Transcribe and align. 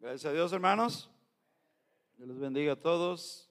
Gracias 0.00 0.30
a 0.30 0.32
Dios, 0.32 0.50
hermanos. 0.54 1.10
Dios 2.16 2.26
les 2.26 2.38
bendiga 2.38 2.72
a 2.72 2.80
todos. 2.80 3.50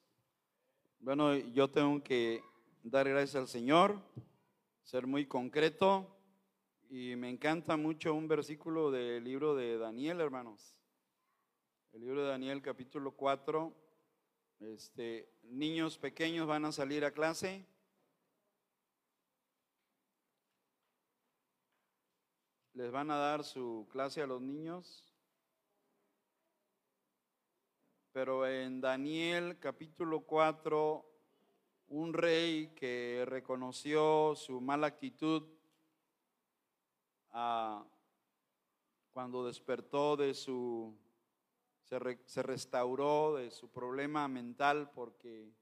Bueno, 0.97 1.35
yo 1.35 1.69
tengo 1.69 2.03
que 2.03 2.41
dar 2.81 3.07
gracias 3.07 3.35
al 3.35 3.47
Señor, 3.47 4.01
ser 4.81 5.05
muy 5.05 5.27
concreto. 5.27 6.07
Y 6.89 7.15
me 7.17 7.29
encanta 7.29 7.77
mucho 7.77 8.15
un 8.15 8.27
versículo 8.27 8.89
del 8.89 9.23
libro 9.23 9.53
de 9.53 9.77
Daniel, 9.77 10.21
hermanos. 10.21 10.75
El 11.91 12.01
libro 12.01 12.23
de 12.23 12.29
Daniel, 12.29 12.63
capítulo 12.63 13.11
4. 13.11 13.71
Este, 14.61 15.31
niños 15.43 15.99
pequeños 15.99 16.47
van 16.47 16.65
a 16.65 16.71
salir 16.71 17.05
a 17.05 17.11
clase. 17.11 17.63
Les 22.73 22.89
van 22.89 23.11
a 23.11 23.17
dar 23.17 23.43
su 23.43 23.87
clase 23.91 24.23
a 24.23 24.25
los 24.25 24.41
niños. 24.41 25.08
Pero 28.19 28.45
en 28.45 28.81
Daniel 28.81 29.59
capítulo 29.59 30.25
4, 30.25 31.05
un 31.87 32.11
rey 32.11 32.73
que 32.75 33.23
reconoció 33.25 34.35
su 34.35 34.59
mala 34.59 34.87
actitud 34.87 35.43
ah, 37.31 37.81
cuando 39.11 39.45
despertó 39.45 40.17
de 40.17 40.33
su, 40.33 40.93
se, 41.85 42.43
restauró 42.43 43.35
de 43.35 43.51
su 43.51 43.71
problema 43.71 44.27
mental 44.27 44.91
porque 44.93 45.53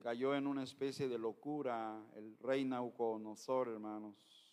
cayó 0.00 0.34
en 0.34 0.48
una 0.48 0.64
especie 0.64 1.06
de 1.06 1.18
locura 1.18 2.04
el 2.16 2.36
rey 2.38 2.64
Nauconosor, 2.64 3.68
hermanos. 3.68 4.43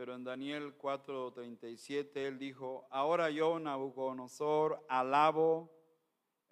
Pero 0.00 0.14
en 0.14 0.24
Daniel 0.24 0.78
4:37 0.78 2.26
él 2.26 2.38
dijo, 2.38 2.86
ahora 2.90 3.28
yo, 3.28 3.58
Nabucodonosor, 3.58 4.82
alabo, 4.88 5.70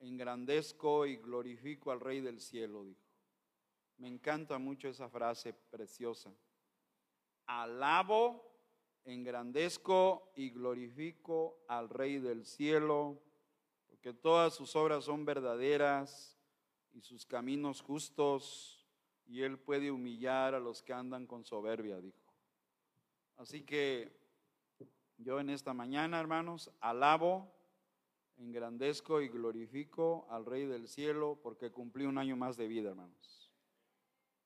engrandezco 0.00 1.06
y 1.06 1.16
glorifico 1.16 1.90
al 1.90 2.00
Rey 2.00 2.20
del 2.20 2.42
cielo, 2.42 2.84
dijo. 2.84 3.00
Me 3.96 4.06
encanta 4.06 4.58
mucho 4.58 4.88
esa 4.88 5.08
frase 5.08 5.54
preciosa. 5.54 6.30
Alabo, 7.46 8.54
engrandezco 9.06 10.30
y 10.36 10.50
glorifico 10.50 11.64
al 11.68 11.88
Rey 11.88 12.18
del 12.18 12.44
cielo, 12.44 13.18
porque 13.86 14.12
todas 14.12 14.52
sus 14.56 14.76
obras 14.76 15.04
son 15.04 15.24
verdaderas 15.24 16.38
y 16.92 17.00
sus 17.00 17.24
caminos 17.24 17.80
justos, 17.80 18.86
y 19.24 19.40
él 19.40 19.58
puede 19.58 19.90
humillar 19.90 20.54
a 20.54 20.60
los 20.60 20.82
que 20.82 20.92
andan 20.92 21.26
con 21.26 21.46
soberbia, 21.46 21.98
dijo. 21.98 22.27
Así 23.38 23.62
que 23.62 24.12
yo 25.16 25.38
en 25.38 25.48
esta 25.48 25.72
mañana, 25.72 26.18
hermanos, 26.18 26.72
alabo, 26.80 27.54
engrandezco 28.36 29.20
y 29.20 29.28
glorifico 29.28 30.26
al 30.28 30.44
Rey 30.44 30.66
del 30.66 30.88
Cielo 30.88 31.38
porque 31.40 31.70
cumplí 31.70 32.04
un 32.04 32.18
año 32.18 32.36
más 32.36 32.56
de 32.56 32.66
vida, 32.66 32.90
hermanos. 32.90 33.52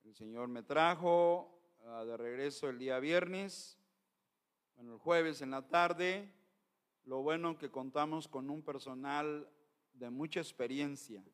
El 0.04 0.14
Señor 0.14 0.48
me 0.48 0.62
trajo 0.62 1.58
ah, 1.86 2.04
de 2.04 2.18
regreso 2.18 2.68
el 2.68 2.78
día 2.78 2.98
viernes, 2.98 3.78
bueno, 4.74 4.92
el 4.92 4.98
jueves 4.98 5.40
en 5.40 5.52
la 5.52 5.66
tarde. 5.68 6.30
Lo 7.04 7.22
bueno 7.22 7.56
que 7.56 7.70
contamos 7.70 8.28
con 8.28 8.50
un 8.50 8.62
personal 8.62 9.48
de 9.94 10.10
mucha 10.10 10.40
experiencia. 10.40 11.24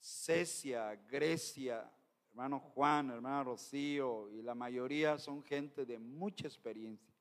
Cecia, 0.00 0.94
Grecia, 1.10 1.92
hermano 2.32 2.60
Juan, 2.60 3.10
hermano 3.10 3.44
Rocío 3.44 4.30
y 4.30 4.40
la 4.40 4.54
mayoría 4.54 5.18
son 5.18 5.42
gente 5.42 5.84
de 5.84 5.98
mucha 5.98 6.46
experiencia 6.46 7.14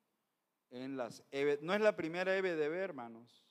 en 0.70 0.96
las 0.96 1.22
No 1.62 1.74
es 1.74 1.82
la 1.82 1.96
primera 1.98 2.36
EBDB, 2.38 2.74
hermanos. 2.76 3.46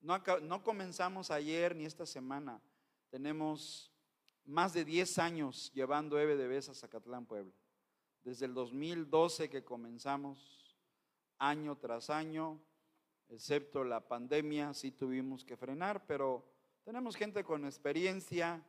No, 0.00 0.20
no 0.42 0.64
comenzamos 0.64 1.30
ayer 1.30 1.76
ni 1.76 1.84
esta 1.84 2.04
semana. 2.06 2.60
Tenemos 3.08 3.92
más 4.44 4.72
de 4.72 4.84
10 4.84 5.18
años 5.18 5.70
llevando 5.72 6.18
EBDBs 6.18 6.70
a 6.70 6.74
Zacatlán, 6.74 7.24
Puebla. 7.24 7.54
Desde 8.24 8.46
el 8.46 8.54
2012 8.54 9.48
que 9.48 9.62
comenzamos, 9.62 10.76
año 11.38 11.76
tras 11.76 12.10
año, 12.10 12.60
excepto 13.28 13.84
la 13.84 14.00
pandemia, 14.00 14.74
sí 14.74 14.90
tuvimos 14.90 15.44
que 15.44 15.56
frenar, 15.56 16.04
pero 16.04 16.44
tenemos 16.82 17.14
gente 17.14 17.44
con 17.44 17.64
experiencia 17.64 18.60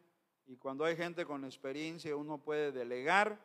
y 0.50 0.58
cuando 0.58 0.84
hay 0.84 0.96
gente 0.96 1.28
con 1.28 1.46
experiencia, 1.46 2.16
uno 2.16 2.40
puede 2.40 2.72
delegar 2.72 3.40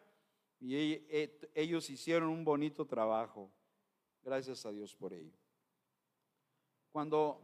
y 0.59 0.75
e, 0.75 1.39
ellos 1.55 1.91
hicieron 1.91 2.31
un 2.31 2.47
bonito 2.47 2.87
trabajo. 2.87 3.51
Gracias 4.23 4.65
a 4.65 4.73
Dios 4.73 4.97
por 4.97 5.13
ello. 5.13 5.37
Cuando, 6.93 7.43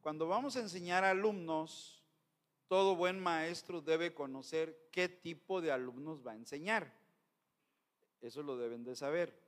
cuando 0.00 0.26
vamos 0.26 0.56
a 0.56 0.60
enseñar 0.60 1.04
a 1.04 1.10
alumnos, 1.10 2.02
todo 2.68 2.96
buen 2.96 3.20
maestro 3.20 3.82
debe 3.82 4.14
conocer 4.14 4.88
qué 4.90 5.10
tipo 5.10 5.60
de 5.60 5.72
alumnos 5.72 6.26
va 6.26 6.32
a 6.32 6.36
enseñar. 6.36 6.90
Eso 8.22 8.42
lo 8.42 8.56
deben 8.56 8.82
de 8.82 8.96
saber. 8.96 9.38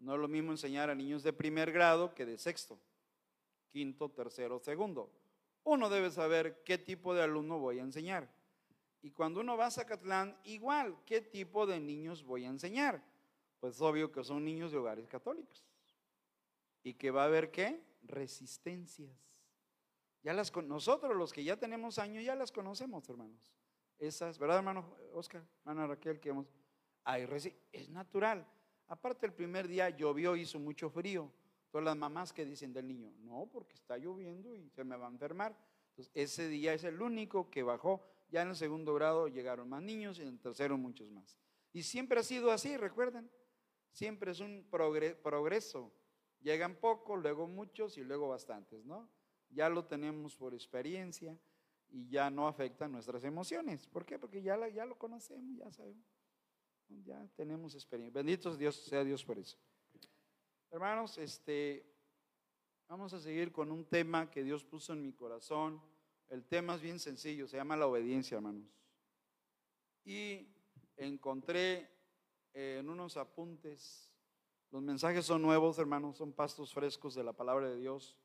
No 0.00 0.14
es 0.16 0.20
lo 0.20 0.26
mismo 0.26 0.50
enseñar 0.50 0.90
a 0.90 0.96
niños 0.96 1.22
de 1.22 1.32
primer 1.32 1.70
grado 1.70 2.12
que 2.12 2.26
de 2.26 2.36
sexto, 2.38 2.76
quinto, 3.70 4.08
tercero, 4.08 4.58
segundo 4.58 5.21
uno 5.64 5.88
debe 5.88 6.10
saber 6.10 6.62
qué 6.64 6.78
tipo 6.78 7.14
de 7.14 7.22
alumno 7.22 7.58
voy 7.58 7.78
a 7.78 7.82
enseñar. 7.82 8.28
Y 9.00 9.10
cuando 9.10 9.40
uno 9.40 9.56
va 9.56 9.66
a 9.66 9.70
Zacatlán, 9.70 10.38
igual, 10.44 10.96
¿qué 11.06 11.20
tipo 11.20 11.66
de 11.66 11.80
niños 11.80 12.22
voy 12.22 12.44
a 12.44 12.48
enseñar? 12.48 13.02
Pues 13.58 13.80
obvio 13.80 14.12
que 14.12 14.22
son 14.22 14.44
niños 14.44 14.72
de 14.72 14.78
hogares 14.78 15.08
católicos. 15.08 15.64
Y 16.82 16.94
que 16.94 17.10
va 17.10 17.22
a 17.22 17.26
haber 17.26 17.50
qué? 17.50 17.82
Resistencias. 18.02 19.10
Ya 20.22 20.32
las 20.32 20.54
nosotros 20.56 21.16
los 21.16 21.32
que 21.32 21.42
ya 21.42 21.56
tenemos 21.56 21.98
años 21.98 22.24
ya 22.24 22.36
las 22.36 22.52
conocemos, 22.52 23.08
hermanos. 23.08 23.52
Esas, 23.98 24.38
¿verdad, 24.38 24.58
hermano 24.58 24.96
Oscar? 25.12 25.44
Hermana 25.64 25.86
Raquel, 25.88 26.20
que 26.20 26.28
hemos 26.28 26.46
hay 27.04 27.26
es 27.72 27.88
natural. 27.88 28.46
Aparte 28.86 29.26
el 29.26 29.32
primer 29.32 29.66
día 29.66 29.90
llovió, 29.90 30.36
hizo 30.36 30.58
mucho 30.58 30.90
frío. 30.90 31.32
Todas 31.72 31.86
las 31.86 31.96
mamás 31.96 32.34
que 32.34 32.44
dicen 32.44 32.74
del 32.74 32.86
niño, 32.86 33.10
no, 33.20 33.48
porque 33.50 33.74
está 33.74 33.96
lloviendo 33.96 34.54
y 34.54 34.68
se 34.68 34.84
me 34.84 34.94
va 34.94 35.06
a 35.06 35.10
enfermar. 35.10 35.56
Entonces, 35.88 36.12
ese 36.14 36.46
día 36.48 36.74
es 36.74 36.84
el 36.84 37.00
único 37.00 37.48
que 37.48 37.62
bajó. 37.62 38.04
Ya 38.28 38.42
en 38.42 38.50
el 38.50 38.56
segundo 38.56 38.92
grado 38.92 39.26
llegaron 39.26 39.70
más 39.70 39.82
niños 39.82 40.18
y 40.18 40.22
en 40.22 40.28
el 40.28 40.38
tercero 40.38 40.76
muchos 40.76 41.10
más. 41.10 41.34
Y 41.72 41.82
siempre 41.82 42.20
ha 42.20 42.22
sido 42.22 42.50
así, 42.50 42.76
recuerden. 42.76 43.30
Siempre 43.90 44.32
es 44.32 44.40
un 44.40 44.66
progreso. 44.70 45.90
Llegan 46.42 46.76
pocos, 46.76 47.18
luego 47.22 47.46
muchos 47.46 47.96
y 47.96 48.04
luego 48.04 48.28
bastantes, 48.28 48.84
¿no? 48.84 49.08
Ya 49.48 49.70
lo 49.70 49.86
tenemos 49.86 50.36
por 50.36 50.52
experiencia 50.52 51.38
y 51.88 52.06
ya 52.08 52.28
no 52.28 52.48
afecta 52.48 52.86
nuestras 52.86 53.24
emociones. 53.24 53.86
¿Por 53.86 54.04
qué? 54.04 54.18
Porque 54.18 54.42
ya, 54.42 54.68
ya 54.68 54.84
lo 54.84 54.98
conocemos, 54.98 55.56
ya 55.56 55.72
sabemos. 55.72 56.04
Ya 57.02 57.26
tenemos 57.34 57.74
experiencia. 57.74 58.12
Bendito 58.12 58.54
Dios 58.54 58.76
sea 58.76 59.02
Dios 59.04 59.24
por 59.24 59.38
eso. 59.38 59.56
Hermanos, 60.72 61.18
este, 61.18 61.84
vamos 62.88 63.12
a 63.12 63.20
seguir 63.20 63.52
con 63.52 63.70
un 63.70 63.84
tema 63.84 64.30
que 64.30 64.42
Dios 64.42 64.64
puso 64.64 64.94
en 64.94 65.02
mi 65.02 65.12
corazón. 65.12 65.82
El 66.30 66.46
tema 66.46 66.76
es 66.76 66.80
bien 66.80 66.98
sencillo, 66.98 67.46
se 67.46 67.58
llama 67.58 67.76
la 67.76 67.86
obediencia, 67.86 68.36
hermanos. 68.36 68.64
Y 70.02 70.48
encontré 70.96 71.90
eh, 72.54 72.78
en 72.80 72.88
unos 72.88 73.18
apuntes, 73.18 74.10
los 74.70 74.80
mensajes 74.80 75.26
son 75.26 75.42
nuevos, 75.42 75.78
hermanos, 75.78 76.16
son 76.16 76.32
pastos 76.32 76.72
frescos 76.72 77.14
de 77.14 77.24
la 77.24 77.34
palabra 77.34 77.68
de 77.68 77.76
Dios 77.76 78.16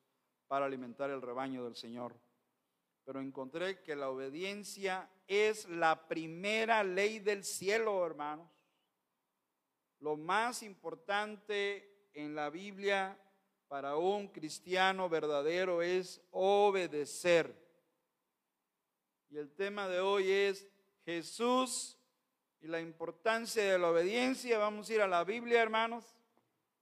para 0.47 0.67
alimentar 0.67 1.09
el 1.09 1.21
rebaño 1.21 1.65
del 1.65 1.75
Señor. 1.75 2.17
Pero 3.03 3.19
encontré 3.19 3.83
que 3.83 3.97
la 3.97 4.09
obediencia 4.09 5.11
es 5.27 5.67
la 5.67 6.07
primera 6.07 6.81
ley 6.85 7.19
del 7.19 7.43
cielo, 7.43 8.05
hermanos. 8.05 8.49
Lo 9.99 10.15
más 10.15 10.63
importante 10.63 11.96
en 12.17 12.33
la 12.33 12.49
Biblia 12.49 13.15
para 13.67 13.95
un 13.95 14.27
cristiano 14.29 15.07
verdadero 15.07 15.83
es 15.83 16.19
obedecer. 16.31 17.55
Y 19.29 19.37
el 19.37 19.51
tema 19.51 19.87
de 19.87 19.99
hoy 19.99 20.31
es 20.31 20.67
Jesús 21.05 21.95
y 22.59 22.67
la 22.67 22.81
importancia 22.81 23.71
de 23.71 23.77
la 23.77 23.91
obediencia. 23.91 24.57
Vamos 24.57 24.89
a 24.89 24.93
ir 24.95 25.01
a 25.01 25.07
la 25.07 25.23
Biblia, 25.23 25.61
hermanos, 25.61 26.15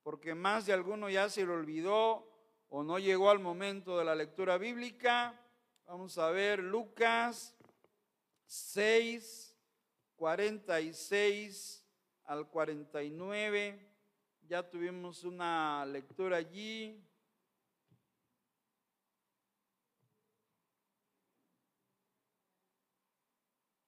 porque 0.03 0.33
más 0.33 0.67
de 0.67 0.73
alguno 0.73 1.09
ya 1.09 1.27
se 1.27 1.43
lo 1.43 1.55
olvidó 1.55 2.31
o 2.69 2.83
no 2.83 2.97
llegó 2.97 3.29
al 3.29 3.39
momento 3.39 3.97
de 3.97 4.05
la 4.05 4.15
lectura 4.15 4.57
bíblica. 4.57 5.37
Vamos 5.85 6.17
a 6.17 6.29
ver 6.29 6.59
Lucas 6.59 7.57
6, 8.45 9.53
46 10.15 11.85
al 12.23 12.47
49. 12.47 13.94
Ya 14.47 14.61
tuvimos 14.61 15.23
una 15.23 15.83
lectura 15.87 16.37
allí. 16.37 17.03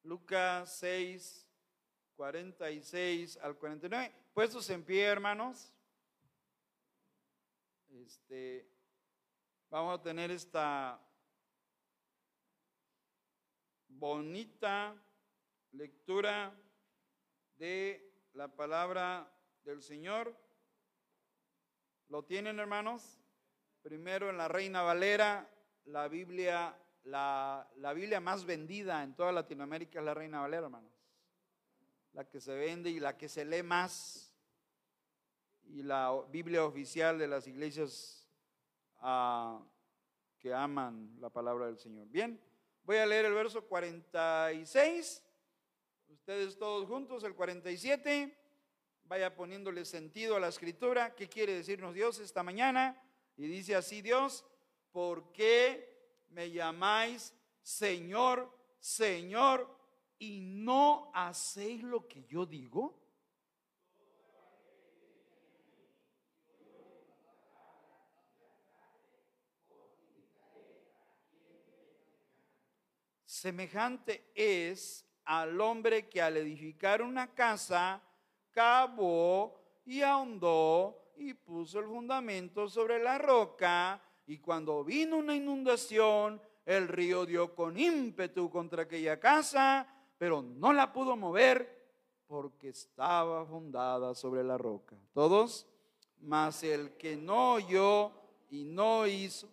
Lucas 0.02 0.80
6, 0.80 1.48
46 2.16 3.38
al 3.38 3.56
49. 3.56 4.16
Puestos 4.34 4.68
en 4.72 4.84
pie, 4.84 5.04
hermanos. 5.04 5.72
Este, 7.90 8.68
vamos 9.70 10.00
a 10.00 10.02
tener 10.02 10.32
esta 10.32 11.00
bonita 13.90 14.96
lectura 15.72 16.52
de 17.58 18.12
la 18.34 18.48
palabra 18.48 19.32
del 19.64 19.84
Señor. 19.84 20.47
¿Lo 22.10 22.24
tienen, 22.24 22.60
hermanos? 22.60 23.20
Primero 23.82 24.30
en 24.30 24.38
la 24.38 24.48
Reina 24.48 24.82
Valera, 24.82 25.50
la 25.86 26.08
Biblia, 26.08 26.78
la, 27.04 27.68
Biblia 27.96 28.20
más 28.20 28.46
vendida 28.46 29.04
en 29.04 29.16
toda 29.16 29.32
Latinoamérica 29.32 30.00
es 30.00 30.06
la 30.06 30.14
Reina 30.14 30.42
Valera, 30.42 30.66
hermanos. 30.66 30.92
La 32.14 32.28
que 32.28 32.40
se 32.40 32.56
vende 32.56 32.90
y 32.90 33.00
la 33.00 33.18
que 33.18 33.30
se 33.30 33.46
lee 33.46 33.64
más. 33.64 34.34
Y 35.66 35.84
la 35.84 36.14
Biblia 36.30 36.64
oficial 36.64 37.20
de 37.20 37.28
las 37.28 37.48
iglesias 37.48 38.28
ah, 39.00 39.62
que 40.40 40.54
aman 40.54 41.16
la 41.20 41.30
palabra 41.30 41.68
del 41.68 41.78
Señor. 41.78 42.08
Bien, 42.08 42.40
voy 42.84 42.98
a 42.98 43.06
leer 43.06 43.26
el 43.26 43.34
verso 43.34 43.66
46 43.66 45.24
Ustedes 46.10 46.58
todos 46.58 46.88
juntos, 46.88 47.24
el 47.24 47.36
47, 47.36 48.34
vaya 49.08 49.34
poniéndole 49.34 49.86
sentido 49.86 50.36
a 50.36 50.40
la 50.40 50.50
escritura. 50.50 51.16
¿Qué 51.16 51.30
quiere 51.30 51.54
decirnos 51.54 51.94
Dios 51.94 52.20
esta 52.20 52.44
mañana? 52.44 53.02
Y 53.38 53.48
dice 53.48 53.76
así 53.76 54.02
Dios, 54.02 54.46
¿por 54.92 55.32
qué 55.32 56.26
me 56.30 56.52
llamáis 56.52 57.34
Señor, 57.62 58.52
Señor, 58.80 59.76
y 60.20 60.40
no 60.42 61.12
hacéis 61.14 61.84
lo 61.84 62.08
que 62.08 62.24
yo 62.26 62.46
digo? 62.46 63.00
Semejante 73.24 74.32
es 74.34 75.06
al 75.26 75.62
hombre 75.62 76.10
que 76.10 76.22
al 76.22 76.38
edificar 76.38 77.04
una 77.04 77.36
casa 77.36 78.02
cavó 78.58 79.54
y 79.86 80.02
ahondó 80.02 81.12
y 81.16 81.36
puso 81.36 81.78
el 81.78 81.86
fundamento 81.86 82.68
sobre 82.68 82.98
la 82.98 83.20
roca 83.20 84.02
y 84.26 84.40
cuando 84.40 84.84
vino 84.84 85.18
una 85.18 85.36
inundación, 85.36 86.42
el 86.66 86.88
río 86.88 87.28
dio 87.28 87.54
con 87.54 87.78
ímpetu 87.78 88.50
contra 88.50 88.82
aquella 88.82 89.20
casa, 89.20 89.88
pero 90.18 90.42
no 90.42 90.74
la 90.74 90.92
pudo 90.92 91.16
mover 91.16 91.86
porque 92.26 92.70
estaba 92.70 93.46
fundada 93.46 94.16
sobre 94.16 94.44
la 94.44 94.58
roca. 94.58 94.96
Todos, 95.14 95.68
mas 96.22 96.64
el 96.64 96.98
que 96.98 97.16
no 97.16 97.54
oyó 97.54 98.12
y 98.50 98.64
no 98.64 99.06
hizo, 99.06 99.48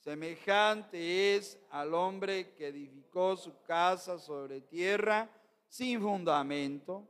Semejante 0.00 1.36
es 1.36 1.58
al 1.70 1.94
hombre 1.94 2.52
que 2.54 2.66
edificó 2.66 3.34
su 3.34 3.62
casa 3.62 4.18
sobre 4.18 4.60
tierra 4.60 5.30
sin 5.68 6.02
fundamento, 6.02 7.08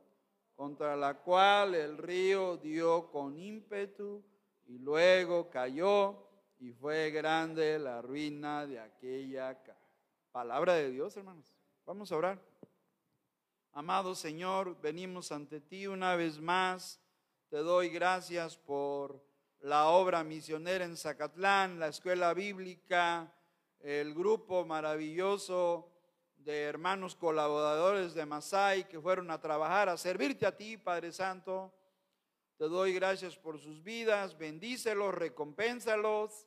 contra 0.62 0.94
la 0.94 1.14
cual 1.14 1.74
el 1.74 1.98
río 1.98 2.56
dio 2.56 3.10
con 3.10 3.36
ímpetu 3.36 4.22
y 4.68 4.78
luego 4.78 5.50
cayó 5.50 6.24
y 6.60 6.70
fue 6.70 7.10
grande 7.10 7.80
la 7.80 8.00
ruina 8.00 8.64
de 8.64 8.78
aquella. 8.78 9.60
Palabra 10.30 10.74
de 10.74 10.92
Dios, 10.92 11.16
hermanos. 11.16 11.52
Vamos 11.84 12.12
a 12.12 12.16
orar. 12.16 12.40
Amado 13.72 14.14
Señor, 14.14 14.80
venimos 14.80 15.32
ante 15.32 15.60
ti 15.60 15.88
una 15.88 16.14
vez 16.14 16.40
más. 16.40 17.00
Te 17.50 17.56
doy 17.56 17.88
gracias 17.88 18.56
por 18.56 19.20
la 19.62 19.88
obra 19.88 20.22
misionera 20.22 20.84
en 20.84 20.96
Zacatlán, 20.96 21.80
la 21.80 21.88
escuela 21.88 22.34
bíblica, 22.34 23.34
el 23.80 24.14
grupo 24.14 24.64
maravilloso 24.64 25.91
de 26.44 26.62
hermanos 26.62 27.14
colaboradores 27.14 28.14
de 28.14 28.26
Masai 28.26 28.88
que 28.88 29.00
fueron 29.00 29.30
a 29.30 29.40
trabajar, 29.40 29.88
a 29.88 29.96
servirte 29.96 30.46
a 30.46 30.56
ti, 30.56 30.76
Padre 30.76 31.12
Santo. 31.12 31.72
Te 32.58 32.68
doy 32.68 32.92
gracias 32.92 33.36
por 33.36 33.58
sus 33.58 33.82
vidas, 33.82 34.36
bendícelos, 34.36 35.14
recompénsalos. 35.14 36.46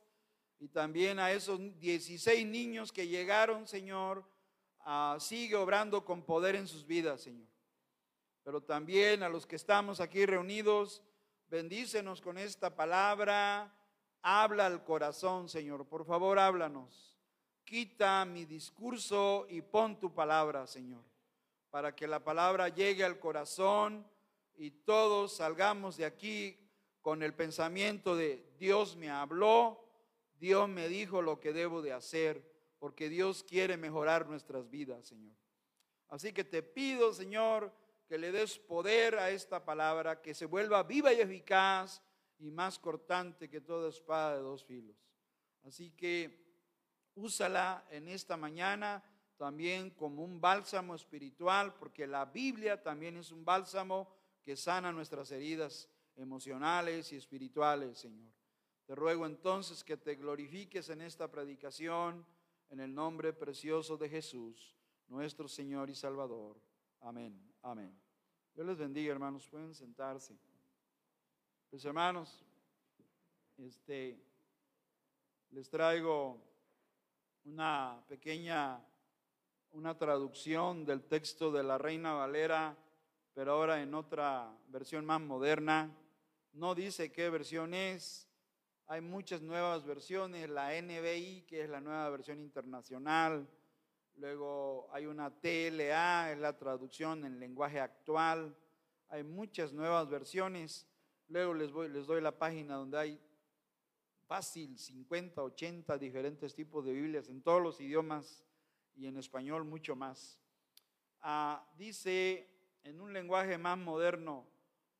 Y 0.59 0.69
también 0.69 1.19
a 1.19 1.31
esos 1.31 1.59
16 1.79 2.45
niños 2.45 2.91
que 2.91 3.07
llegaron, 3.07 3.67
Señor, 3.67 4.23
sigue 5.19 5.55
obrando 5.55 6.05
con 6.05 6.23
poder 6.23 6.55
en 6.55 6.67
sus 6.67 6.85
vidas, 6.85 7.21
Señor. 7.21 7.47
Pero 8.43 8.61
también 8.61 9.23
a 9.23 9.29
los 9.29 9.45
que 9.45 9.55
estamos 9.55 9.99
aquí 9.99 10.25
reunidos, 10.25 11.03
Bendícenos 11.47 12.21
con 12.21 12.37
esta 12.37 12.75
palabra. 12.75 13.71
Habla 14.23 14.65
al 14.65 14.83
corazón, 14.83 15.47
Señor. 15.47 15.87
Por 15.87 16.05
favor, 16.05 16.39
háblanos. 16.39 17.14
Quita 17.65 18.23
mi 18.25 18.45
discurso 18.45 19.47
y 19.49 19.61
pon 19.61 19.99
tu 19.99 20.13
palabra, 20.13 20.67
Señor, 20.67 21.03
para 21.71 21.95
que 21.95 22.07
la 22.07 22.23
palabra 22.23 22.69
llegue 22.69 23.03
al 23.03 23.19
corazón 23.19 24.07
y 24.55 24.69
todos 24.69 25.33
salgamos 25.37 25.97
de 25.97 26.05
aquí 26.05 26.57
con 27.01 27.23
el 27.23 27.33
pensamiento 27.33 28.15
de 28.15 28.45
Dios 28.59 28.95
me 28.95 29.09
habló, 29.09 29.83
Dios 30.39 30.69
me 30.69 30.87
dijo 30.87 31.23
lo 31.23 31.39
que 31.39 31.53
debo 31.53 31.81
de 31.81 31.91
hacer, 31.91 32.43
porque 32.77 33.09
Dios 33.09 33.43
quiere 33.43 33.77
mejorar 33.77 34.27
nuestras 34.27 34.69
vidas, 34.69 35.07
Señor. 35.07 35.35
Así 36.09 36.33
que 36.33 36.43
te 36.43 36.61
pido, 36.61 37.13
Señor, 37.13 37.73
que 38.07 38.19
le 38.19 38.31
des 38.31 38.59
poder 38.59 39.15
a 39.15 39.31
esta 39.31 39.65
palabra, 39.65 40.21
que 40.21 40.35
se 40.35 40.45
vuelva 40.45 40.83
viva 40.83 41.11
y 41.13 41.19
eficaz 41.19 42.01
y 42.37 42.51
más 42.51 42.77
cortante 42.77 43.49
que 43.49 43.61
toda 43.61 43.89
espada 43.89 44.35
de 44.35 44.41
dos 44.43 44.63
filos. 44.63 44.95
Así 45.63 45.89
que 45.91 46.44
úsala 47.15 47.85
en 47.89 48.07
esta 48.07 48.37
mañana 48.37 49.03
también 49.37 49.89
como 49.91 50.23
un 50.23 50.39
bálsamo 50.39 50.95
espiritual, 50.95 51.73
porque 51.75 52.07
la 52.07 52.25
Biblia 52.25 52.81
también 52.81 53.17
es 53.17 53.31
un 53.31 53.43
bálsamo 53.43 54.07
que 54.43 54.55
sana 54.55 54.91
nuestras 54.91 55.31
heridas 55.31 55.89
emocionales 56.15 57.11
y 57.11 57.17
espirituales, 57.17 57.97
Señor. 57.97 58.31
Te 58.85 58.95
ruego 58.95 59.25
entonces 59.25 59.83
que 59.83 59.97
te 59.97 60.15
glorifiques 60.15 60.89
en 60.89 61.01
esta 61.01 61.29
predicación, 61.29 62.25
en 62.69 62.79
el 62.79 62.93
nombre 62.93 63.33
precioso 63.33 63.97
de 63.97 64.09
Jesús, 64.09 64.75
nuestro 65.07 65.47
Señor 65.47 65.89
y 65.89 65.95
Salvador. 65.95 66.57
Amén. 67.01 67.39
Amén. 67.61 67.97
Dios 68.53 68.67
les 68.67 68.77
bendiga, 68.77 69.11
hermanos. 69.11 69.47
Pueden 69.47 69.73
sentarse. 69.73 70.37
Pues 71.69 71.83
hermanos, 71.83 72.45
este, 73.57 74.17
les 75.49 75.69
traigo 75.69 76.41
una 77.45 78.03
pequeña, 78.07 78.79
una 79.71 79.97
traducción 79.97 80.85
del 80.85 81.03
texto 81.03 81.51
de 81.51 81.63
la 81.63 81.77
Reina 81.77 82.13
Valera, 82.13 82.77
pero 83.33 83.53
ahora 83.53 83.81
en 83.81 83.93
otra 83.93 84.51
versión 84.67 85.05
más 85.05 85.21
moderna. 85.21 85.89
No 86.53 86.75
dice 86.75 87.11
qué 87.11 87.29
versión 87.29 87.73
es. 87.73 88.29
Hay 88.87 89.01
muchas 89.01 89.41
nuevas 89.41 89.85
versiones. 89.85 90.49
La 90.49 90.69
NBI, 90.81 91.45
que 91.47 91.63
es 91.63 91.69
la 91.69 91.81
nueva 91.81 92.09
versión 92.09 92.39
internacional 92.39 93.47
Luego 94.17 94.87
hay 94.93 95.05
una 95.07 95.29
TLA, 95.29 96.31
es 96.31 96.39
la 96.39 96.57
traducción 96.57 97.25
en 97.25 97.39
lenguaje 97.39 97.79
actual. 97.79 98.55
Hay 99.09 99.23
muchas 99.23 99.73
nuevas 99.73 100.09
versiones. 100.09 100.87
Luego 101.27 101.53
les, 101.53 101.71
voy, 101.71 101.89
les 101.89 102.07
doy 102.07 102.21
la 102.21 102.31
página 102.31 102.75
donde 102.75 102.97
hay 102.97 103.21
fácil 104.27 104.77
50, 104.77 105.41
80 105.41 105.97
diferentes 105.97 106.55
tipos 106.55 106.85
de 106.85 106.93
Biblias 106.93 107.29
en 107.29 107.41
todos 107.41 107.61
los 107.61 107.79
idiomas 107.79 108.43
y 108.95 109.07
en 109.07 109.17
español 109.17 109.63
mucho 109.65 109.95
más. 109.95 110.39
Ah, 111.21 111.67
dice 111.77 112.49
en 112.83 113.01
un 113.01 113.13
lenguaje 113.13 113.57
más 113.57 113.77
moderno, 113.77 114.47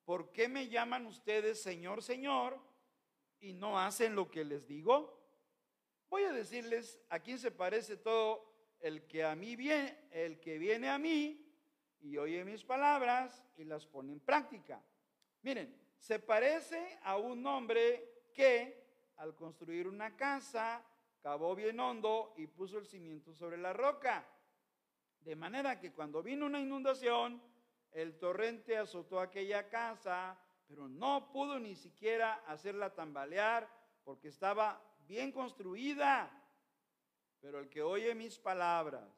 ¿por 0.06 0.32
qué 0.32 0.48
me 0.48 0.68
llaman 0.68 1.06
ustedes 1.06 1.62
Señor, 1.62 2.04
Señor 2.04 2.60
y 3.40 3.54
no 3.54 3.80
hacen 3.80 4.16
lo 4.16 4.30
que 4.30 4.44
les 4.44 4.68
digo? 4.68 5.22
Voy 6.10 6.24
a 6.24 6.32
decirles 6.32 7.00
a 7.10 7.20
quién 7.20 7.40
se 7.40 7.52
parece 7.52 7.98
todo 7.98 8.54
el 8.80 9.08
que 9.08 9.24
a 9.24 9.36
mí 9.36 9.56
viene, 9.56 10.08
el 10.12 10.40
que 10.40 10.58
viene 10.58 10.90
a 10.90 11.00
mí 11.00 11.42
y 12.02 12.18
oye 12.18 12.46
mis 12.46 12.64
palabras 12.64 13.44
y 13.58 13.64
las 13.64 13.88
pone 13.88 14.14
en 14.14 14.20
práctica. 14.20 14.84
Miren, 15.42 15.76
se 15.98 16.20
parece 16.20 17.00
a 17.02 17.18
un 17.18 17.46
hombre 17.48 18.28
que 18.34 18.85
al 19.18 19.36
construir 19.36 19.88
una 19.88 20.16
casa 20.16 20.84
cavó 21.22 21.56
bien 21.56 21.80
hondo 21.80 22.34
y 22.38 22.48
puso 22.48 22.78
el 22.78 22.86
cimiento 22.86 23.34
sobre 23.34 23.58
la 23.58 23.74
roca. 23.74 24.28
De 25.22 25.36
manera 25.36 25.80
que 25.80 25.92
cuando 25.92 26.22
vino 26.22 26.46
una 26.46 26.60
inundación, 26.60 27.42
el 27.92 28.18
torrente 28.20 28.78
azotó 28.78 29.20
aquella 29.20 29.68
casa, 29.68 30.38
pero 30.68 30.88
no 30.88 31.32
pudo 31.32 31.60
ni 31.60 31.76
siquiera 31.76 32.44
hacerla 32.46 32.94
tambalear 32.94 33.68
porque 34.04 34.28
estaba 34.28 34.82
bien 35.08 35.32
construida. 35.32 36.30
Pero 37.40 37.60
el 37.60 37.70
que 37.70 37.82
oye 37.82 38.14
mis 38.14 38.38
palabras 38.38 39.10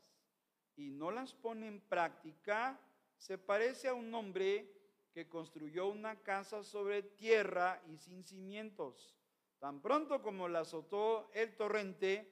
y 0.75 0.91
no 0.91 1.11
las 1.11 1.33
pone 1.33 1.67
en 1.67 1.81
práctica, 1.81 2.79
se 3.17 3.37
parece 3.37 3.87
a 3.87 3.93
un 3.93 4.13
hombre 4.13 4.71
que 5.11 5.27
construyó 5.27 5.87
una 5.87 6.21
casa 6.21 6.63
sobre 6.63 7.01
tierra 7.01 7.81
y 7.87 7.97
sin 7.97 8.23
cimientos. 8.23 9.16
Tan 9.59 9.81
pronto 9.81 10.21
como 10.21 10.47
la 10.47 10.59
azotó 10.61 11.29
el 11.33 11.55
torrente, 11.55 12.31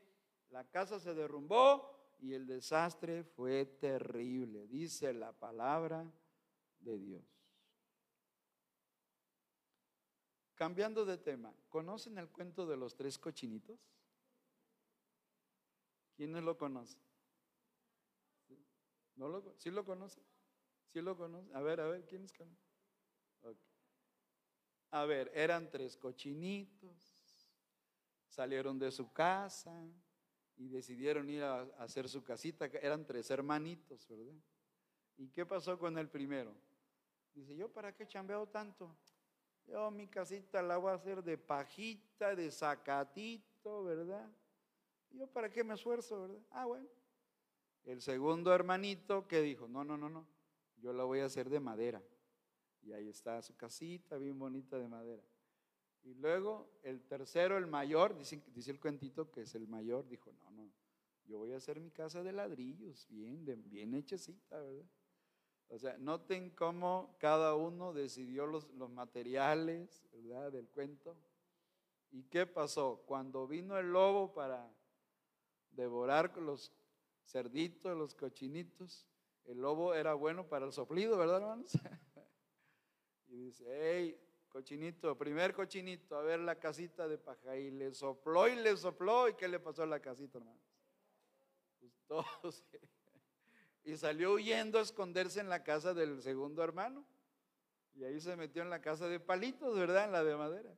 la 0.50 0.64
casa 0.70 1.00
se 1.00 1.14
derrumbó 1.14 2.16
y 2.20 2.34
el 2.34 2.46
desastre 2.46 3.24
fue 3.24 3.66
terrible, 3.66 4.68
dice 4.68 5.14
la 5.14 5.32
palabra 5.34 6.12
de 6.80 6.98
Dios. 7.00 7.24
Cambiando 10.54 11.06
de 11.06 11.18
tema, 11.18 11.54
¿conocen 11.68 12.18
el 12.18 12.30
cuento 12.30 12.66
de 12.66 12.78
los 12.78 12.96
tres 12.96 13.18
cochinitos? 13.18 13.80
¿Quiénes 16.16 16.44
lo 16.44 16.58
conocen? 16.58 17.02
¿No 19.16 19.28
lo, 19.28 19.54
¿Sí 19.58 19.70
lo 19.70 19.84
conocen? 19.84 20.24
¿Sí 20.94 21.02
lo 21.02 21.18
conocen? 21.18 21.54
A 21.56 21.62
ver, 21.62 21.82
a 21.82 21.88
ver, 21.88 22.06
¿quiénes 22.06 22.32
conocen? 22.32 22.64
A 24.92 25.04
ver, 25.04 25.30
eran 25.34 25.70
tres 25.70 25.98
cochinitos, 25.98 27.15
salieron 28.36 28.78
de 28.78 28.92
su 28.92 29.12
casa 29.12 29.74
y 30.58 30.68
decidieron 30.68 31.30
ir 31.30 31.42
a, 31.44 31.62
hacer 31.80 32.10
su 32.10 32.24
casita. 32.24 32.66
Eran 32.66 33.06
tres 33.06 33.32
hermanitos, 33.32 34.08
¿verdad? 34.10 34.36
¿Y 35.18 35.30
qué 35.30 35.46
pasó 35.46 35.80
con 35.80 35.98
el 35.98 36.10
primero? 36.10 36.54
Dice, 37.34 37.56
¿yo 37.56 37.72
para 37.72 37.96
qué 37.96 38.06
chambeo 38.06 38.46
tanto? 38.48 38.94
Yo 39.68 39.90
mi 39.90 40.08
casita 40.08 40.62
la 40.62 40.78
voy 40.78 40.92
a 40.92 40.96
hacer 40.96 41.24
de 41.24 41.38
pajita, 41.38 42.36
de 42.36 42.52
zacatito, 42.52 43.84
¿verdad? 43.86 44.30
¿Yo 45.12 45.28
para 45.28 45.50
qué 45.50 45.64
me 45.64 45.74
esfuerzo, 45.74 46.22
verdad? 46.22 46.42
Ah, 46.52 46.66
bueno. 46.66 46.88
El 47.86 48.02
segundo 48.02 48.54
hermanito 48.54 49.28
que 49.28 49.42
dijo, 49.42 49.68
no, 49.68 49.84
no, 49.84 49.98
no, 49.98 50.10
no, 50.10 50.28
yo 50.78 50.92
la 50.92 51.06
voy 51.06 51.20
a 51.20 51.26
hacer 51.26 51.50
de 51.50 51.60
madera. 51.60 52.04
Y 52.82 52.92
ahí 52.92 53.08
está 53.08 53.42
su 53.42 53.56
casita 53.56 54.18
bien 54.18 54.38
bonita 54.38 54.78
de 54.78 54.88
madera. 54.88 55.24
Y 56.06 56.14
luego 56.14 56.70
el 56.84 57.02
tercero, 57.02 57.58
el 57.58 57.66
mayor, 57.66 58.16
dice, 58.16 58.42
el 58.68 58.80
cuentito 58.80 59.32
que 59.32 59.42
es 59.42 59.56
el 59.56 59.68
mayor, 59.68 60.08
dijo, 60.08 60.32
no, 60.34 60.52
no, 60.52 60.72
yo 61.26 61.40
voy 61.40 61.52
a 61.52 61.58
hacer 61.58 61.80
mi 61.80 61.90
casa 61.90 62.22
de 62.22 62.32
ladrillos, 62.32 63.08
bien, 63.10 63.44
bien 63.66 63.96
hechecita, 63.96 64.60
¿verdad? 64.60 64.86
O 65.68 65.80
sea, 65.80 65.98
noten 65.98 66.52
cómo 66.52 67.16
cada 67.20 67.56
uno 67.56 67.92
decidió 67.92 68.46
los, 68.46 68.70
los 68.76 68.92
materiales, 68.92 70.06
¿verdad? 70.12 70.52
Del 70.52 70.68
cuento. 70.70 71.18
¿Y 72.12 72.24
qué 72.26 72.46
pasó? 72.46 73.02
Cuando 73.08 73.48
vino 73.48 73.76
el 73.80 73.92
lobo 73.92 74.32
para 74.32 74.72
devorar 75.72 76.38
los 76.38 76.72
cerditos, 77.26 77.98
los 77.98 78.14
cochinitos, 78.14 79.08
el 79.46 79.58
lobo 79.58 79.96
era 79.96 80.14
bueno 80.14 80.48
para 80.48 80.68
el 80.68 80.72
soplido, 80.72 81.18
¿verdad, 81.18 81.38
hermanos? 81.38 81.72
y 83.28 83.38
dice, 83.38 83.66
hey, 83.68 84.22
Cochinito, 84.56 85.18
primer 85.18 85.54
cochinito, 85.54 86.16
a 86.18 86.22
ver 86.22 86.40
la 86.40 86.56
casita 86.56 87.10
de 87.10 87.18
paja. 87.18 87.58
Y 87.58 87.72
le 87.72 87.92
sopló 87.92 88.48
y 88.48 88.56
le 88.56 88.78
sopló. 88.78 89.28
¿Y 89.28 89.34
qué 89.34 89.50
le 89.50 89.60
pasó 89.60 89.84
a 89.84 89.86
la 89.86 90.00
casita, 90.00 90.38
hermanos? 90.38 90.64
Pues. 92.08 92.64
Y 93.84 93.98
salió 93.98 94.32
huyendo 94.32 94.80
a 94.80 94.82
esconderse 94.82 95.42
en 95.42 95.50
la 95.50 95.62
casa 95.62 95.94
del 95.94 96.22
segundo 96.22 96.64
hermano. 96.64 97.06
Y 97.96 98.06
ahí 98.06 98.20
se 98.22 98.38
metió 98.38 98.62
en 98.62 98.70
la 98.70 98.82
casa 98.82 99.10
de 99.10 99.20
palitos, 99.20 99.78
¿verdad? 99.78 100.06
En 100.06 100.14
la 100.14 100.24
de 100.24 100.36
madera. 100.38 100.74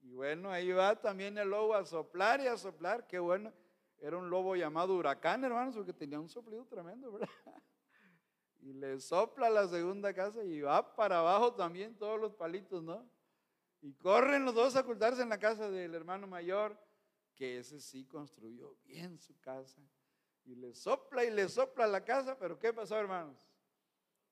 Y 0.00 0.12
bueno, 0.12 0.52
ahí 0.52 0.70
va 0.70 0.98
también 0.98 1.36
el 1.36 1.50
lobo 1.50 1.74
a 1.74 1.84
soplar 1.84 2.40
y 2.40 2.46
a 2.46 2.56
soplar. 2.56 3.08
Qué 3.08 3.18
bueno. 3.18 3.52
Era 3.98 4.16
un 4.16 4.30
lobo 4.30 4.54
llamado 4.54 4.94
huracán, 4.94 5.42
hermanos, 5.42 5.74
porque 5.74 5.92
tenía 5.92 6.20
un 6.20 6.28
soplido 6.28 6.64
tremendo, 6.64 7.10
¿verdad? 7.10 7.28
y 8.64 8.72
le 8.72 8.98
sopla 8.98 9.50
la 9.50 9.68
segunda 9.68 10.14
casa 10.14 10.42
y 10.42 10.62
va 10.62 10.96
para 10.96 11.18
abajo 11.18 11.52
también 11.52 11.94
todos 11.96 12.18
los 12.18 12.34
palitos, 12.34 12.82
¿no? 12.82 13.06
Y 13.82 13.92
corren 13.92 14.46
los 14.46 14.54
dos 14.54 14.74
a 14.74 14.80
ocultarse 14.80 15.20
en 15.20 15.28
la 15.28 15.38
casa 15.38 15.70
del 15.70 15.94
hermano 15.94 16.26
mayor, 16.26 16.74
que 17.36 17.58
ese 17.58 17.78
sí 17.78 18.06
construyó 18.06 18.74
bien 18.86 19.18
su 19.18 19.38
casa. 19.40 19.82
Y 20.46 20.54
le 20.54 20.72
sopla 20.72 21.24
y 21.24 21.30
le 21.30 21.46
sopla 21.50 21.86
la 21.86 22.02
casa, 22.02 22.38
pero 22.38 22.58
¿qué 22.58 22.72
pasó, 22.72 22.96
hermanos? 22.98 23.36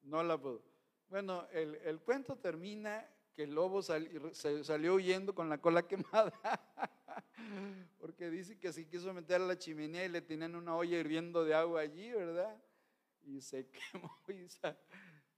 No 0.00 0.22
la 0.22 0.38
pudo. 0.38 0.62
Bueno, 1.10 1.46
el, 1.52 2.00
cuento 2.00 2.36
termina 2.36 3.06
que 3.34 3.42
el 3.42 3.54
lobo 3.54 3.82
se 3.82 4.64
salió 4.64 4.94
huyendo 4.94 5.34
con 5.34 5.50
la 5.50 5.58
cola 5.58 5.86
quemada, 5.86 6.32
porque 7.98 8.30
dice 8.30 8.58
que 8.58 8.72
se 8.72 8.88
quiso 8.88 9.12
meter 9.12 9.42
a 9.42 9.46
la 9.46 9.58
chimenea 9.58 10.06
y 10.06 10.08
le 10.08 10.22
tenían 10.22 10.54
una 10.54 10.74
olla 10.74 10.98
hirviendo 10.98 11.44
de 11.44 11.54
agua 11.54 11.82
allí, 11.82 12.10
¿verdad? 12.12 12.58
Y 13.24 13.40
se 13.40 13.68
quemó 13.92 14.18
y 14.28 14.46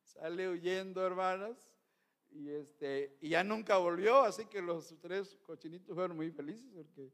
sale 0.02 0.48
huyendo, 0.48 1.04
hermanas. 1.04 1.70
Y, 2.30 2.50
este, 2.50 3.16
y 3.20 3.28
ya 3.30 3.44
nunca 3.44 3.76
volvió, 3.76 4.22
así 4.22 4.46
que 4.46 4.60
los 4.60 4.94
tres 5.00 5.36
cochinitos 5.46 5.94
fueron 5.94 6.16
muy 6.16 6.32
felices 6.32 6.68
porque 6.74 7.12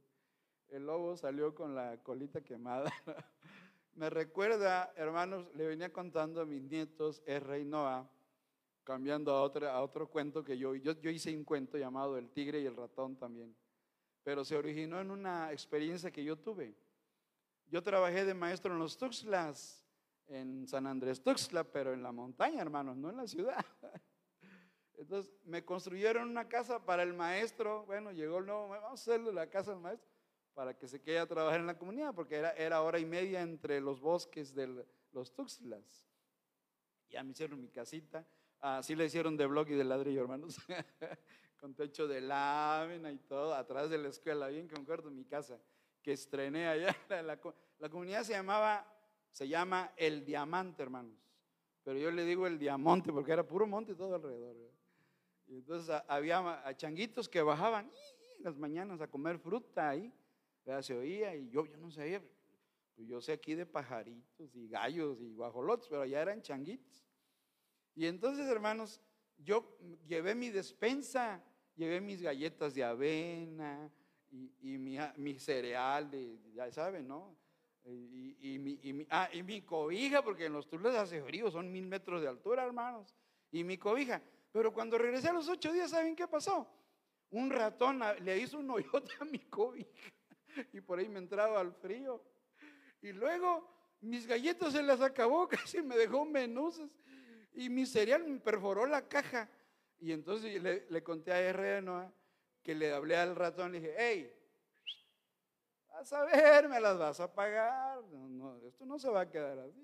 el 0.69 0.87
lobo 0.87 1.17
salió 1.17 1.55
con 1.55 1.75
la 1.75 1.99
colita 2.03 2.41
quemada. 2.41 2.91
Me 3.95 4.09
recuerda, 4.09 4.93
hermanos, 4.97 5.47
le 5.55 5.67
venía 5.67 5.93
contando 5.93 6.41
a 6.41 6.47
mis 6.47 6.63
nietos 6.63 7.23
R 7.27 7.61
y 7.61 7.65
Noah, 7.67 8.09
cambiando 8.83 9.33
a 9.33 9.43
otro, 9.43 9.69
a 9.69 9.83
otro 9.83 10.09
cuento 10.09 10.43
que 10.43 10.57
yo, 10.57 10.75
yo, 10.75 10.99
yo 11.01 11.11
hice 11.11 11.37
un 11.37 11.45
cuento 11.45 11.77
llamado 11.77 12.17
El 12.17 12.31
tigre 12.31 12.61
y 12.61 12.67
el 12.67 12.77
ratón 12.77 13.17
también, 13.17 13.55
pero 14.23 14.43
se 14.43 14.57
originó 14.57 15.01
en 15.01 15.11
una 15.11 15.53
experiencia 15.53 16.11
que 16.11 16.25
yo 16.25 16.39
tuve. 16.39 16.75
Yo 17.67 17.83
trabajé 17.83 18.25
de 18.25 18.33
maestro 18.33 18.73
en 18.73 18.79
los 18.79 18.97
Tuxtlas 18.97 19.87
en 20.31 20.67
San 20.67 20.87
Andrés 20.87 21.23
Tuxtla, 21.23 21.65
pero 21.65 21.93
en 21.93 22.03
la 22.03 22.13
montaña, 22.13 22.63
hermanos, 22.63 22.97
no 22.97 23.11
en 23.11 23.17
la 23.17 23.27
ciudad. 23.27 23.65
Entonces 24.95 25.33
me 25.45 25.65
construyeron 25.65 26.29
una 26.29 26.49
casa 26.49 26.85
para 26.85 27.03
el 27.03 27.15
maestro. 27.15 27.85
Bueno, 27.87 28.13
llegó 28.13 28.39
el 28.39 28.47
nuevo, 28.47 28.69
vamos 28.69 28.91
a 28.91 28.95
hacerle 28.95 29.33
la 29.33 29.49
casa 29.49 29.73
al 29.73 29.81
maestro 29.81 30.09
para 30.55 30.77
que 30.77 30.87
se 30.87 31.01
quede 31.01 31.19
a 31.19 31.27
trabajar 31.27 31.61
en 31.61 31.67
la 31.67 31.79
comunidad, 31.79 32.15
porque 32.15 32.37
era, 32.37 32.51
era 32.53 32.83
hora 32.83 32.99
y 32.99 33.07
media 33.07 33.41
entre 33.41 33.81
los 33.81 34.01
bosques 34.01 34.55
de 34.55 34.87
los 35.13 35.35
Tuxtlas. 35.35 36.07
Ya 37.09 37.23
me 37.23 37.33
hicieron 37.33 37.61
mi 37.61 37.69
casita. 37.69 38.27
Así 38.61 38.95
le 38.95 39.07
hicieron 39.07 39.37
de 39.37 39.47
bloque 39.47 39.73
y 39.73 39.77
de 39.77 39.85
ladrillo, 39.85 40.21
hermanos. 40.21 40.59
con 41.57 41.75
techo 41.75 42.07
de 42.07 42.21
lámina 42.21 43.11
y 43.11 43.19
todo, 43.19 43.55
atrás 43.55 43.91
de 43.91 43.99
la 43.99 44.09
escuela, 44.09 44.49
bien 44.49 44.67
concuerdo 44.69 45.11
mi 45.11 45.25
casa, 45.25 45.59
que 46.03 46.13
estrené 46.13 46.69
allá. 46.69 46.97
la 47.79 47.89
comunidad 47.89 48.23
se 48.23 48.33
llamaba 48.33 49.00
se 49.31 49.49
llama 49.49 49.93
el 49.97 50.25
diamante, 50.25 50.83
hermanos. 50.83 51.17
Pero 51.83 51.99
yo 51.99 52.11
le 52.11 52.25
digo 52.25 52.47
el 52.47 52.59
diamante 52.59 53.13
porque 53.13 53.33
era 53.33 53.47
puro 53.47 53.67
monte 53.67 53.95
todo 53.95 54.15
alrededor. 54.15 54.57
Y 55.47 55.57
entonces 55.57 55.95
había 56.07 56.65
changuitos 56.77 57.29
que 57.29 57.43
bajaban 57.43 57.91
las 58.41 58.57
mañanas 58.57 59.01
a 59.01 59.09
comer 59.09 59.39
fruta 59.39 59.89
ahí. 59.91 60.13
Se 60.83 60.95
oía 60.95 61.35
y 61.35 61.49
yo, 61.49 61.67
yo 61.67 61.77
no 61.79 61.91
sabía. 61.91 62.23
Pues 62.95 63.09
yo 63.09 63.21
sé 63.21 63.33
aquí 63.33 63.55
de 63.55 63.67
pajaritos 63.67 64.55
y 64.55 64.69
gallos 64.69 65.21
y 65.21 65.33
guajolotes, 65.33 65.89
pero 65.89 66.03
allá 66.03 66.21
eran 66.21 66.43
changuitos. 66.43 67.05
Y 67.95 68.07
entonces, 68.07 68.47
hermanos, 68.47 69.01
yo 69.39 69.79
llevé 70.07 70.35
mi 70.35 70.51
despensa, 70.51 71.43
llevé 71.77 72.01
mis 72.01 72.23
galletas 72.23 72.75
de 72.75 72.85
avena 72.85 73.91
y, 74.31 74.79
mi, 74.79 74.99
mi, 75.17 75.39
cereal, 75.39 76.11
de, 76.11 76.39
ya 76.55 76.71
saben, 76.71 77.09
¿no? 77.09 77.37
Y, 77.85 78.59
mi, 78.59 78.79
y, 78.83 79.07
ah, 79.11 79.29
y, 79.33 79.43
mi, 79.43 79.63
cobija, 79.63 80.23
porque 80.23 80.47
en 80.47 80.53
los 80.53 80.69
tules 80.69 80.95
hace 80.95 81.23
frío, 81.23 81.51
son 81.51 81.73
mil 81.73 81.87
metros 81.87 82.21
de 82.21 82.29
altura, 82.29 82.65
hermanos. 82.65 83.17
Y 83.51 83.65
mi 83.65 83.79
cobija. 83.79 84.23
Pero 84.53 84.73
cuando 84.73 84.99
regresé 84.99 85.29
a 85.29 85.33
los 85.33 85.49
ocho 85.49 85.73
días, 85.73 85.91
¿saben 85.91 86.15
qué 86.15 86.29
pasó? 86.29 86.69
Un 87.31 87.51
ratón 87.51 88.01
le 88.23 88.39
hizo 88.39 88.59
un 88.59 88.71
hoyote 88.71 89.13
a 89.21 89.25
mi 89.25 89.39
cobija. 89.39 89.91
Y 90.73 90.81
por 90.81 90.99
ahí 90.99 91.09
me 91.09 91.21
entraba 91.21 91.61
al 91.61 91.73
frío. 91.73 92.23
Y 93.03 93.13
luego 93.13 93.97
mis 94.01 94.27
galletas 94.27 94.73
se 94.73 94.83
las 94.83 95.01
acabó, 95.01 95.49
casi 95.49 95.81
me 95.81 95.97
dejó 95.97 96.25
menuzas. 96.25 96.91
Y 97.53 97.69
mi 97.69 97.87
cereal 97.87 98.25
me 98.25 98.41
perforó 98.41 98.87
la 98.87 99.09
caja. 99.09 99.49
Y 99.99 100.13
entonces 100.13 100.61
le, 100.63 100.87
le 100.89 101.03
conté 101.03 101.33
a 101.33 101.41
R. 101.41 101.83
que 102.63 102.75
le 102.75 102.93
hablé 102.93 103.17
al 103.17 103.37
ratón, 103.37 103.73
le 103.73 103.81
dije, 103.81 103.95
hey, 103.97 104.40
A 106.13 106.25
ver, 106.25 106.69
me 106.69 106.81
las 106.81 106.99
vas 106.99 107.21
a 107.21 107.33
pagar. 107.33 108.03
No, 108.05 108.57
esto 108.67 108.87
no 108.87 108.99
se 108.99 109.11
va 109.11 109.23
a 109.23 109.31
quedar 109.31 109.59
así. 109.59 109.81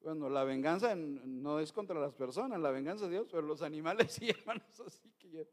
Bueno, 0.00 0.28
la 0.28 0.44
venganza 0.44 0.94
no 0.94 1.58
es 1.60 1.72
contra 1.72 1.98
las 1.98 2.12
personas, 2.12 2.60
la 2.60 2.70
venganza 2.70 3.06
de 3.06 3.12
Dios, 3.12 3.28
pero 3.30 3.42
los 3.42 3.62
animales 3.62 4.12
sí, 4.12 4.30
hermanos. 4.30 4.80
Así 4.80 5.10
que 5.18 5.48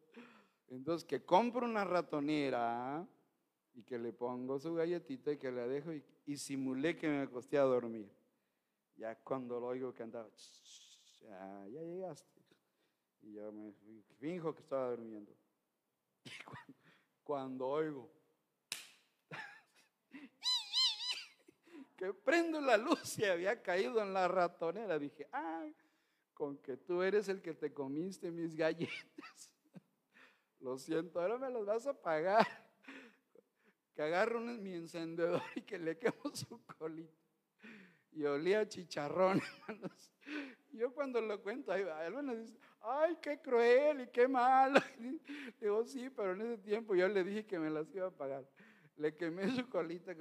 entonces, 0.69 1.05
que 1.05 1.24
compro 1.24 1.65
una 1.65 1.83
ratonera 1.83 3.07
y 3.75 3.83
que 3.83 4.00
le 4.00 4.12
pongo 4.12 4.60
su 4.60 4.74
galletita 4.74 5.31
y 5.31 5.38
que 5.38 5.51
la 5.51 5.67
dejo 5.67 5.91
y, 5.93 6.38
simulé 6.38 6.98
que 6.98 7.07
me 7.07 7.22
acosté 7.22 7.57
a 7.57 7.63
dormir. 7.63 8.10
Ya 8.95 9.15
cuando 9.15 9.60
lo 9.60 9.67
oigo 9.67 9.93
andaba, 10.00 10.29
ya, 11.22 11.67
ya 11.67 11.81
llegaste. 11.81 12.41
Y 13.22 13.33
yo 13.33 13.51
me 13.51 13.72
finjo 14.19 14.53
que 14.53 14.62
estaba 14.62 14.89
durmiendo. 14.91 15.31
Cuando 17.24 17.67
oigo, 17.67 18.12
prendo 22.12 22.60
la 22.60 22.75
luz 22.75 23.17
y 23.19 23.25
había 23.25 23.62
caído 23.62 24.01
en 24.01 24.13
la 24.13 24.27
ratonera. 24.27 25.00
Dije, 25.00 25.27
ah, 25.31 25.65
con 26.33 26.57
que 26.57 26.75
tú 26.75 27.01
eres 27.01 27.29
el 27.29 27.41
que 27.41 27.53
te 27.53 27.72
comiste 27.72 28.31
mis 28.31 28.55
galletas. 28.55 29.51
lo 30.60 30.77
siento, 30.77 31.22
ahora 31.22 31.38
me 31.38 31.50
los 31.50 31.65
vas 31.65 31.88
a 31.88 31.93
pagar. 31.93 32.45
Que 33.93 34.01
agarro 34.01 34.39
mi 34.39 34.74
encendedor 34.74 35.43
y 35.55 35.62
que 35.62 35.77
le 35.77 35.98
quemo 35.98 36.33
su 36.33 36.60
colita. 36.65 37.13
Y 38.12 38.25
olía 38.25 38.67
chicharrón, 38.67 39.41
hermanos. 39.67 40.12
Yo 40.72 40.91
cuando 40.93 41.22
lo 41.22 41.41
cuento, 41.41 41.72
algunos 41.72 42.39
dicen, 42.39 42.57
ay, 42.81 43.17
qué 43.22 43.39
cruel 43.39 44.01
y 44.01 44.07
qué 44.07 44.27
malo. 44.27 44.79
Digo, 45.62 45.86
sí, 45.86 46.10
pero 46.10 46.33
en 46.33 46.41
ese 46.41 46.57
tiempo 46.57 46.95
yo 46.95 47.07
le 47.07 47.24
dije 47.24 47.45
que 47.45 47.60
me 47.60 47.69
las 47.69 47.93
iba 47.93 48.07
a 48.07 48.12
pagar. 48.12 48.43
Le 48.98 49.15
quemé 49.15 49.50
su 49.51 49.69
colita 49.69 50.15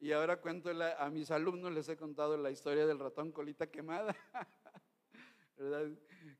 y 0.00 0.12
ahora 0.12 0.40
cuento 0.40 0.70
a 0.70 1.10
mis 1.10 1.30
alumnos, 1.30 1.72
les 1.72 1.88
he 1.88 1.96
contado 1.96 2.36
la 2.36 2.50
historia 2.50 2.86
del 2.86 2.98
ratón 2.98 3.32
colita 3.32 3.66
quemada. 3.66 4.14
¿Verdad? 5.56 5.90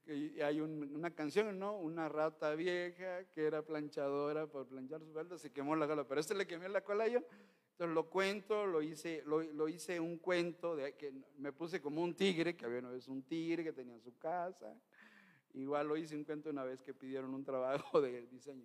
Que 0.05 0.43
hay 0.43 0.61
una 0.61 1.11
canción, 1.13 1.59
¿no? 1.59 1.79
Una 1.79 2.09
rata 2.09 2.55
vieja 2.55 3.25
que 3.33 3.47
era 3.47 3.63
planchadora 3.63 4.47
por 4.47 4.67
planchar 4.67 5.03
su 5.03 5.13
falda, 5.13 5.39
se 5.39 5.53
quemó 5.53 5.77
la 5.77 5.87
cola, 5.87 6.05
pero 6.07 6.21
este 6.21 6.35
le 6.35 6.47
quemé 6.47 6.69
la 6.69 6.83
cola 6.83 7.07
yo. 7.09 7.21
Entonces 7.75 7.95
lo 7.95 8.09
cuento, 8.09 8.67
lo 8.67 8.83
hice, 8.83 9.23
lo, 9.27 9.69
hice 9.69 9.99
un 9.99 10.19
cuento 10.19 10.77
de 10.77 10.95
que 10.95 11.13
me 11.39 11.53
puse 11.53 11.81
como 11.81 12.03
un 12.03 12.15
tigre, 12.15 12.57
que 12.57 12.67
había 12.67 12.79
una 12.79 12.91
vez 12.91 13.09
un 13.09 13.25
tigre 13.25 13.65
que 13.65 13.73
tenía 13.73 13.99
su 13.99 14.17
casa. 14.17 14.77
Igual 15.55 15.89
lo 15.89 15.97
hice 15.97 16.15
un 16.15 16.23
cuento 16.23 16.51
una 16.51 16.63
vez 16.63 16.83
que 16.83 16.95
pidieron 16.95 17.35
un 17.35 17.45
trabajo 17.45 18.01
de 18.01 18.27
diseño. 18.29 18.65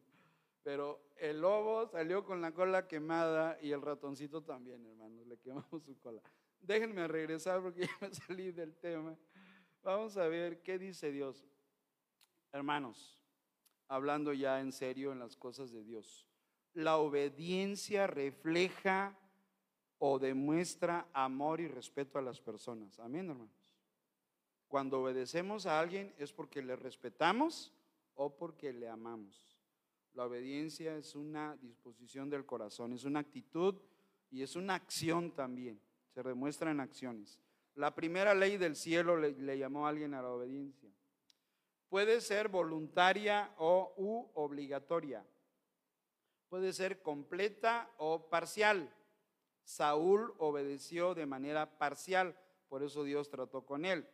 Pero 0.64 1.02
el 1.18 1.42
lobo 1.42 1.88
salió 1.88 2.26
con 2.26 2.42
la 2.42 2.54
cola 2.54 2.88
quemada 2.88 3.58
y 3.62 3.72
el 3.72 3.82
ratoncito 3.82 4.44
también, 4.44 4.86
hermanos, 4.86 5.26
le 5.26 5.38
quemamos 5.38 5.84
su 5.84 5.98
cola. 6.00 6.22
Déjenme 6.60 7.08
regresar 7.08 7.62
porque 7.62 7.82
ya 7.88 7.98
me 8.02 8.14
salí 8.14 8.52
del 8.52 8.76
tema. 8.76 9.18
Vamos 9.82 10.18
a 10.18 10.28
ver 10.28 10.62
qué 10.62 10.78
dice 10.78 11.12
Dios. 11.12 11.46
Hermanos, 12.52 13.18
hablando 13.88 14.34
ya 14.34 14.60
en 14.60 14.72
serio 14.72 15.12
en 15.12 15.20
las 15.20 15.38
cosas 15.38 15.72
de 15.72 15.84
Dios, 15.84 16.28
la 16.74 16.98
obediencia 16.98 18.08
refleja 18.08 19.18
o 19.98 20.20
demuestra 20.20 21.08
amor 21.14 21.60
y 21.60 21.68
respeto 21.68 22.18
a 22.18 22.22
las 22.22 22.40
personas. 22.40 23.00
Amén, 23.00 23.30
hermanos. 23.30 23.76
Cuando 24.68 25.02
obedecemos 25.02 25.66
a 25.66 25.80
alguien 25.80 26.14
es 26.18 26.32
porque 26.32 26.62
le 26.62 26.76
respetamos 26.76 27.74
o 28.16 28.36
porque 28.36 28.72
le 28.72 28.88
amamos. 28.88 29.59
La 30.14 30.26
obediencia 30.26 30.96
es 30.98 31.16
una 31.16 31.56
disposición 31.58 32.30
del 32.30 32.46
corazón, 32.46 32.94
es 32.94 33.04
una 33.04 33.20
actitud 33.20 33.76
y 34.32 34.42
es 34.42 34.56
una 34.56 34.76
acción 34.76 35.32
también. 35.32 35.80
Se 36.14 36.24
demuestra 36.24 36.72
en 36.72 36.80
acciones. 36.80 37.40
La 37.76 37.96
primera 37.96 38.34
ley 38.34 38.58
del 38.58 38.76
cielo 38.76 39.18
le, 39.18 39.58
llamó 39.58 39.86
a 39.86 39.90
alguien 39.90 40.14
a 40.14 40.22
la 40.22 40.30
obediencia. 40.30 40.90
Puede 41.88 42.22
ser 42.22 42.50
voluntaria 42.50 43.54
o 43.58 43.94
u 43.98 44.30
obligatoria. 44.34 45.26
Puede 46.50 46.74
ser 46.74 47.02
completa 47.02 47.90
o 47.98 48.30
parcial. 48.30 48.94
Saúl 49.64 50.34
obedeció 50.40 51.14
de 51.14 51.26
manera 51.26 51.78
parcial, 51.78 52.36
por 52.68 52.84
eso 52.84 53.04
Dios 53.04 53.30
trató 53.30 53.66
con 53.66 53.86
él. 53.86 54.08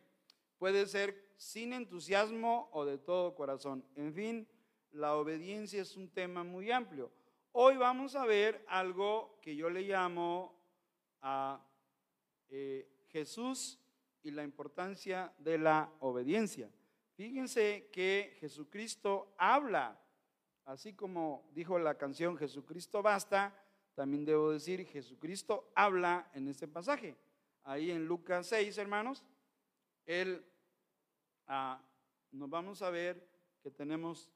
Puede 0.58 0.86
ser 0.86 1.32
sin 1.36 1.72
entusiasmo 1.72 2.68
o 2.72 2.84
de 2.84 2.98
todo 2.98 3.34
corazón. 3.34 3.84
En 3.96 4.14
fin, 4.14 4.48
la 4.92 5.14
obediencia 5.16 5.82
es 5.82 5.96
un 5.96 6.08
tema 6.08 6.44
muy 6.44 6.70
amplio. 6.70 7.10
Hoy 7.52 7.76
vamos 7.76 8.14
a 8.14 8.26
ver 8.26 8.64
algo 8.68 9.38
que 9.40 9.56
yo 9.56 9.70
le 9.70 9.82
llamo 9.82 10.54
a 11.22 11.60
eh, 12.48 12.88
Jesús 13.08 13.78
y 14.22 14.30
la 14.30 14.44
importancia 14.44 15.32
de 15.38 15.58
la 15.58 15.90
obediencia. 16.00 16.70
Fíjense 17.14 17.88
que 17.92 18.36
Jesucristo 18.40 19.34
habla, 19.38 19.98
así 20.64 20.92
como 20.92 21.48
dijo 21.54 21.78
la 21.78 21.96
canción 21.96 22.36
Jesucristo 22.36 23.02
basta, 23.02 23.54
también 23.94 24.24
debo 24.26 24.50
decir 24.50 24.84
Jesucristo 24.86 25.72
habla 25.74 26.30
en 26.34 26.48
este 26.48 26.68
pasaje. 26.68 27.16
Ahí 27.64 27.90
en 27.90 28.04
Lucas 28.04 28.48
6, 28.48 28.76
hermanos, 28.78 29.24
él, 30.04 30.44
ah, 31.46 31.82
nos 32.32 32.50
vamos 32.50 32.82
a 32.82 32.90
ver 32.90 33.26
que 33.66 33.72
tenemos 33.72 34.30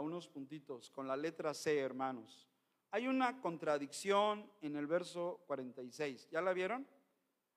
unos 0.00 0.26
puntitos 0.26 0.90
con 0.90 1.06
la 1.06 1.16
letra 1.16 1.54
C, 1.54 1.78
hermanos. 1.78 2.48
Hay 2.90 3.06
una 3.06 3.40
contradicción 3.40 4.50
en 4.62 4.74
el 4.74 4.88
verso 4.88 5.44
46. 5.46 6.28
¿Ya 6.28 6.42
la 6.42 6.52
vieron? 6.52 6.84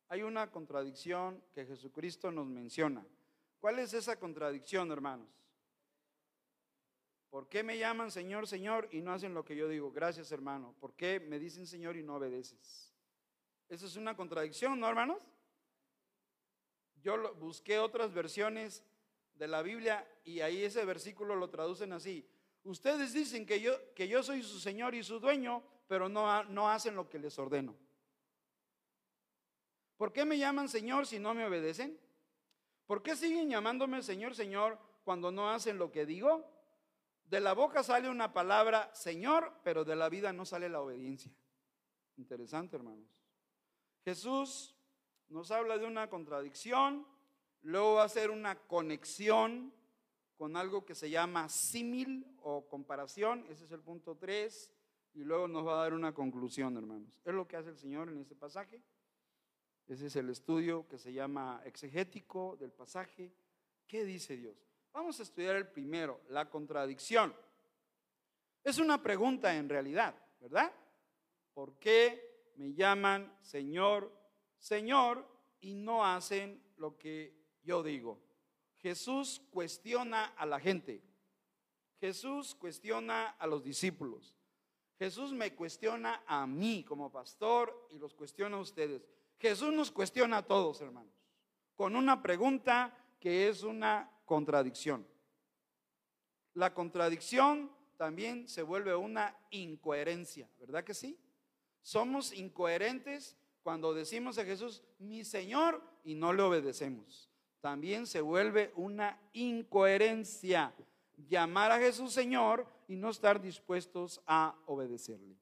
Hay 0.09 0.21
una 0.21 0.51
contradicción 0.51 1.43
que 1.55 1.65
Jesucristo 1.65 2.31
nos 2.31 2.45
menciona. 2.45 3.03
¿Cuál 3.59 3.79
es 3.79 3.95
esa 3.95 4.19
contradicción, 4.19 4.91
hermanos? 4.91 5.27
¿Por 7.31 7.49
qué 7.49 7.63
me 7.63 7.79
llaman 7.79 8.11
Señor, 8.11 8.45
Señor 8.45 8.87
y 8.91 9.01
no 9.01 9.11
hacen 9.11 9.33
lo 9.33 9.43
que 9.43 9.55
yo 9.55 9.67
digo? 9.67 9.91
Gracias, 9.91 10.31
hermano. 10.31 10.75
¿Por 10.79 10.93
qué 10.93 11.19
me 11.19 11.39
dicen 11.39 11.65
Señor 11.65 11.97
y 11.97 12.03
no 12.03 12.17
obedeces? 12.17 12.93
Eso 13.67 13.87
es 13.87 13.95
una 13.95 14.15
contradicción, 14.15 14.79
¿no, 14.79 14.87
hermanos? 14.87 15.17
Yo 17.01 17.33
busqué 17.37 17.79
otras 17.79 18.13
versiones 18.13 18.83
de 19.37 19.47
la 19.47 19.61
Biblia 19.61 20.07
y 20.23 20.41
ahí 20.41 20.63
ese 20.63 20.83
versículo 20.85 21.35
lo 21.35 21.49
traducen 21.49 21.93
así. 21.93 22.27
Ustedes 22.63 23.13
dicen 23.13 23.45
que 23.45 23.61
yo, 23.61 23.93
que 23.93 24.07
yo 24.07 24.23
soy 24.23 24.43
su 24.43 24.59
Señor 24.59 24.95
y 24.95 25.03
su 25.03 25.19
dueño, 25.19 25.63
pero 25.87 26.09
no, 26.09 26.43
no 26.45 26.69
hacen 26.69 26.95
lo 26.95 27.09
que 27.09 27.19
les 27.19 27.37
ordeno. 27.39 27.75
¿Por 29.95 30.11
qué 30.11 30.25
me 30.25 30.37
llaman 30.37 30.69
Señor 30.69 31.07
si 31.07 31.19
no 31.19 31.33
me 31.33 31.45
obedecen? 31.45 31.99
¿Por 32.85 33.01
qué 33.01 33.15
siguen 33.15 33.49
llamándome 33.49 34.01
Señor, 34.01 34.35
Señor 34.35 34.77
cuando 35.03 35.31
no 35.31 35.49
hacen 35.49 35.77
lo 35.77 35.91
que 35.91 36.05
digo? 36.05 36.45
De 37.25 37.39
la 37.39 37.53
boca 37.53 37.83
sale 37.83 38.09
una 38.09 38.33
palabra 38.33 38.93
Señor, 38.93 39.53
pero 39.63 39.83
de 39.83 39.95
la 39.95 40.09
vida 40.09 40.33
no 40.33 40.45
sale 40.45 40.69
la 40.69 40.81
obediencia. 40.81 41.31
Interesante, 42.17 42.75
hermanos. 42.75 43.07
Jesús 44.03 44.75
nos 45.29 45.51
habla 45.51 45.77
de 45.77 45.85
una 45.85 46.09
contradicción 46.09 47.05
Luego 47.67 47.95
va 47.95 48.03
a 48.05 48.09
ser 48.09 48.31
una 48.31 48.55
conexión 48.55 49.73
con 50.37 50.55
algo 50.55 50.85
que 50.85 50.95
se 50.95 51.09
llama 51.09 51.49
símil 51.49 52.25
o 52.41 52.65
comparación. 52.65 53.45
Ese 53.49 53.65
es 53.65 53.71
el 53.73 53.81
punto 53.81 54.15
3. 54.15 54.71
Y 55.15 55.25
luego 55.25 55.49
nos 55.49 55.67
va 55.67 55.73
a 55.73 55.81
dar 55.81 55.93
una 55.93 56.13
conclusión, 56.13 56.77
hermanos. 56.77 57.09
Es 57.25 57.33
lo 57.33 57.45
que 57.45 57.57
hace 57.57 57.71
el 57.71 57.77
Señor 57.77 58.07
en 58.07 58.19
este 58.21 58.35
pasaje. 58.35 58.81
Ese 59.85 60.05
es 60.05 60.15
el 60.15 60.29
estudio 60.29 60.87
que 60.87 60.97
se 60.97 61.11
llama 61.11 61.61
exegético 61.65 62.55
del 62.55 62.71
pasaje. 62.71 63.33
¿Qué 63.85 64.05
dice 64.05 64.37
Dios? 64.37 64.55
Vamos 64.93 65.19
a 65.19 65.23
estudiar 65.23 65.57
el 65.57 65.67
primero, 65.67 66.21
la 66.29 66.49
contradicción. 66.49 67.35
Es 68.63 68.79
una 68.79 69.03
pregunta 69.03 69.53
en 69.53 69.67
realidad, 69.67 70.15
¿verdad? 70.39 70.71
¿Por 71.53 71.77
qué 71.79 72.53
me 72.55 72.73
llaman 72.73 73.37
Señor, 73.41 74.09
Señor 74.57 75.27
y 75.59 75.73
no 75.73 76.05
hacen 76.05 76.63
lo 76.77 76.97
que 76.97 77.46
yo 77.67 77.83
digo. 77.83 78.17
Jesús 78.77 79.41
cuestiona 79.51 80.25
a 80.37 80.45
la 80.45 80.59
gente. 80.59 81.03
Jesús 81.99 82.55
cuestiona 82.55 83.31
a 83.31 83.45
los 83.45 83.61
discípulos. 83.63 84.33
Jesús 84.97 85.33
me 85.33 85.53
cuestiona 85.53 86.23
a 86.25 86.47
mí 86.47 86.83
como 86.87 87.11
pastor 87.11 87.87
y 87.91 87.99
los 87.99 88.13
cuestiona 88.13 88.57
a 88.57 88.61
ustedes. 88.61 89.05
Jesús 89.37 89.73
nos 89.73 89.91
cuestiona 89.91 90.37
a 90.37 90.45
todos, 90.45 90.81
hermanos, 90.81 91.13
con 91.75 91.95
una 91.95 92.21
pregunta 92.23 92.97
que 93.19 93.49
es 93.49 93.63
una 93.63 94.09
contradicción. 94.25 95.05
La 96.53 96.73
contradicción 96.73 97.71
también 97.97 98.47
se 98.47 98.63
vuelve 98.63 98.95
una 98.95 99.37
incoherencia, 99.51 100.49
¿verdad 100.57 100.83
que 100.83 100.93
sí? 100.93 101.19
Somos 101.81 102.33
incoherentes 102.33 103.37
cuando 103.61 103.93
decimos 103.93 104.37
a 104.37 104.45
Jesús, 104.45 104.83
mi 104.97 105.23
Señor, 105.23 105.83
y 106.03 106.15
no 106.15 106.33
le 106.33 106.41
obedecemos 106.41 107.29
también 107.61 108.05
se 108.05 108.21
vuelve 108.21 108.71
una 108.75 109.19
incoherencia 109.33 110.73
llamar 111.15 111.71
a 111.71 111.79
Jesús 111.79 112.13
Señor 112.13 112.67
y 112.87 112.95
no 112.95 113.09
estar 113.09 113.41
dispuestos 113.41 114.21
a 114.25 114.55
obedecerle. 114.67 115.35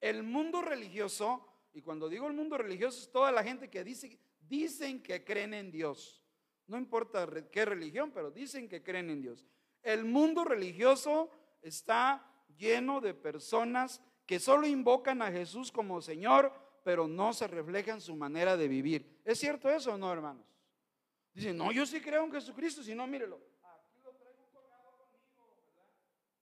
El 0.00 0.22
mundo 0.22 0.62
religioso, 0.62 1.46
y 1.72 1.82
cuando 1.82 2.08
digo 2.08 2.26
el 2.26 2.34
mundo 2.34 2.58
religioso 2.58 3.00
es 3.00 3.10
toda 3.10 3.32
la 3.32 3.42
gente 3.42 3.70
que 3.70 3.84
dice, 3.84 4.18
dicen 4.40 5.02
que 5.02 5.24
creen 5.24 5.54
en 5.54 5.70
Dios. 5.70 6.22
No 6.66 6.76
importa 6.76 7.26
qué 7.50 7.64
religión, 7.64 8.10
pero 8.12 8.30
dicen 8.30 8.68
que 8.68 8.82
creen 8.82 9.10
en 9.10 9.22
Dios. 9.22 9.44
El 9.82 10.04
mundo 10.04 10.44
religioso 10.44 11.30
está 11.62 12.28
lleno 12.56 13.00
de 13.00 13.14
personas 13.14 14.02
que 14.26 14.40
solo 14.40 14.66
invocan 14.66 15.22
a 15.22 15.30
Jesús 15.30 15.70
como 15.70 16.02
Señor, 16.02 16.52
pero 16.82 17.06
no 17.06 17.32
se 17.32 17.46
refleja 17.46 17.92
en 17.92 18.00
su 18.00 18.16
manera 18.16 18.56
de 18.56 18.66
vivir. 18.66 19.20
¿Es 19.24 19.38
cierto 19.38 19.70
eso 19.70 19.94
o 19.94 19.98
no, 19.98 20.12
hermanos? 20.12 20.55
Dice, 21.36 21.52
no, 21.52 21.70
yo 21.70 21.84
sí 21.84 22.00
creo 22.00 22.24
en 22.24 22.32
Jesucristo, 22.32 22.82
si 22.82 22.94
no, 22.94 23.06
mírelo. 23.06 23.36
Aquí 23.60 24.00
lo 24.02 24.12
traigo 24.16 24.48
colgado 24.56 24.96
conmigo, 24.96 25.52
¿verdad? 25.52 25.84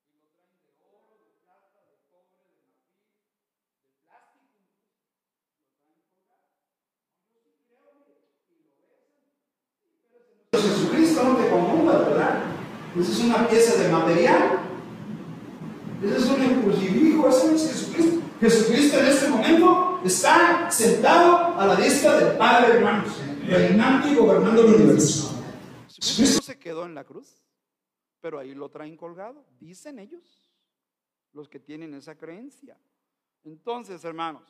Y 0.07 0.23
lo 0.23 0.31
traen 0.39 0.71
de 0.71 0.87
oro, 0.87 1.19
de 1.19 1.35
plata, 1.43 1.83
de 1.83 1.99
cobre, 2.07 2.39
de 2.39 2.55
marfil, 2.55 3.83
de 3.91 3.99
plástico. 4.07 4.55
Lo 5.91 5.99
traen 5.99 6.15
colgado. 6.15 6.47
Yo 7.27 7.43
sí 7.43 7.59
creo, 7.67 7.91
mire, 7.99 8.23
y 8.47 8.71
lo 8.71 8.87
besan. 8.87 9.35
Pero 10.15 10.63
ese 10.63 10.63
no 10.63 10.63
es 10.63 10.79
Jesucristo, 10.79 11.19
no 11.27 11.43
te 11.43 11.51
confundas, 11.51 11.99
¿verdad? 12.07 12.55
Esa 12.95 13.11
es 13.11 13.19
una 13.19 13.49
pieza 13.51 13.75
de 13.83 13.91
material. 13.91 14.63
Ese 16.07 16.17
es 16.23 16.27
un 16.31 16.63
crucifijo, 16.63 17.29
ese 17.29 17.51
no 17.51 17.57
es 17.59 17.67
Jesucristo. 17.67 18.23
Jesucristo 18.39 19.01
en 19.01 19.07
este 19.07 19.27
momento 19.27 19.99
está 20.05 20.71
sentado 20.71 21.59
a 21.59 21.67
la 21.67 21.75
diestra 21.75 22.15
del 22.15 22.39
Padre, 22.39 22.79
hermanos, 22.79 23.11
reinando 23.47 24.09
y 24.09 24.15
gobernando 24.15 24.63
el 24.63 24.75
universo. 24.75 25.31
Se 25.89 26.59
quedó 26.59 26.85
en 26.87 26.95
la 26.95 27.05
cruz, 27.05 27.43
pero 28.21 28.39
ahí 28.39 28.55
lo 28.55 28.69
traen 28.71 28.97
colgado, 28.97 29.45
dicen 29.61 29.99
ellos, 29.99 30.51
los 31.33 31.49
que 31.49 31.61
tienen 31.61 31.95
esa 31.95 32.17
creencia. 32.17 32.79
Entonces, 33.45 34.05
hermanos, 34.05 34.43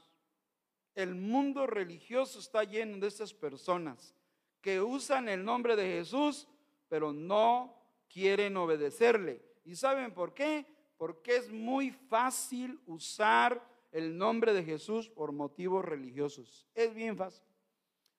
el 0.94 1.14
mundo 1.14 1.66
religioso 1.66 2.38
está 2.38 2.62
lleno 2.62 2.98
de 2.98 3.08
estas 3.08 3.34
personas 3.34 4.14
que 4.60 4.80
usan 4.80 5.28
el 5.28 5.44
nombre 5.44 5.76
de 5.76 5.98
Jesús, 5.98 6.46
pero 6.88 7.12
no 7.12 7.76
quieren 8.08 8.56
obedecerle. 8.56 9.44
¿Y 9.64 9.74
saben 9.74 10.14
por 10.14 10.32
qué? 10.32 10.64
Porque 10.96 11.36
es 11.36 11.50
muy 11.50 11.90
fácil 11.90 12.80
usar 12.86 13.60
el 13.90 14.16
nombre 14.16 14.52
de 14.52 14.64
Jesús 14.64 15.08
por 15.08 15.32
motivos 15.32 15.84
religiosos. 15.84 16.66
Es 16.74 16.94
bien 16.94 17.16
fácil. 17.16 17.44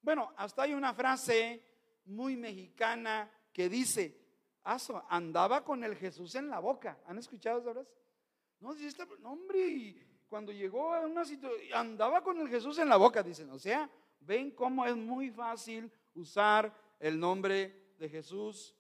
Bueno, 0.05 0.31
hasta 0.37 0.61
hay 0.61 0.75
una 0.75 0.93
frase 0.93 1.65
muy 2.05 2.37
mexicana 2.37 3.27
que 3.51 3.67
dice, 3.67 4.15
andaba 5.09 5.65
con 5.65 5.83
el 5.83 5.95
Jesús 5.95 6.35
en 6.35 6.47
la 6.47 6.59
boca. 6.59 6.99
¿Han 7.07 7.17
escuchado 7.17 7.59
esa 7.59 7.73
frase? 7.73 7.89
No, 8.59 8.75
dice 8.75 8.89
este 8.89 9.03
hombre, 9.23 9.67
y 9.67 10.23
cuando 10.27 10.51
llegó 10.51 10.93
a 10.93 11.07
una 11.07 11.25
situación, 11.25 11.59
andaba 11.73 12.21
con 12.21 12.39
el 12.39 12.47
Jesús 12.49 12.77
en 12.77 12.87
la 12.87 12.97
boca, 12.97 13.23
dicen. 13.23 13.49
O 13.49 13.57
sea, 13.57 13.89
ven 14.19 14.51
cómo 14.51 14.85
es 14.85 14.95
muy 14.95 15.31
fácil 15.31 15.91
usar 16.13 16.71
el 16.99 17.19
nombre 17.19 17.95
de 17.97 18.07
Jesús 18.07 18.75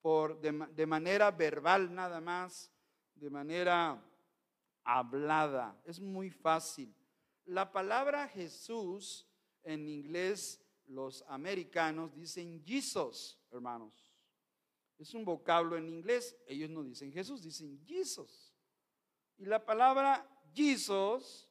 por, 0.00 0.40
de, 0.40 0.86
manera 0.86 1.32
verbal 1.32 1.92
nada 1.92 2.20
más, 2.20 2.70
de 3.16 3.28
manera 3.28 4.00
hablada. 4.84 5.76
Es 5.84 5.98
muy 5.98 6.30
fácil. 6.30 6.94
La 7.44 7.72
palabra 7.72 8.28
Jesús 8.28 9.26
en 9.64 9.88
inglés, 9.88 10.60
los 10.86 11.22
americanos 11.28 12.14
dicen 12.14 12.62
Jesus, 12.64 13.38
hermanos. 13.50 14.10
Es 14.98 15.14
un 15.14 15.24
vocablo 15.24 15.76
en 15.76 15.88
inglés. 15.88 16.36
Ellos 16.46 16.68
no 16.68 16.82
dicen 16.82 17.12
Jesús, 17.12 17.42
dicen 17.42 17.82
Jesus. 17.86 18.52
Y 19.38 19.46
la 19.46 19.64
palabra 19.64 20.28
Jesus 20.52 21.48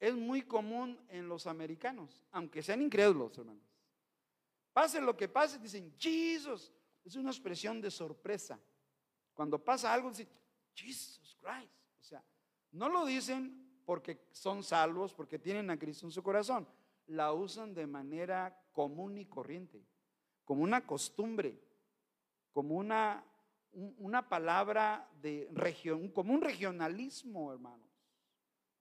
es 0.00 0.14
muy 0.14 0.42
común 0.42 0.98
en 1.08 1.28
los 1.28 1.46
americanos, 1.46 2.26
aunque 2.32 2.62
sean 2.62 2.82
incrédulos, 2.82 3.38
hermanos. 3.38 3.62
Pase 4.72 5.00
lo 5.00 5.16
que 5.16 5.28
pase, 5.28 5.58
dicen 5.58 5.94
Jesus. 5.96 6.72
Es 7.04 7.14
una 7.14 7.30
expresión 7.30 7.80
de 7.80 7.90
sorpresa. 7.90 8.58
Cuando 9.32 9.62
pasa 9.62 9.92
algo, 9.92 10.10
dicen, 10.10 10.28
Jesus 10.74 11.36
Christ. 11.40 11.72
O 12.00 12.04
sea, 12.04 12.24
no 12.72 12.88
lo 12.88 13.04
dicen 13.04 13.80
porque 13.84 14.26
son 14.32 14.62
salvos, 14.62 15.12
porque 15.14 15.38
tienen 15.38 15.70
a 15.70 15.78
Cristo 15.78 16.06
en 16.06 16.12
su 16.12 16.22
corazón. 16.22 16.66
La 17.06 17.32
usan 17.32 17.74
de 17.74 17.86
manera 17.86 18.58
común 18.72 19.18
y 19.18 19.26
corriente, 19.26 19.84
como 20.44 20.62
una 20.62 20.86
costumbre, 20.86 21.60
como 22.52 22.76
una, 22.76 23.24
una 23.72 24.28
palabra 24.28 25.10
de 25.20 25.48
región, 25.52 26.08
como 26.10 26.32
un 26.34 26.40
regionalismo, 26.40 27.52
hermanos. 27.52 27.88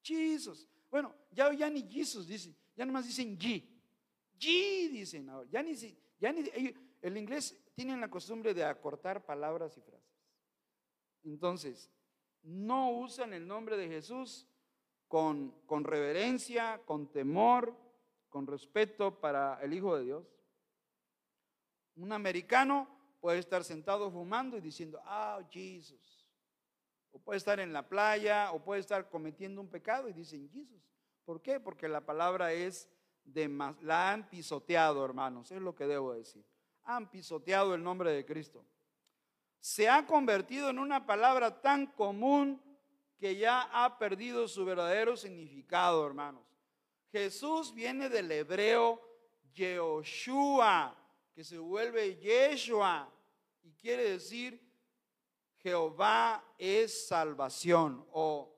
Jesus. 0.03 0.67
Bueno, 0.89 1.15
ya, 1.31 1.53
ya 1.53 1.69
ni 1.69 1.83
Jesus 1.83 2.27
dicen, 2.27 2.55
ya 2.75 2.85
nomás 2.85 3.05
dicen 3.05 3.37
G. 3.37 3.63
G 4.39 4.89
dicen 4.91 5.29
ahora. 5.29 5.47
Ya 5.51 5.63
ni, 5.63 5.75
ya 6.19 6.33
ni, 6.33 6.43
el 7.01 7.17
inglés 7.17 7.57
tienen 7.75 8.01
la 8.01 8.09
costumbre 8.09 8.53
de 8.53 8.63
acortar 8.63 9.25
palabras 9.25 9.77
y 9.77 9.81
frases. 9.81 10.11
Entonces, 11.23 11.91
no 12.43 12.91
usan 12.91 13.33
el 13.33 13.47
nombre 13.47 13.77
de 13.77 13.87
Jesús 13.87 14.47
con, 15.07 15.51
con 15.65 15.83
reverencia, 15.83 16.81
con 16.85 17.11
temor, 17.11 17.77
con 18.31 18.47
respeto 18.47 19.19
para 19.19 19.59
el 19.61 19.75
Hijo 19.75 19.95
de 19.95 20.05
Dios. 20.05 20.25
Un 21.95 22.11
americano 22.11 22.87
puede 23.19 23.37
estar 23.37 23.63
sentado 23.63 24.09
fumando 24.09 24.57
y 24.57 24.61
diciendo, 24.61 24.99
ah, 25.05 25.39
Jesús. 25.51 26.27
O 27.11 27.19
puede 27.19 27.37
estar 27.37 27.59
en 27.59 27.71
la 27.71 27.87
playa, 27.87 28.51
o 28.53 28.63
puede 28.63 28.79
estar 28.79 29.07
cometiendo 29.07 29.61
un 29.61 29.69
pecado 29.69 30.09
y 30.09 30.13
dicen, 30.13 30.49
Jesús. 30.49 30.81
¿Por 31.25 31.43
qué? 31.43 31.59
Porque 31.59 31.87
la 31.87 32.01
palabra 32.01 32.51
es 32.51 32.89
de 33.23 33.47
más, 33.47 33.79
la 33.83 34.11
han 34.11 34.27
pisoteado, 34.27 35.05
hermanos, 35.05 35.51
es 35.51 35.61
lo 35.61 35.75
que 35.75 35.85
debo 35.85 36.13
decir 36.13 36.43
han 36.83 37.09
pisoteado 37.09 37.75
el 37.75 37.83
nombre 37.83 38.11
de 38.11 38.25
Cristo. 38.25 38.65
Se 39.59 39.87
ha 39.89 40.05
convertido 40.05 40.69
en 40.69 40.79
una 40.79 41.05
palabra 41.05 41.61
tan 41.61 41.87
común 41.87 42.61
que 43.17 43.35
ya 43.35 43.69
ha 43.71 43.99
perdido 43.99 44.47
su 44.47 44.65
verdadero 44.65 45.15
significado, 45.15 46.05
hermanos. 46.05 46.43
Jesús 47.11 47.73
viene 47.73 48.09
del 48.09 48.31
hebreo 48.31 49.01
Yehoshua, 49.53 50.97
que 51.33 51.43
se 51.43 51.57
vuelve 51.57 52.15
Yeshua, 52.17 53.11
y 53.63 53.73
quiere 53.73 54.11
decir 54.11 54.61
Jehová 55.57 56.43
es 56.57 57.07
salvación, 57.07 58.05
o 58.11 58.57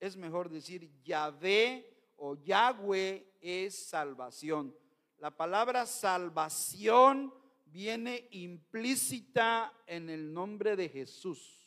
es 0.00 0.16
mejor 0.16 0.50
decir 0.50 0.90
Yahvé 1.02 2.12
o 2.16 2.34
Yahweh 2.34 3.36
es 3.40 3.86
salvación. 3.86 4.76
La 5.18 5.30
palabra 5.30 5.86
salvación 5.86 7.32
viene 7.64 8.28
implícita 8.32 9.72
en 9.86 10.10
el 10.10 10.32
nombre 10.32 10.76
de 10.76 10.88
Jesús. 10.88 11.64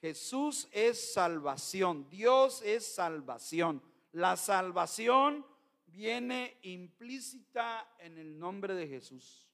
Jesús 0.00 0.68
es 0.72 1.12
salvación, 1.12 2.08
Dios 2.10 2.62
es 2.62 2.84
salvación. 2.86 3.82
La 4.14 4.36
salvación 4.36 5.44
viene 5.86 6.56
implícita 6.62 7.96
en 7.98 8.16
el 8.16 8.38
nombre 8.38 8.74
de 8.74 8.86
Jesús. 8.86 9.44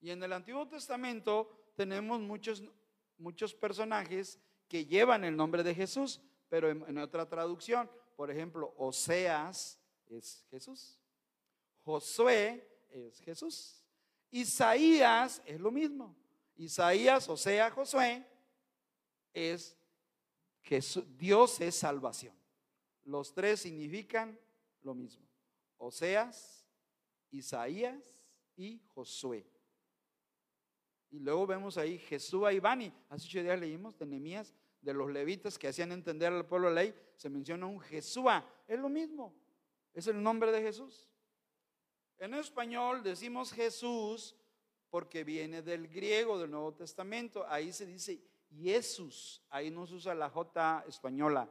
Y 0.00 0.10
en 0.10 0.22
el 0.22 0.32
Antiguo 0.32 0.66
Testamento 0.66 1.70
tenemos 1.76 2.18
muchos, 2.18 2.64
muchos 3.18 3.54
personajes 3.54 4.40
que 4.66 4.86
llevan 4.86 5.24
el 5.24 5.36
nombre 5.36 5.62
de 5.62 5.74
Jesús, 5.74 6.22
pero 6.48 6.70
en, 6.70 6.96
otra 6.96 7.28
traducción, 7.28 7.90
por 8.16 8.30
ejemplo, 8.30 8.72
Oseas 8.78 9.78
es 10.06 10.46
Jesús, 10.50 10.98
Josué 11.84 12.66
es 12.88 13.20
Jesús. 13.20 13.84
Isaías 14.30 15.42
es 15.44 15.60
lo 15.60 15.70
mismo. 15.70 16.16
Isaías, 16.56 17.28
o 17.28 17.36
sea, 17.36 17.70
Josué, 17.70 18.26
es 19.34 19.76
que 20.62 20.82
Dios 21.18 21.60
es 21.60 21.74
salvación. 21.74 22.41
Los 23.04 23.34
tres 23.34 23.60
significan 23.60 24.38
lo 24.82 24.94
mismo. 24.94 25.26
Oseas, 25.78 26.66
Isaías 27.30 28.18
y 28.56 28.80
Josué. 28.94 29.46
Y 31.10 31.18
luego 31.18 31.46
vemos 31.46 31.76
ahí 31.76 31.98
Jesús 31.98 32.44
y 32.52 32.58
Bani. 32.58 32.92
Hace 33.10 33.26
ocho 33.26 33.42
días 33.42 33.60
leímos 33.60 33.98
de 33.98 34.06
Nehemías, 34.06 34.54
de 34.80 34.94
los 34.94 35.10
levitas 35.10 35.58
que 35.58 35.68
hacían 35.68 35.92
entender 35.92 36.32
al 36.32 36.46
pueblo 36.46 36.70
la 36.70 36.82
ley. 36.82 36.94
Se 37.16 37.28
menciona 37.28 37.66
un 37.66 37.80
Jesúa. 37.80 38.46
Es 38.66 38.78
lo 38.78 38.88
mismo. 38.88 39.34
Es 39.92 40.06
el 40.06 40.22
nombre 40.22 40.50
de 40.52 40.62
Jesús. 40.62 41.10
En 42.18 42.34
español 42.34 43.02
decimos 43.02 43.52
Jesús 43.52 44.36
porque 44.88 45.24
viene 45.24 45.60
del 45.60 45.88
griego 45.88 46.38
del 46.38 46.50
Nuevo 46.50 46.72
Testamento. 46.72 47.46
Ahí 47.48 47.72
se 47.72 47.84
dice 47.84 48.22
Jesús. 48.50 49.42
Ahí 49.50 49.70
no 49.70 49.86
se 49.86 49.94
usa 49.94 50.14
la 50.14 50.30
J 50.30 50.84
española, 50.86 51.50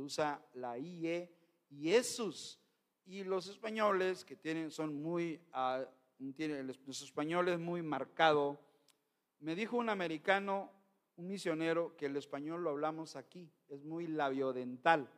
usa 0.00 0.44
la 0.54 0.78
IE, 0.78 1.32
Jesús. 1.70 2.60
Y 3.04 3.24
los 3.24 3.48
españoles 3.48 4.24
que 4.24 4.36
tienen, 4.36 4.70
son 4.70 5.00
muy, 5.00 5.40
uh, 5.54 6.32
tienen, 6.32 6.66
los 6.66 7.02
españoles 7.02 7.58
muy 7.58 7.82
marcado. 7.82 8.60
Me 9.40 9.54
dijo 9.54 9.76
un 9.76 9.88
americano, 9.88 10.72
un 11.16 11.26
misionero, 11.26 11.96
que 11.96 12.06
el 12.06 12.16
español 12.16 12.62
lo 12.62 12.70
hablamos 12.70 13.16
aquí, 13.16 13.50
es 13.68 13.84
muy 13.84 14.06
labiodental. 14.06 15.10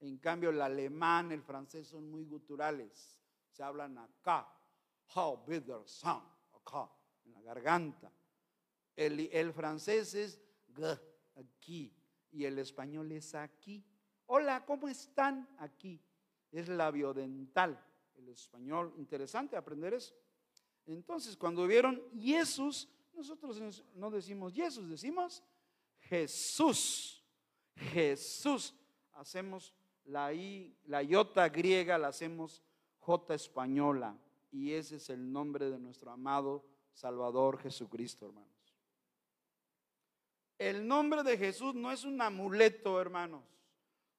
En 0.00 0.18
cambio, 0.18 0.50
el 0.50 0.60
alemán, 0.60 1.32
el 1.32 1.42
francés 1.42 1.88
son 1.88 2.10
muy 2.10 2.24
guturales 2.24 3.20
se 3.50 3.62
hablan 3.62 3.98
acá. 3.98 4.48
How 5.14 5.44
bitter 5.44 5.82
sound, 5.84 6.26
acá, 6.54 6.88
en 7.24 7.32
la 7.32 7.42
garganta. 7.42 8.12
El, 8.94 9.28
el 9.32 9.52
francés 9.52 10.14
es 10.14 10.40
aquí 11.36 11.92
y 12.30 12.44
el 12.44 12.58
español 12.58 13.10
es 13.12 13.34
aquí. 13.34 13.84
Hola, 14.32 14.64
¿cómo 14.64 14.86
están? 14.86 15.48
Aquí. 15.58 16.00
Es 16.52 16.68
labiodental. 16.68 17.76
El 18.14 18.28
español, 18.28 18.94
interesante 18.96 19.56
aprender 19.56 19.92
eso. 19.94 20.14
Entonces, 20.86 21.36
cuando 21.36 21.66
vieron 21.66 22.00
Jesús, 22.16 22.88
nosotros 23.12 23.82
no 23.92 24.08
decimos 24.08 24.52
Jesús, 24.52 24.88
decimos 24.88 25.42
Jesús. 25.98 27.24
Jesús. 27.74 28.72
Hacemos 29.14 29.74
la 30.04 30.32
I, 30.32 30.76
la 30.86 31.02
iota 31.02 31.48
griega, 31.48 31.98
la 31.98 32.08
hacemos 32.08 32.62
J 33.00 33.34
española. 33.34 34.16
Y 34.52 34.70
ese 34.74 34.96
es 34.96 35.10
el 35.10 35.32
nombre 35.32 35.68
de 35.68 35.80
nuestro 35.80 36.12
amado 36.12 36.64
Salvador 36.92 37.58
Jesucristo, 37.58 38.26
hermanos. 38.26 38.76
El 40.56 40.86
nombre 40.86 41.24
de 41.24 41.36
Jesús 41.36 41.74
no 41.74 41.90
es 41.90 42.04
un 42.04 42.22
amuleto, 42.22 43.00
hermanos. 43.00 43.59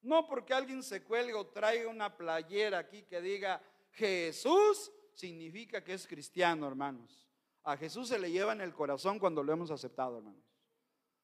No 0.02 0.26
porque 0.26 0.52
alguien 0.52 0.82
se 0.82 1.02
cuelgue 1.02 1.34
o 1.34 1.46
traiga 1.46 1.88
una 1.88 2.16
playera 2.16 2.78
aquí 2.78 3.04
que 3.04 3.20
diga 3.20 3.62
Jesús, 3.92 4.92
significa 5.14 5.82
que 5.82 5.94
es 5.94 6.06
cristiano, 6.06 6.66
hermanos. 6.66 7.28
A 7.62 7.76
Jesús 7.76 8.08
se 8.08 8.18
le 8.18 8.30
lleva 8.30 8.52
en 8.52 8.60
el 8.60 8.74
corazón 8.74 9.18
cuando 9.18 9.42
lo 9.42 9.52
hemos 9.52 9.70
aceptado, 9.70 10.18
hermanos. 10.18 10.44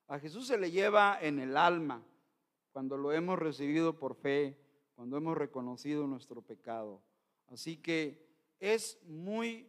A 0.06 0.18
Jesús 0.18 0.46
se 0.46 0.56
le 0.56 0.70
lleva 0.70 1.18
en 1.20 1.40
el 1.40 1.56
alma 1.56 2.02
cuando 2.72 2.96
lo 2.96 3.12
hemos 3.12 3.38
recibido 3.38 3.98
por 3.98 4.14
fe, 4.14 4.56
cuando 4.94 5.16
hemos 5.16 5.36
reconocido 5.36 6.06
nuestro 6.06 6.42
pecado. 6.42 7.02
Así 7.48 7.76
que 7.76 8.24
es 8.60 9.02
muy 9.04 9.68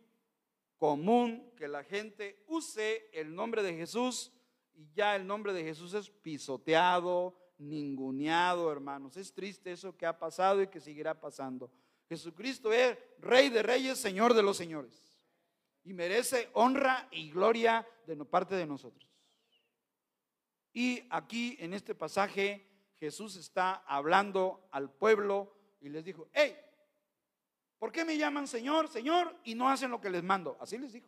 común 0.78 1.52
que 1.58 1.68
la 1.68 1.84
gente 1.84 2.44
use 2.48 3.10
el 3.14 3.34
nombre 3.34 3.64
de 3.64 3.74
Jesús 3.74 4.32
y 4.74 4.92
ya 4.94 5.16
el 5.16 5.28
nombre 5.28 5.54
de 5.54 5.64
Jesús 5.64 5.94
es 5.94 6.10
pisoteado, 6.10 7.36
ninguneado, 7.60 8.72
hermanos. 8.72 9.18
Es 9.18 9.34
triste 9.34 9.72
eso 9.72 9.96
que 9.96 10.06
ha 10.06 10.18
pasado 10.18 10.62
y 10.62 10.68
que 10.68 10.80
seguirá 10.80 11.20
pasando. 11.20 11.72
Jesucristo 12.08 12.74
es 12.74 12.98
Rey 13.20 13.50
de 13.50 13.62
Reyes, 13.62 14.00
Señor 14.00 14.34
de 14.34 14.42
los 14.42 14.58
Señores. 14.58 15.20
Y 15.84 15.94
merece 15.94 16.50
honra 16.54 17.08
y 17.12 17.30
gloria 17.30 17.88
de 18.08 18.16
parte 18.26 18.56
de 18.56 18.66
nosotros. 18.66 19.08
Y 20.74 21.04
aquí 21.10 21.58
en 21.60 21.74
este 21.74 21.94
pasaje 21.94 22.66
Jesús 23.00 23.36
está 23.36 23.76
hablando 23.88 24.68
al 24.72 24.92
pueblo 24.92 25.56
y 25.80 25.90
les 25.90 26.04
dijo, 26.04 26.30
hey, 26.34 26.56
¿por 27.78 27.92
qué 27.92 28.04
me 28.04 28.18
llaman 28.18 28.48
Señor, 28.48 28.88
Señor 28.88 29.36
y 29.44 29.56
no 29.56 29.70
hacen 29.70 29.92
lo 29.92 30.02
que 30.02 30.10
les 30.10 30.24
mando? 30.24 30.58
Así 30.60 30.78
les 30.78 30.94
dijo. 30.94 31.08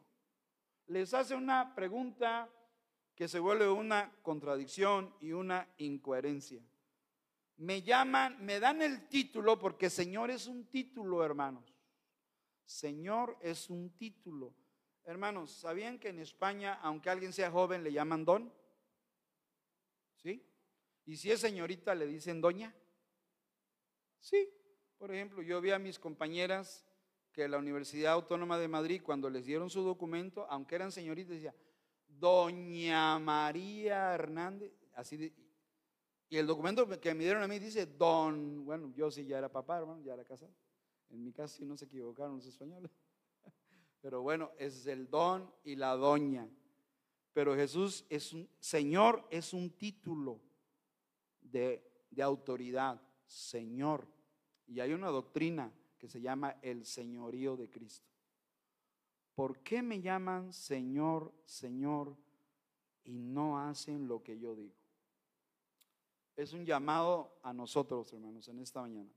Les 0.88 1.14
hace 1.14 1.36
una 1.36 1.74
pregunta 1.76 2.50
que 3.16 3.28
se 3.28 3.40
vuelve 3.40 3.70
una 3.70 4.12
contradicción 4.22 5.14
y 5.20 5.32
una 5.32 5.68
incoherencia. 5.78 6.62
Me 7.58 7.82
llaman, 7.84 8.44
me 8.44 8.60
dan 8.60 8.82
el 8.82 9.08
título 9.08 9.60
porque 9.60 9.90
Señor 9.90 10.32
es 10.32 10.48
un 10.48 10.66
título, 10.66 11.24
hermanos. 11.24 11.76
Señor 12.64 13.38
es 13.42 13.70
un 13.70 13.96
título. 13.98 14.56
Hermanos, 15.04 15.52
¿sabían 15.52 16.00
que 16.00 16.10
en 16.10 16.20
España, 16.20 16.80
aunque 16.82 17.10
alguien 17.10 17.34
sea 17.34 17.52
joven, 17.52 17.84
le 17.84 17.92
llaman 17.92 18.26
don? 18.26 18.54
¿Sí? 20.16 20.48
Y 21.06 21.18
si 21.18 21.32
es 21.32 21.40
señorita, 21.40 21.94
le 21.96 22.08
dicen 22.08 22.42
doña. 22.42 22.76
Sí. 24.20 24.50
Por 24.98 25.12
ejemplo, 25.14 25.42
yo 25.42 25.60
vi 25.62 25.72
a 25.72 25.80
mis 25.80 25.98
compañeras 25.98 26.86
que 27.32 27.48
la 27.48 27.58
Universidad 27.58 28.14
Autónoma 28.14 28.60
de 28.60 28.68
Madrid, 28.68 29.02
cuando 29.04 29.30
les 29.30 29.46
dieron 29.46 29.70
su 29.70 29.82
documento, 29.82 30.46
aunque 30.50 30.76
eran 30.76 30.92
señoritas, 30.92 31.32
decía, 31.32 31.56
Doña 32.22 33.20
María 33.20 34.14
Hernández, 34.14 34.72
así 34.94 35.34
y 36.30 36.38
el 36.38 36.48
documento 36.48 36.88
que 37.02 37.14
me 37.14 37.26
dieron 37.26 37.44
a 37.44 37.48
mí 37.48 37.60
dice 37.60 37.86
Don, 37.86 38.64
bueno, 38.64 38.94
yo 38.96 39.12
sí 39.12 39.26
ya 39.26 39.38
era 39.38 39.52
papá, 39.52 39.80
hermano, 39.80 40.02
ya 40.02 40.14
era 40.14 40.24
casado. 40.24 40.54
En 41.10 41.22
mi 41.22 41.34
caso 41.34 41.58
sí 41.58 41.66
no 41.66 41.76
se 41.76 41.86
equivocaron 41.86 42.38
los 42.38 42.46
españoles. 42.46 42.90
Pero 44.02 44.22
bueno, 44.22 44.52
es 44.58 44.88
el 44.88 45.10
don 45.10 45.52
y 45.66 45.76
la 45.76 45.98
doña. 45.98 46.48
Pero 47.34 47.54
Jesús 47.54 48.06
es 48.08 48.32
un, 48.32 48.50
Señor 48.60 49.28
es 49.30 49.52
un 49.54 49.72
título 49.72 50.40
de, 51.42 51.84
de 52.10 52.24
autoridad, 52.24 53.02
Señor. 53.26 54.08
Y 54.68 54.80
hay 54.80 54.94
una 54.94 55.10
doctrina 55.10 55.74
que 55.98 56.08
se 56.08 56.22
llama 56.22 56.58
el 56.62 56.86
señorío 56.86 57.58
de 57.58 57.70
Cristo. 57.70 58.11
¿Por 59.36 59.60
qué 59.60 59.82
me 59.82 60.02
llaman 60.02 60.54
Señor, 60.54 61.34
Señor 61.46 62.16
y 63.04 63.18
no 63.20 63.60
hacen 63.60 64.08
lo 64.08 64.24
que 64.24 64.40
yo 64.40 64.56
digo? 64.56 64.76
Es 66.36 66.54
un 66.54 66.66
llamado 66.66 67.38
a 67.44 67.54
nosotros, 67.54 68.12
hermanos, 68.14 68.48
en 68.48 68.60
esta 68.60 68.82
mañana. 68.82 69.12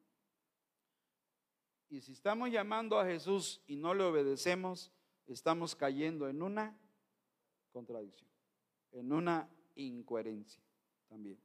Y 1.89 2.01
si 2.01 2.13
estamos 2.13 2.51
llamando 2.51 2.99
a 2.99 3.05
Jesús 3.05 3.63
y 3.67 3.77
no 3.77 3.95
le 3.95 4.05
obedecemos, 4.05 4.93
estamos 5.27 5.75
cayendo 5.77 6.29
en 6.29 6.43
una 6.43 6.77
contradicción, 7.73 8.29
en 8.93 9.13
una 9.13 9.49
incoherencia 9.77 10.63
también. 11.09 11.39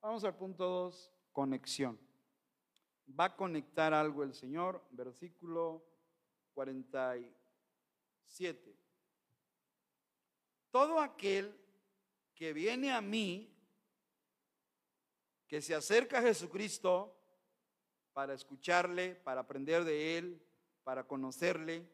Vamos 0.00 0.24
al 0.24 0.36
punto 0.36 0.64
2, 0.64 1.12
conexión. 1.32 1.98
Va 3.18 3.26
a 3.26 3.36
conectar 3.36 3.92
algo 3.92 4.22
el 4.22 4.34
Señor, 4.34 4.82
versículo 4.90 5.84
40. 6.54 7.16
7. 8.26 8.76
Todo 10.70 11.00
aquel 11.00 11.58
que 12.34 12.52
viene 12.52 12.92
a 12.92 13.00
mí, 13.00 13.50
que 15.46 15.62
se 15.62 15.74
acerca 15.74 16.18
a 16.18 16.22
Jesucristo 16.22 17.16
para 18.12 18.34
escucharle, 18.34 19.14
para 19.14 19.42
aprender 19.42 19.84
de 19.84 20.18
él, 20.18 20.46
para 20.82 21.06
conocerle, 21.06 21.88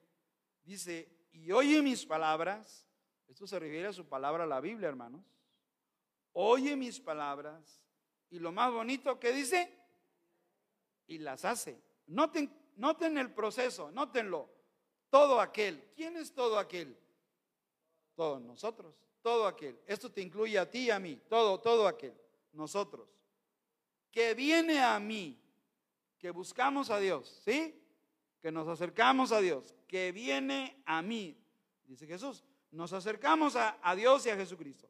dice, 0.64 1.29
y 1.33 1.53
oye 1.53 1.83
mis 1.83 2.07
palabras, 2.07 2.87
esto 3.29 3.47
se 3.47 3.59
refiere 3.59 3.88
a 3.88 3.93
su 3.93 4.09
palabra, 4.09 4.47
la 4.47 4.61
Biblia, 4.61 4.88
hermanos, 4.88 5.25
oye 6.33 6.77
mis 6.77 7.01
palabras, 7.01 7.83
y 8.31 8.38
lo 8.38 8.53
más 8.53 8.73
bonito 8.73 9.19
que 9.19 9.33
dice, 9.33 9.77
y 11.07 11.19
las 11.19 11.45
hace. 11.45 11.83
Noten, 12.07 12.73
noten 12.77 13.19
el 13.19 13.33
proceso, 13.33 13.90
notenlo 13.90 14.60
todo 15.11 15.40
aquel. 15.40 15.90
¿Quién 15.94 16.16
es 16.16 16.33
todo 16.33 16.59
aquel? 16.59 16.96
Todos 18.14 18.40
nosotros. 18.40 18.94
Todo 19.23 19.46
aquel. 19.46 19.79
Esto 19.87 20.11
te 20.11 20.23
incluye 20.23 20.59
a 20.59 20.70
ti 20.70 20.87
y 20.87 20.90
a 20.90 20.99
mí. 20.99 21.20
Todo, 21.29 21.61
todo 21.61 21.87
aquel. 21.87 22.14
Nosotros. 22.53 23.09
Que 24.11 24.35
viene 24.35 24.81
a 24.81 24.99
mí. 24.99 25.38
Que 26.18 26.31
buscamos 26.31 26.90
a 26.90 26.99
Dios. 26.99 27.42
¿Sí? 27.44 27.77
Que 28.40 28.51
nos 28.51 28.68
acercamos 28.68 29.33
a 29.33 29.40
Dios. 29.40 29.75
Que 29.87 30.12
viene 30.12 30.83
a 30.87 31.03
mí. 31.03 31.37
Dice 31.85 32.07
Jesús. 32.07 32.44
Nos 32.70 32.92
acercamos 32.92 33.57
a, 33.57 33.79
a 33.83 33.94
Dios 33.94 34.25
y 34.27 34.31
a 34.31 34.37
Jesucristo. 34.37 34.88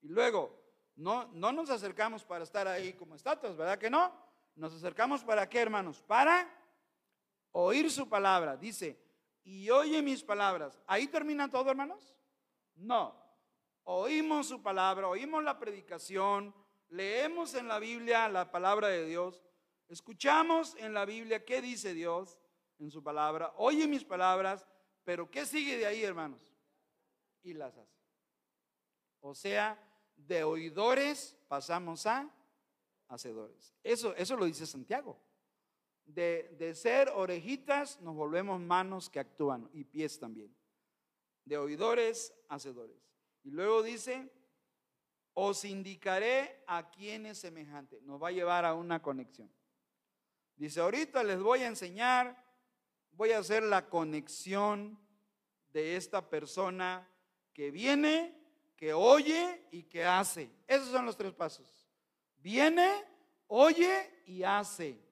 Y 0.00 0.08
luego, 0.08 0.58
no, 0.96 1.26
no 1.32 1.52
nos 1.52 1.70
acercamos 1.70 2.24
para 2.24 2.44
estar 2.44 2.68
ahí 2.68 2.92
como 2.92 3.14
estatuas, 3.14 3.56
¿verdad 3.56 3.78
que 3.78 3.90
no? 3.90 4.12
Nos 4.54 4.74
acercamos 4.74 5.24
para 5.24 5.48
qué, 5.48 5.58
hermanos? 5.58 6.02
Para 6.02 6.48
oír 7.52 7.90
su 7.90 8.08
palabra. 8.08 8.56
Dice, 8.56 8.98
y 9.44 9.70
oye 9.70 10.02
mis 10.02 10.22
palabras. 10.22 10.80
¿Ahí 10.86 11.06
termina 11.06 11.50
todo, 11.50 11.70
hermanos? 11.70 12.14
No. 12.74 13.14
Oímos 13.84 14.48
su 14.48 14.62
palabra, 14.62 15.08
oímos 15.08 15.42
la 15.42 15.58
predicación, 15.58 16.54
leemos 16.88 17.54
en 17.54 17.68
la 17.68 17.78
Biblia 17.78 18.28
la 18.28 18.50
palabra 18.50 18.88
de 18.88 19.06
Dios, 19.06 19.42
escuchamos 19.88 20.76
en 20.76 20.94
la 20.94 21.04
Biblia 21.04 21.44
qué 21.44 21.60
dice 21.60 21.94
Dios 21.94 22.38
en 22.78 22.90
su 22.90 23.02
palabra, 23.02 23.52
oye 23.56 23.88
mis 23.88 24.04
palabras, 24.04 24.66
pero 25.04 25.30
¿qué 25.30 25.46
sigue 25.46 25.76
de 25.76 25.86
ahí, 25.86 26.04
hermanos? 26.04 26.54
Y 27.42 27.54
las 27.54 27.76
hace. 27.76 27.98
O 29.20 29.34
sea, 29.34 29.78
de 30.14 30.44
oidores 30.44 31.36
pasamos 31.48 32.06
a 32.06 32.30
hacedores. 33.08 33.74
Eso, 33.82 34.14
eso 34.14 34.36
lo 34.36 34.44
dice 34.44 34.66
Santiago 34.66 35.18
de, 36.14 36.74
ser 36.74 37.08
orejitas 37.14 38.00
nos 38.00 38.14
volvemos 38.14 38.60
manos 38.60 39.08
que 39.08 39.20
actúan 39.20 39.68
y 39.72 39.84
pies 39.84 40.18
también. 40.18 40.54
De 41.44 41.56
oidores, 41.56 42.34
hacedores. 42.48 42.96
Y 43.42 43.50
luego 43.50 43.82
dice, 43.82 44.30
os 45.34 45.64
indicaré 45.64 46.62
a 46.66 46.90
quién 46.90 47.26
es 47.26 47.38
semejante. 47.38 48.00
Nos 48.02 48.22
va 48.22 48.28
a 48.28 48.32
llevar 48.32 48.64
a 48.64 48.74
una 48.74 49.00
conexión. 49.00 49.50
Dice, 50.56 50.80
ahorita 50.80 51.22
les 51.24 51.40
voy 51.40 51.60
a 51.60 51.68
enseñar, 51.68 52.44
voy 53.12 53.32
a 53.32 53.38
hacer 53.38 53.62
la 53.62 53.88
conexión 53.88 54.98
de 55.72 55.96
esta 55.96 56.28
persona 56.28 57.08
que 57.52 57.70
viene, 57.70 58.36
que 58.76 58.92
oye 58.92 59.66
y 59.70 59.84
que 59.84 60.04
hace. 60.04 60.50
Esos 60.66 60.88
son 60.88 61.06
los 61.06 61.16
tres 61.16 61.32
pasos. 61.32 61.88
Viene, 62.36 62.90
oye 63.46 64.22
y 64.26 64.42
hace. 64.42 65.09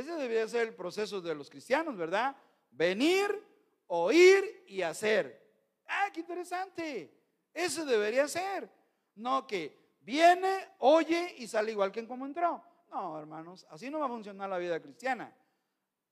Ese 0.00 0.14
debería 0.14 0.48
ser 0.48 0.68
el 0.68 0.74
proceso 0.74 1.20
de 1.20 1.34
los 1.34 1.50
cristianos, 1.50 1.94
¿verdad? 1.94 2.34
Venir, 2.70 3.44
oír 3.86 4.64
y 4.66 4.80
hacer. 4.80 5.46
Ah, 5.86 6.08
qué 6.10 6.20
interesante. 6.20 7.14
Eso 7.52 7.84
debería 7.84 8.26
ser. 8.26 8.70
No 9.16 9.46
que 9.46 9.76
viene, 10.00 10.68
oye 10.78 11.34
y 11.36 11.46
sale 11.46 11.72
igual 11.72 11.92
que 11.92 12.00
en 12.00 12.06
como 12.06 12.24
entró. 12.24 12.64
No, 12.90 13.18
hermanos, 13.18 13.66
así 13.68 13.90
no 13.90 13.98
va 13.98 14.06
a 14.06 14.08
funcionar 14.08 14.48
la 14.48 14.56
vida 14.56 14.80
cristiana. 14.80 15.36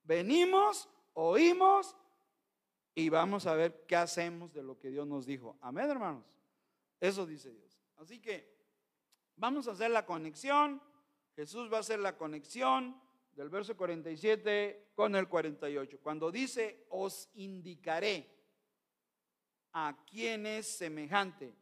Venimos, 0.02 0.86
oímos 1.14 1.96
y 2.94 3.08
vamos 3.08 3.46
a 3.46 3.54
ver 3.54 3.86
qué 3.86 3.96
hacemos 3.96 4.52
de 4.52 4.62
lo 4.62 4.78
que 4.78 4.90
Dios 4.90 5.06
nos 5.06 5.24
dijo. 5.24 5.56
Amén, 5.62 5.88
hermanos. 5.88 6.26
Eso 7.00 7.24
dice 7.24 7.50
Dios. 7.50 7.80
Así 7.96 8.20
que 8.20 8.54
vamos 9.36 9.66
a 9.66 9.72
hacer 9.72 9.90
la 9.90 10.04
conexión. 10.04 10.82
Jesús 11.34 11.72
va 11.72 11.78
a 11.78 11.80
hacer 11.80 12.00
la 12.00 12.18
conexión 12.18 13.07
del 13.38 13.50
verso 13.50 13.76
47 13.76 14.90
con 14.96 15.14
el 15.14 15.28
48. 15.28 16.00
Cuando 16.02 16.32
dice, 16.32 16.84
os 16.90 17.30
indicaré 17.34 18.28
a 19.72 19.96
quién 20.10 20.44
es 20.44 20.66
semejante. 20.66 21.54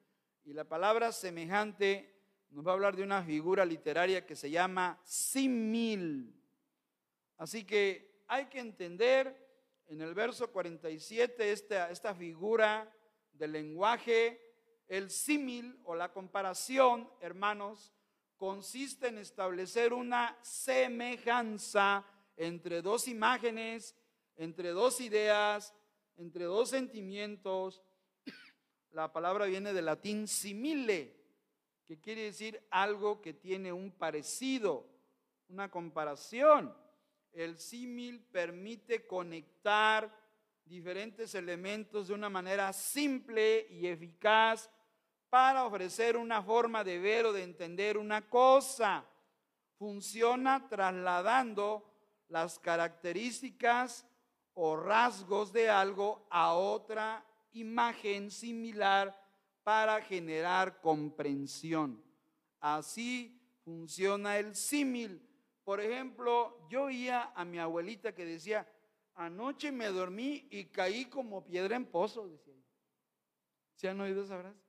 Y 0.45 0.55
la 0.55 0.65
palabra 0.65 1.13
semejante 1.13 2.19
nos 2.49 2.67
va 2.67 2.71
a 2.71 2.75
hablar 2.75 2.97
de 2.97 3.03
una 3.03 3.23
figura 3.23 3.67
literaria 3.67 4.25
que 4.25 4.35
se 4.35 4.51
llama 4.51 4.99
símil. 5.05 6.35
Así 7.37 7.67
que 7.67 8.23
hay 8.27 8.47
que 8.47 8.61
entender 8.61 9.37
en 9.87 10.01
el 10.01 10.15
verso 10.15 10.51
47 10.51 11.53
esta, 11.53 11.91
esta 11.91 12.15
figura 12.15 12.91
del 13.35 13.53
lenguaje, 13.53 14.41
el 14.89 15.11
símil 15.11 15.79
o 15.85 15.95
la 15.95 16.11
comparación, 16.11 17.11
hermanos, 17.21 17.93
consiste 18.37 19.09
en 19.09 19.19
establecer 19.19 19.93
una 19.93 20.37
semejanza 20.43 22.05
entre 22.37 22.83
dos 22.83 23.09
imágenes, 23.09 23.97
entre 24.37 24.71
dos 24.71 25.01
ideas, 25.01 25.75
entre 26.17 26.45
dos 26.45 26.71
sentimientos. 26.71 27.83
La 28.91 29.13
palabra 29.13 29.47
viene 29.47 29.73
del 29.73 29.87
latín 29.87 30.29
simile, 30.29 31.17
que 31.85 32.01
quiere 32.01 32.23
decir 32.23 32.67
algo 32.71 33.21
que 33.21 33.33
tiene 33.33 33.73
un 33.73 33.93
parecido, 33.93 34.89
una 35.49 35.71
comparación. 35.71 36.75
El 37.33 37.59
símil 37.59 38.21
permite 38.21 39.07
conectar 39.07 40.27
diferentes 40.65 41.35
elementos 41.35 42.09
de 42.09 42.15
una 42.15 42.29
manera 42.29 42.73
simple 42.73 43.67
y 43.71 43.87
eficaz 43.87 44.69
para 45.37 45.67
ofrecer 45.67 46.17
una 46.17 46.43
forma 46.43 46.83
de 46.83 46.99
ver 46.99 47.27
o 47.27 47.33
de 47.35 47.43
entender 47.43 47.99
una 47.99 48.27
cosa. 48.27 49.05
Funciona 49.79 50.67
trasladando 50.67 51.85
las 52.29 52.59
características 52.59 54.07
o 54.55 54.77
rasgos 54.77 55.53
de 55.53 55.69
algo 55.69 56.27
a 56.31 56.55
otra 56.55 57.23
imagen 57.53 58.31
similar 58.31 59.15
para 59.63 60.01
generar 60.01 60.81
comprensión. 60.81 62.03
Así 62.59 63.39
funciona 63.63 64.39
el 64.39 64.57
símil. 64.57 65.21
Por 65.65 65.83
ejemplo, 65.83 66.67
yo 66.71 66.85
oía 66.85 67.31
a 67.35 67.45
mi 67.45 67.59
abuelita 67.59 68.15
que 68.15 68.25
decía, 68.25 68.67
anoche 69.15 69.71
me 69.71 69.89
dormí 69.89 70.49
y 70.51 70.65
caí 70.65 71.05
como 71.05 71.45
piedra 71.45 71.77
en 71.77 71.85
pozo. 71.85 72.27
¿Se 73.75 73.87
han 73.87 74.01
oído 74.01 74.25
esa 74.25 74.41
frase? 74.41 74.66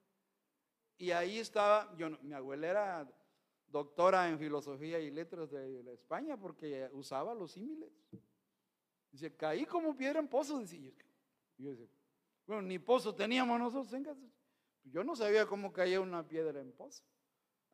Y 0.97 1.11
ahí 1.11 1.39
estaba, 1.39 1.95
yo, 1.95 2.09
mi 2.21 2.33
abuela 2.33 2.67
era 2.67 3.13
doctora 3.67 4.29
en 4.29 4.39
filosofía 4.39 4.99
y 4.99 5.11
letras 5.11 5.51
de, 5.51 5.93
España 5.93 6.37
porque 6.37 6.89
usaba 6.93 7.33
los 7.33 7.51
símiles. 7.51 7.91
Dice, 9.11 9.35
caí 9.35 9.65
como 9.65 9.95
piedra 9.95 10.19
en 10.19 10.27
pozo, 10.27 10.59
decía. 10.59 10.91
Yo 11.57 11.71
bueno, 12.45 12.61
ni 12.61 12.79
pozo 12.79 13.13
teníamos 13.13 13.59
nosotros 13.59 13.93
en 13.93 14.03
casa. 14.03 14.25
Yo 14.83 15.03
no 15.03 15.15
sabía 15.15 15.45
cómo 15.45 15.73
caía 15.73 15.99
una 15.99 16.25
piedra 16.27 16.61
en 16.61 16.71
pozo. 16.71 17.03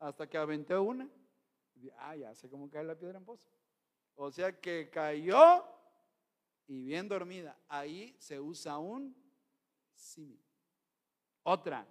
Hasta 0.00 0.28
que 0.28 0.36
aventé 0.36 0.76
una. 0.76 1.08
Y 1.76 1.90
ah, 1.98 2.16
ya 2.16 2.34
sé 2.34 2.48
cómo 2.48 2.68
cae 2.68 2.84
la 2.84 2.98
piedra 2.98 3.18
en 3.18 3.24
pozo. 3.24 3.48
O 4.16 4.30
sea 4.30 4.58
que 4.60 4.90
cayó 4.90 5.64
y 6.66 6.82
bien 6.82 7.08
dormida. 7.08 7.58
Ahí 7.68 8.16
se 8.18 8.40
usa 8.40 8.78
un 8.78 9.14
símil. 9.94 10.42
Otra, 11.44 11.86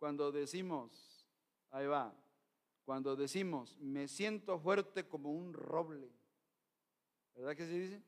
cuando 0.00 0.32
decimos, 0.32 1.28
ahí 1.70 1.86
va, 1.86 2.12
cuando 2.86 3.14
decimos, 3.14 3.76
me 3.78 4.08
siento 4.08 4.58
fuerte 4.58 5.06
como 5.06 5.30
un 5.30 5.52
roble. 5.52 6.10
¿Verdad 7.36 7.54
que 7.54 7.66
se 7.66 7.72
dice? 7.72 8.02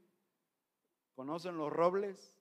¿Conocen 1.15 1.59
los 1.59 1.71
robles? 1.71 2.35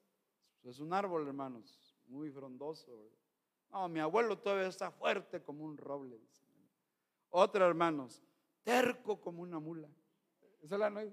Es 0.63 0.79
un 0.79 0.93
árbol, 0.93 1.27
hermanos, 1.27 1.97
muy 2.07 2.31
frondoso. 2.31 3.11
No, 3.71 3.89
mi 3.89 3.99
abuelo 3.99 4.39
todavía 4.39 4.67
está 4.67 4.89
fuerte 4.89 5.43
como 5.43 5.65
un 5.65 5.77
roble. 5.77 6.17
Otra, 7.29 7.67
hermanos, 7.67 8.23
terco 8.63 9.19
como 9.19 9.41
una 9.41 9.59
mula. 9.59 9.89
Esa 10.61 10.77
la, 10.77 11.11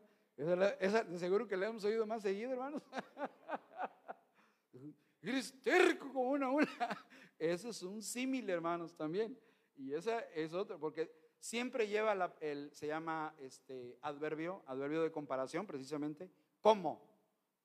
esa, 0.79 1.03
de 1.03 1.19
seguro 1.19 1.49
que 1.49 1.57
le 1.57 1.67
hemos 1.67 1.85
oído 1.85 2.07
más 2.07 2.23
seguido, 2.23 2.53
hermanos. 2.53 2.83
Eres 5.23 5.61
terco 5.61 6.13
como 6.13 6.31
una 6.31 6.49
mula. 6.49 7.07
Eso 7.39 7.69
es 7.71 7.83
un 7.83 8.03
símil, 8.03 8.49
hermanos, 8.51 8.95
también. 8.95 9.39
Y 9.77 9.93
esa 9.93 10.21
es 10.35 10.53
otra, 10.53 10.77
porque 10.77 11.11
siempre 11.39 11.87
lleva 11.87 12.15
la, 12.15 12.35
el, 12.41 12.73
se 12.73 12.89
llama 12.89 13.35
este 13.39 13.97
adverbio, 14.03 14.63
adverbio 14.67 15.03
de 15.03 15.13
comparación, 15.13 15.67
precisamente, 15.67 16.31
como. 16.61 17.07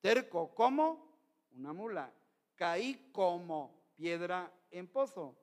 Terco 0.00 0.54
como 0.54 1.14
una 1.56 1.72
mula. 1.72 2.12
Caí 2.56 3.10
como 3.12 3.74
piedra 3.96 4.52
en 4.70 4.86
pozo. 4.86 5.36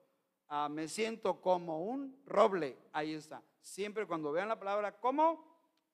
Ah, 0.48 0.68
me 0.70 0.88
siento 0.88 1.40
como 1.40 1.84
un 1.84 2.22
roble. 2.26 2.76
Ahí 2.92 3.14
está. 3.14 3.42
Siempre 3.60 4.06
cuando 4.06 4.32
vean 4.32 4.48
la 4.48 4.58
palabra 4.58 4.98
como 4.98 5.44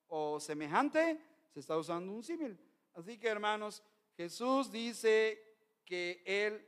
o 0.08 0.40
semejante, 0.40 1.20
se 1.52 1.60
está 1.60 1.76
usando 1.76 2.12
un 2.12 2.22
símil. 2.22 2.58
Así 2.94 3.18
que 3.18 3.28
hermanos, 3.28 3.82
Jesús 4.16 4.70
dice 4.70 5.40
que 5.84 6.22
Él 6.26 6.66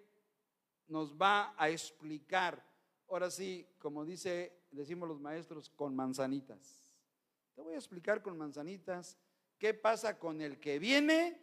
nos 0.91 1.17
va 1.17 1.55
a 1.57 1.71
explicar, 1.71 2.63
ahora 3.09 3.31
sí, 3.31 3.67
como 3.79 4.05
dice, 4.05 4.53
decimos 4.71 5.09
los 5.09 5.21
maestros, 5.21 5.71
con 5.71 5.95
manzanitas. 5.95 6.97
Te 7.55 7.63
voy 7.63 7.75
a 7.75 7.79
explicar 7.79 8.23
con 8.23 8.37
manzanitas 8.37 9.17
qué 9.59 9.73
pasa 9.73 10.19
con 10.19 10.41
el 10.41 10.59
que 10.59 10.79
viene, 10.79 11.41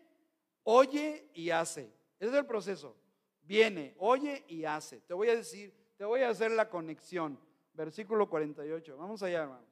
oye 0.63 1.29
y 1.33 1.49
hace. 1.49 1.93
Ese 2.19 2.31
es 2.31 2.37
el 2.37 2.45
proceso. 2.45 2.95
Viene, 3.41 3.95
oye 3.99 4.43
y 4.47 4.65
hace. 4.65 4.99
Te 5.01 5.13
voy 5.13 5.29
a 5.29 5.35
decir, 5.35 5.73
te 5.97 6.03
voy 6.03 6.21
a 6.21 6.29
hacer 6.29 6.51
la 6.51 6.69
conexión. 6.69 7.39
Versículo 7.73 8.27
48. 8.29 8.97
Vamos 8.97 9.23
allá, 9.23 9.43
hermanos. 9.43 9.69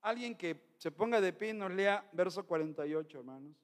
Alguien 0.00 0.34
que 0.34 0.72
se 0.78 0.90
ponga 0.90 1.20
de 1.20 1.32
pie 1.32 1.50
y 1.50 1.52
nos 1.52 1.70
lea 1.70 2.08
verso 2.12 2.46
48, 2.46 3.18
hermanos. 3.18 3.54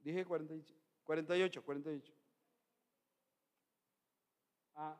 Dije 0.00 0.24
48, 0.24 0.74
48, 1.04 1.62
48. 1.62 2.21
Ah, 4.84 4.96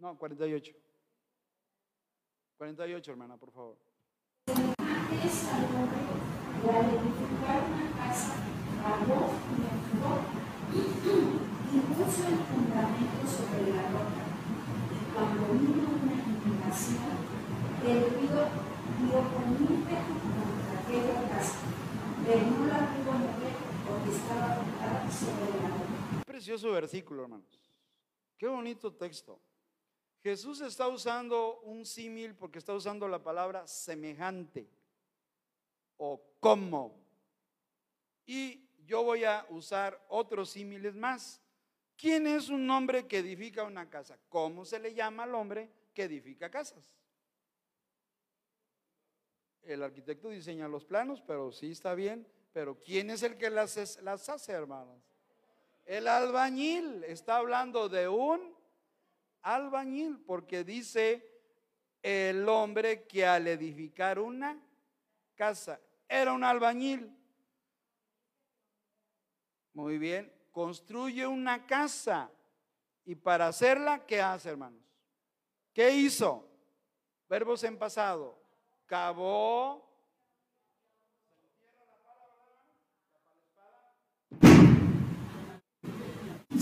no, 0.00 0.18
48. 0.18 0.72
48, 2.56 3.10
hermana, 3.12 3.36
por 3.36 3.52
favor. 3.52 3.76
Y 11.72 11.78
puso 11.78 12.26
el 12.26 12.38
fundamento 12.50 13.22
sobre 13.28 13.70
la 13.76 13.82
roca. 13.94 14.24
Y 14.90 14.98
cuando 15.14 15.52
vino 15.52 15.88
una 16.02 16.18
aquella 20.82 21.28
casa. 21.28 21.58
Precioso 26.26 26.72
versículo, 26.72 27.22
hermanos. 27.22 27.65
Qué 28.36 28.46
bonito 28.46 28.92
texto. 28.92 29.40
Jesús 30.22 30.60
está 30.60 30.88
usando 30.88 31.60
un 31.60 31.86
símil 31.86 32.34
porque 32.34 32.58
está 32.58 32.74
usando 32.74 33.06
la 33.06 33.22
palabra 33.22 33.66
semejante 33.66 34.68
o 35.96 36.20
como. 36.40 36.98
Y 38.26 38.68
yo 38.84 39.02
voy 39.02 39.24
a 39.24 39.46
usar 39.50 40.04
otros 40.08 40.50
símiles 40.50 40.94
más. 40.94 41.40
¿Quién 41.96 42.26
es 42.26 42.48
un 42.48 42.68
hombre 42.70 43.06
que 43.06 43.18
edifica 43.18 43.64
una 43.64 43.88
casa? 43.88 44.18
¿Cómo 44.28 44.64
se 44.64 44.78
le 44.78 44.92
llama 44.92 45.22
al 45.22 45.34
hombre 45.34 45.70
que 45.94 46.04
edifica 46.04 46.50
casas? 46.50 46.94
El 49.62 49.82
arquitecto 49.82 50.28
diseña 50.28 50.68
los 50.68 50.84
planos, 50.84 51.22
pero 51.22 51.50
sí 51.52 51.70
está 51.70 51.94
bien. 51.94 52.26
Pero 52.52 52.80
¿quién 52.80 53.10
es 53.10 53.22
el 53.22 53.36
que 53.36 53.50
las, 53.50 54.00
las 54.02 54.28
hace, 54.28 54.52
hermanos? 54.52 55.02
El 55.86 56.08
albañil 56.08 57.04
está 57.04 57.36
hablando 57.36 57.88
de 57.88 58.08
un 58.08 58.54
albañil 59.42 60.18
porque 60.26 60.64
dice 60.64 61.24
el 62.02 62.48
hombre 62.48 63.06
que 63.06 63.24
al 63.24 63.46
edificar 63.46 64.18
una 64.18 64.60
casa 65.36 65.80
era 66.08 66.32
un 66.32 66.42
albañil. 66.42 67.16
Muy 69.74 69.98
bien, 69.98 70.32
construye 70.50 71.24
una 71.24 71.66
casa 71.66 72.32
y 73.04 73.14
para 73.14 73.46
hacerla, 73.46 74.04
¿qué 74.04 74.20
hace, 74.20 74.48
hermanos? 74.48 74.82
¿Qué 75.72 75.92
hizo? 75.92 76.50
Verbos 77.28 77.62
en 77.62 77.78
pasado. 77.78 78.42
Cavó, 78.86 79.85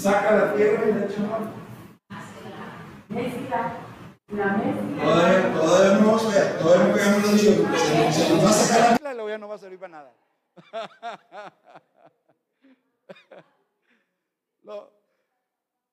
saca 0.04 0.36
la 0.36 0.54
tierra 0.54 0.86
y 0.86 0.92
la 0.92 1.06
echa. 1.06 1.22
Mezcla. 3.08 3.60
La 4.28 4.46
mezcla. 4.58 5.02
Todavía, 5.02 5.54
todavía 5.54 5.98
no 5.98 6.06
vamos 6.06 6.24
a 6.24 6.28
ver, 6.28 6.58
todavía 6.58 6.86
no 6.86 6.94
pegamos 6.94 7.22
los 7.22 7.42
hijos. 7.42 7.80
Se, 7.80 8.12
se 8.12 8.28
nos 8.34 8.44
va 8.44 8.50
a 8.50 8.52
sacar 8.52 9.00
la. 9.02 9.14
La 9.14 9.38
no 9.38 9.48
va 9.48 9.54
a 9.54 9.58
servir 9.58 9.78
para 9.78 9.92
nada. 9.92 10.14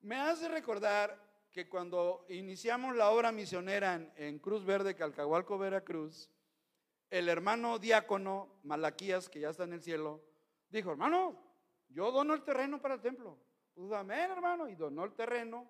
me 0.02 0.16
hace 0.16 0.48
recordar 0.48 1.18
que 1.50 1.68
cuando 1.68 2.26
iniciamos 2.28 2.94
la 2.94 3.10
obra 3.10 3.32
misionera 3.32 3.94
en, 3.94 4.12
en 4.16 4.38
Cruz 4.38 4.64
Verde, 4.66 4.94
Calcahualco, 4.94 5.56
Veracruz, 5.56 6.30
el 7.10 7.30
hermano 7.30 7.78
diácono 7.78 8.60
Malaquías, 8.62 9.30
que 9.30 9.40
ya 9.40 9.48
está 9.48 9.64
en 9.64 9.72
el 9.72 9.82
cielo, 9.82 10.22
dijo, 10.68 10.90
hermano, 10.90 11.42
yo 11.88 12.12
dono 12.12 12.34
el 12.34 12.42
terreno 12.42 12.80
para 12.80 12.94
el 12.94 13.00
templo. 13.00 13.38
Pues 13.74 13.92
amén, 13.92 14.30
hermano, 14.30 14.68
y 14.68 14.74
donó 14.74 15.04
el 15.04 15.12
terreno. 15.12 15.66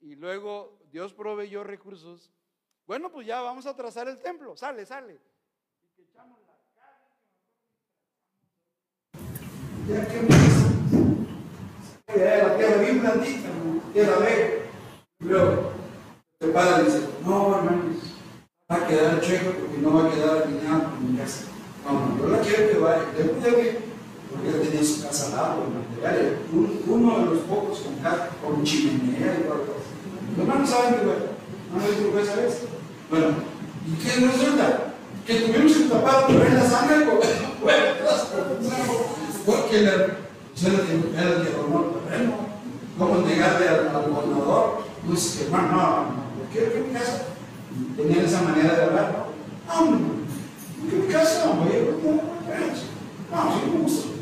Y 0.00 0.16
luego 0.16 0.78
Dios 0.90 1.12
proveyó 1.12 1.64
recursos. 1.64 2.30
Bueno, 2.86 3.10
pues 3.10 3.26
ya 3.26 3.40
vamos 3.40 3.66
a 3.66 3.76
trazar 3.76 4.08
el 4.08 4.20
templo. 4.20 4.56
Sale, 4.56 4.84
sale. 4.86 5.20
Y 5.82 5.88
que 5.96 6.02
echamos 6.02 6.38
la 6.40 6.52
Ya 9.88 10.06
que 10.06 10.22
me 10.22 10.28
Ya 12.18 12.48
la 12.48 12.56
tierra 12.56 12.82
bien 12.82 13.00
blandita, 13.00 13.48
tierra 13.92 14.18
verde. 14.18 14.62
Luego, 15.20 15.72
el 16.40 16.50
padre 16.50 16.84
dice, 16.84 17.08
no, 17.24 17.56
hermanos, 17.56 17.96
va 18.70 18.76
a 18.76 18.86
quedar 18.88 19.20
chueco 19.20 19.52
porque 19.52 19.78
no 19.78 19.94
va 19.94 20.08
a 20.08 20.12
quedar 20.12 20.42
alineado 20.42 20.90
con 20.90 21.12
mi 21.12 21.18
casa. 21.18 21.46
No, 21.84 22.16
no, 22.16 22.28
la 22.28 22.40
quiero 22.40 22.68
que 22.68 22.78
vaya. 22.78 23.04
Después 23.16 23.42
de 23.42 23.50
que, 23.50 23.91
porque 24.32 24.48
él 24.48 24.68
tenía 24.68 24.84
su 24.84 25.02
casa 25.02 25.26
al 25.26 25.32
lado, 25.32 25.56
material, 25.70 26.38
un- 26.52 26.82
uno 26.86 27.18
de 27.18 27.24
los 27.26 27.38
pocos 27.44 27.78
con, 27.80 27.94
con 28.54 28.64
chimenea 28.64 29.38
y 29.40 29.42
todo. 29.44 29.64
Los 30.36 30.48
hermanos 30.48 30.70
saben 30.70 30.94
que, 30.94 31.04
bueno, 31.06 31.24
no 32.12 32.18
esa 32.20 32.36
vez. 32.36 32.58
Bueno, 33.10 33.26
¿y 33.86 34.02
qué 34.02 34.26
resulta? 34.26 34.92
Que 35.26 35.34
tuvimos 35.40 35.72
que 35.76 35.84
tapar 35.84 36.24
ahí 36.28 36.54
la 36.54 36.68
sangre 36.68 37.04
con 37.06 37.18
puertas, 37.60 38.28
porque 39.46 39.82
la, 39.82 39.92
se 40.54 40.70
le 40.70 40.76
era 41.14 41.30
el 41.36 41.42
terreno. 41.44 42.52
¿Cómo 42.98 43.16
negarle 43.26 43.68
al, 43.68 43.90
gobernador? 44.10 44.82
Pues 45.06 45.36
que 45.38 45.44
hermano, 45.44 45.68
no, 45.72 45.78
no, 45.78 46.50
que 46.52 46.84
mi 46.86 46.92
casa. 46.92 47.22
Tenían 47.96 48.24
esa 48.24 48.42
manera 48.42 48.74
de 48.74 48.82
hablar. 48.82 49.26
No, 49.66 49.84
no, 49.86 49.90
no, 49.92 50.90
que 50.90 50.96
mi 50.96 51.06
casa, 51.12 51.46
no, 51.46 51.54
voy 51.54 51.68
a 51.72 51.78
No, 53.30 53.52
sí 53.54 53.70
me 53.72 53.80
gusta. 53.82 54.08
Ah, 54.08 54.21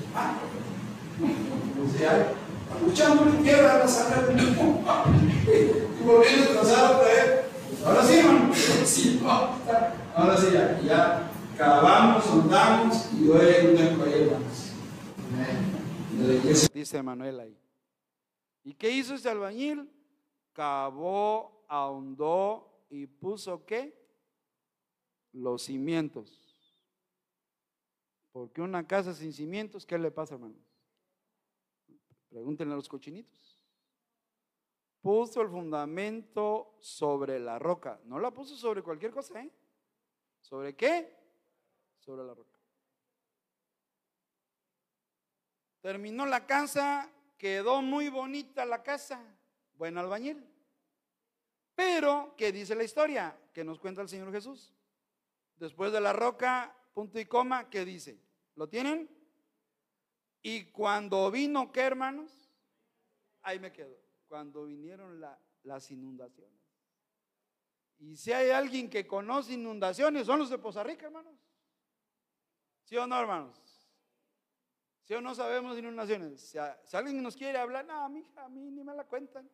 o 1.84 1.98
sea, 1.98 2.32
escuchándole 2.76 3.42
tierra 3.42 3.74
a 3.74 3.78
la 3.78 3.88
sangre 3.88 4.34
de 4.34 4.42
y 4.42 6.04
volviendo 6.04 6.44
a 6.44 6.52
trazar 6.52 6.94
otra 6.94 7.08
vez. 7.08 7.44
Ahora 7.84 8.04
sí, 8.04 8.18
hermano. 8.18 8.54
Sí, 8.84 9.20
ahora 10.14 10.36
sí, 10.36 10.46
ya, 10.52 10.80
ya 10.80 11.30
cavamos, 11.56 12.24
sondamos 12.24 13.12
y 13.12 13.28
hoy 13.28 13.46
hay 13.46 13.66
un 13.66 13.76
templo 13.76 14.04
ahí, 14.04 14.22
hermanos. 14.22 14.70
Dice 16.74 17.02
Manuel 17.02 17.40
ahí. 17.40 17.56
¿Y 18.64 18.74
qué 18.74 18.90
hizo 18.90 19.14
este 19.14 19.28
albañil? 19.28 19.90
Cavó, 20.52 21.64
ahondó 21.68 22.84
y 22.90 23.06
puso 23.06 23.64
qué? 23.64 23.96
Los 25.32 25.62
cimientos. 25.62 26.39
Porque 28.32 28.60
una 28.60 28.86
casa 28.86 29.14
sin 29.14 29.32
cimientos, 29.32 29.84
¿qué 29.84 29.98
le 29.98 30.10
pasa, 30.10 30.34
hermanos? 30.34 30.62
Pregúntenle 32.28 32.74
a 32.74 32.76
los 32.76 32.88
cochinitos. 32.88 33.60
Puso 35.00 35.40
el 35.40 35.48
fundamento 35.48 36.76
sobre 36.80 37.40
la 37.40 37.58
roca. 37.58 38.00
No 38.04 38.18
la 38.18 38.30
puso 38.30 38.56
sobre 38.56 38.82
cualquier 38.82 39.12
cosa, 39.12 39.42
¿eh? 39.42 39.50
¿Sobre 40.40 40.76
qué? 40.76 41.16
Sobre 41.98 42.24
la 42.24 42.34
roca. 42.34 42.58
Terminó 45.80 46.26
la 46.26 46.46
casa, 46.46 47.10
quedó 47.38 47.80
muy 47.82 48.10
bonita 48.10 48.66
la 48.66 48.82
casa. 48.82 49.20
Buen 49.74 49.96
albañil. 49.96 50.46
Pero, 51.74 52.34
¿qué 52.36 52.52
dice 52.52 52.74
la 52.74 52.84
historia? 52.84 53.36
Que 53.54 53.64
nos 53.64 53.80
cuenta 53.80 54.02
el 54.02 54.08
Señor 54.08 54.30
Jesús. 54.30 54.74
Después 55.56 55.92
de 55.92 56.00
la 56.00 56.12
roca, 56.12 56.76
punto 56.92 57.18
y 57.18 57.26
coma, 57.26 57.68
¿qué 57.70 57.84
dice? 57.84 58.20
¿Lo 58.56 58.68
tienen? 58.68 59.08
Y 60.42 60.66
cuando 60.70 61.30
vino, 61.30 61.70
¿qué 61.72 61.80
hermanos? 61.80 62.50
Ahí 63.42 63.58
me 63.58 63.72
quedo. 63.72 63.96
Cuando 64.28 64.64
vinieron 64.64 65.20
la- 65.20 65.38
las 65.64 65.90
inundaciones. 65.90 66.58
Y 67.98 68.16
si 68.16 68.32
hay 68.32 68.50
alguien 68.50 68.88
que 68.88 69.06
conoce 69.06 69.52
inundaciones, 69.54 70.26
son 70.26 70.38
los 70.38 70.48
de 70.48 70.58
Poza 70.58 70.82
Rica, 70.82 71.06
hermanos. 71.06 71.34
¿Sí 72.84 72.96
o 72.96 73.06
no, 73.06 73.20
hermanos? 73.20 73.58
¿Sí 75.04 75.14
o 75.14 75.20
no 75.20 75.34
sabemos 75.34 75.76
inundaciones? 75.78 76.40
Si, 76.40 76.58
si 76.84 76.96
alguien 76.96 77.22
nos 77.22 77.36
quiere 77.36 77.58
hablar, 77.58 77.84
no, 77.84 78.08
mija, 78.08 78.44
a 78.44 78.48
mí 78.48 78.70
ni 78.70 78.82
me 78.82 78.94
la 78.94 79.04
cuentan. 79.04 79.50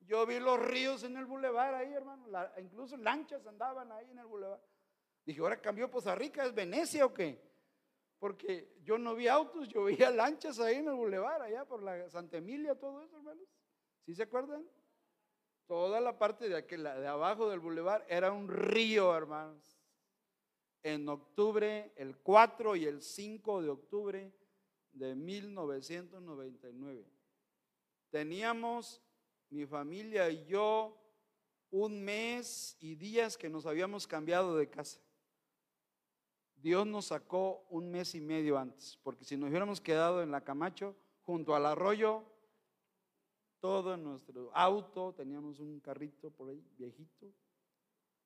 Yo 0.00 0.26
vi 0.26 0.38
los 0.38 0.58
ríos 0.58 1.02
en 1.02 1.16
el 1.16 1.24
bulevar 1.26 1.74
ahí, 1.74 1.92
hermano. 1.92 2.26
Incluso 2.58 2.96
lanchas 2.96 3.46
andaban 3.46 3.90
ahí 3.92 4.10
en 4.10 4.18
el 4.18 4.26
bulevar. 4.26 4.60
Dije, 5.28 5.42
ahora 5.42 5.60
cambió 5.60 5.90
Poza 5.90 6.14
Rica, 6.14 6.46
¿es 6.46 6.54
Venecia 6.54 7.04
o 7.04 7.12
qué? 7.12 7.38
Porque 8.18 8.72
yo 8.82 8.96
no 8.96 9.14
vi 9.14 9.28
autos, 9.28 9.68
yo 9.68 9.84
veía 9.84 10.08
lanchas 10.10 10.58
ahí 10.58 10.76
en 10.76 10.88
el 10.88 10.94
bulevar, 10.94 11.42
allá 11.42 11.66
por 11.66 11.82
la 11.82 12.08
Santa 12.08 12.38
Emilia, 12.38 12.74
todo 12.74 13.04
eso, 13.04 13.14
hermanos. 13.18 13.46
¿Sí 14.06 14.14
se 14.14 14.22
acuerdan? 14.22 14.66
Toda 15.66 16.00
la 16.00 16.18
parte 16.18 16.48
de, 16.48 16.56
aquel, 16.56 16.84
de 16.84 17.06
abajo 17.06 17.50
del 17.50 17.60
bulevar 17.60 18.06
era 18.08 18.32
un 18.32 18.48
río, 18.48 19.14
hermanos. 19.14 19.78
En 20.82 21.06
octubre, 21.10 21.92
el 21.96 22.16
4 22.16 22.76
y 22.76 22.86
el 22.86 23.02
5 23.02 23.60
de 23.60 23.68
octubre 23.68 24.32
de 24.92 25.14
1999. 25.14 27.04
Teníamos, 28.08 29.02
mi 29.50 29.66
familia 29.66 30.30
y 30.30 30.46
yo, 30.46 30.98
un 31.70 32.02
mes 32.02 32.78
y 32.80 32.94
días 32.94 33.36
que 33.36 33.50
nos 33.50 33.66
habíamos 33.66 34.06
cambiado 34.06 34.56
de 34.56 34.70
casa. 34.70 34.98
Dios 36.60 36.86
nos 36.86 37.06
sacó 37.06 37.66
un 37.70 37.90
mes 37.90 38.14
y 38.14 38.20
medio 38.20 38.58
antes, 38.58 38.98
porque 39.02 39.24
si 39.24 39.36
nos 39.36 39.50
hubiéramos 39.50 39.80
quedado 39.80 40.22
en 40.22 40.30
la 40.30 40.42
Camacho, 40.42 40.96
junto 41.22 41.54
al 41.54 41.66
arroyo, 41.66 42.24
todo 43.60 43.96
nuestro 43.96 44.50
auto, 44.54 45.14
teníamos 45.14 45.60
un 45.60 45.80
carrito 45.80 46.30
por 46.30 46.50
ahí, 46.50 46.64
viejito, 46.76 47.32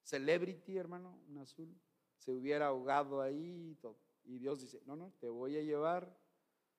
Celebrity, 0.02 0.76
hermano, 0.76 1.20
un 1.28 1.38
azul, 1.38 1.72
se 2.18 2.32
hubiera 2.32 2.68
ahogado 2.68 3.20
ahí 3.20 3.70
y 3.70 3.74
todo. 3.76 3.98
Y 4.24 4.38
Dios 4.38 4.60
dice, 4.60 4.82
no, 4.84 4.96
no, 4.96 5.12
te 5.20 5.28
voy 5.28 5.56
a 5.56 5.62
llevar 5.62 6.16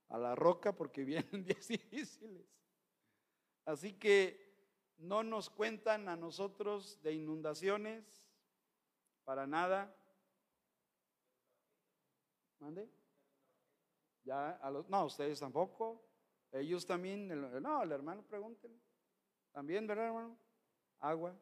a 0.10 0.18
la 0.18 0.36
roca 0.36 0.76
porque 0.76 1.04
vienen 1.06 1.44
días 1.44 1.68
difíciles. 1.68 2.46
Así 3.66 3.94
que 3.94 4.54
no 4.98 5.24
nos 5.24 5.50
cuentan 5.50 6.10
a 6.10 6.16
nosotros 6.16 7.02
de 7.02 7.14
inundaciones, 7.14 8.30
para 9.24 9.48
nada. 9.48 9.96
¿Mande? 12.64 12.90
Ya, 14.24 14.52
a 14.52 14.72
los, 14.72 14.88
no, 14.88 15.04
ustedes 15.06 15.38
tampoco. 15.38 16.02
Ellos 16.50 16.86
también, 16.86 17.28
no, 17.62 17.84
el 17.84 17.92
hermano, 17.92 18.24
pregúntenle. 18.24 18.80
También, 19.52 19.86
¿verdad, 19.86 20.06
hermano? 20.06 20.38
Agua. 21.00 21.36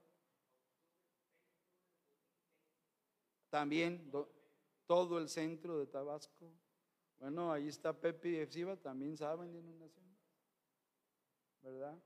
También 3.52 4.10
do- 4.10 4.34
todo 4.88 5.20
el 5.20 5.30
centro 5.30 5.78
de 5.78 5.86
Tabasco. 5.86 6.52
Bueno, 7.20 7.52
ahí 7.52 7.68
está 7.68 7.94
Pepe 7.94 8.30
y 8.30 8.36
Efsiva, 8.38 8.76
también 8.76 9.16
saben 9.16 9.54
de 9.54 9.60
inundaciones. 9.60 10.18
¿Verdad? 11.62 12.00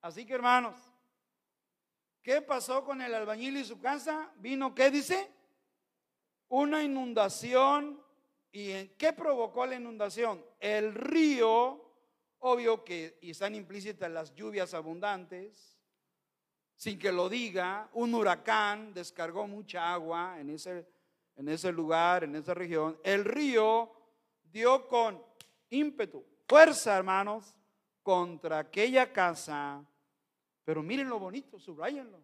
Así 0.00 0.26
que, 0.26 0.32
hermanos, 0.34 0.76
¿qué 2.24 2.42
pasó 2.42 2.84
con 2.84 3.00
el 3.02 3.14
albañil 3.14 3.58
y 3.58 3.64
su 3.64 3.78
casa? 3.78 4.32
Vino, 4.38 4.74
¿qué 4.74 4.90
dice? 4.90 5.30
Una 6.48 6.82
inundación. 6.82 8.02
¿Y 8.52 8.70
en 8.70 8.94
qué 8.98 9.14
provocó 9.14 9.64
la 9.64 9.76
inundación? 9.76 10.44
El 10.60 10.94
río, 10.94 11.82
obvio 12.40 12.84
que 12.84 13.18
y 13.22 13.30
están 13.30 13.54
implícitas 13.54 14.10
las 14.10 14.34
lluvias 14.34 14.74
abundantes, 14.74 15.78
sin 16.76 16.98
que 16.98 17.10
lo 17.10 17.30
diga, 17.30 17.88
un 17.94 18.14
huracán 18.14 18.92
descargó 18.92 19.46
mucha 19.46 19.92
agua 19.92 20.38
en 20.38 20.50
ese, 20.50 20.86
en 21.36 21.48
ese 21.48 21.72
lugar, 21.72 22.24
en 22.24 22.36
esa 22.36 22.52
región. 22.52 22.98
El 23.02 23.24
río 23.24 23.90
dio 24.42 24.86
con 24.86 25.22
ímpetu, 25.70 26.22
fuerza, 26.46 26.98
hermanos, 26.98 27.56
contra 28.02 28.58
aquella 28.58 29.10
casa. 29.10 29.82
Pero 30.64 30.82
miren 30.82 31.08
lo 31.08 31.18
bonito, 31.18 31.58
subrayenlo. 31.58 32.20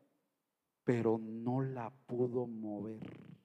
Pero 0.84 1.18
no 1.18 1.62
la 1.62 1.90
pudo 1.90 2.46
mover. 2.46 3.37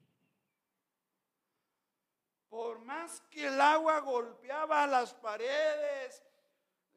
Por 2.54 2.78
más 2.86 3.20
que 3.32 3.48
el 3.48 3.60
agua 3.60 4.00
golpeaba 4.02 4.86
las 4.86 5.12
paredes, 5.12 6.24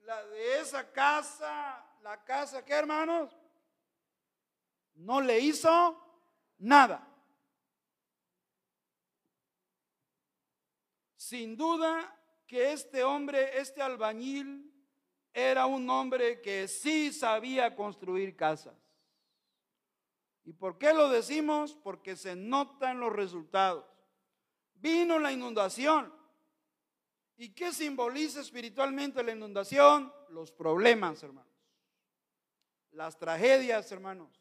de 0.04 0.61
esa 0.61 0.92
casa, 0.92 1.82
la 2.02 2.22
casa, 2.22 2.62
¿qué 2.62 2.74
hermanos? 2.74 3.34
No 4.96 5.22
le 5.22 5.40
hizo 5.40 5.98
nada. 6.59 7.09
Sin 11.16 11.57
duda 11.57 12.14
que 12.46 12.72
este 12.72 13.02
hombre, 13.02 13.59
este 13.59 13.80
albañil, 13.80 14.70
era 15.32 15.64
un 15.64 15.88
hombre 15.88 16.42
que 16.42 16.68
sí 16.68 17.14
sabía 17.14 17.74
construir 17.74 18.36
casas. 18.36 18.76
¿Y 20.44 20.52
por 20.52 20.76
qué 20.76 20.92
lo 20.92 21.09
decimos? 21.09 21.74
Porque 21.82 22.14
se 22.14 22.36
notan 22.36 23.00
los 23.00 23.11
resultados. 23.11 23.95
Vino 24.87 25.18
la 25.18 25.32
inundación. 25.32 26.12
¿Y 27.37 27.49
qué 27.49 27.72
simboliza 27.72 28.41
espiritualmente 28.41 29.20
la 29.24 29.32
inundación? 29.32 30.12
Los 30.28 30.53
problemas, 30.53 31.20
hermanos. 31.24 31.53
Las 32.93 33.18
tragedias, 33.18 33.91
hermanos. 33.91 34.41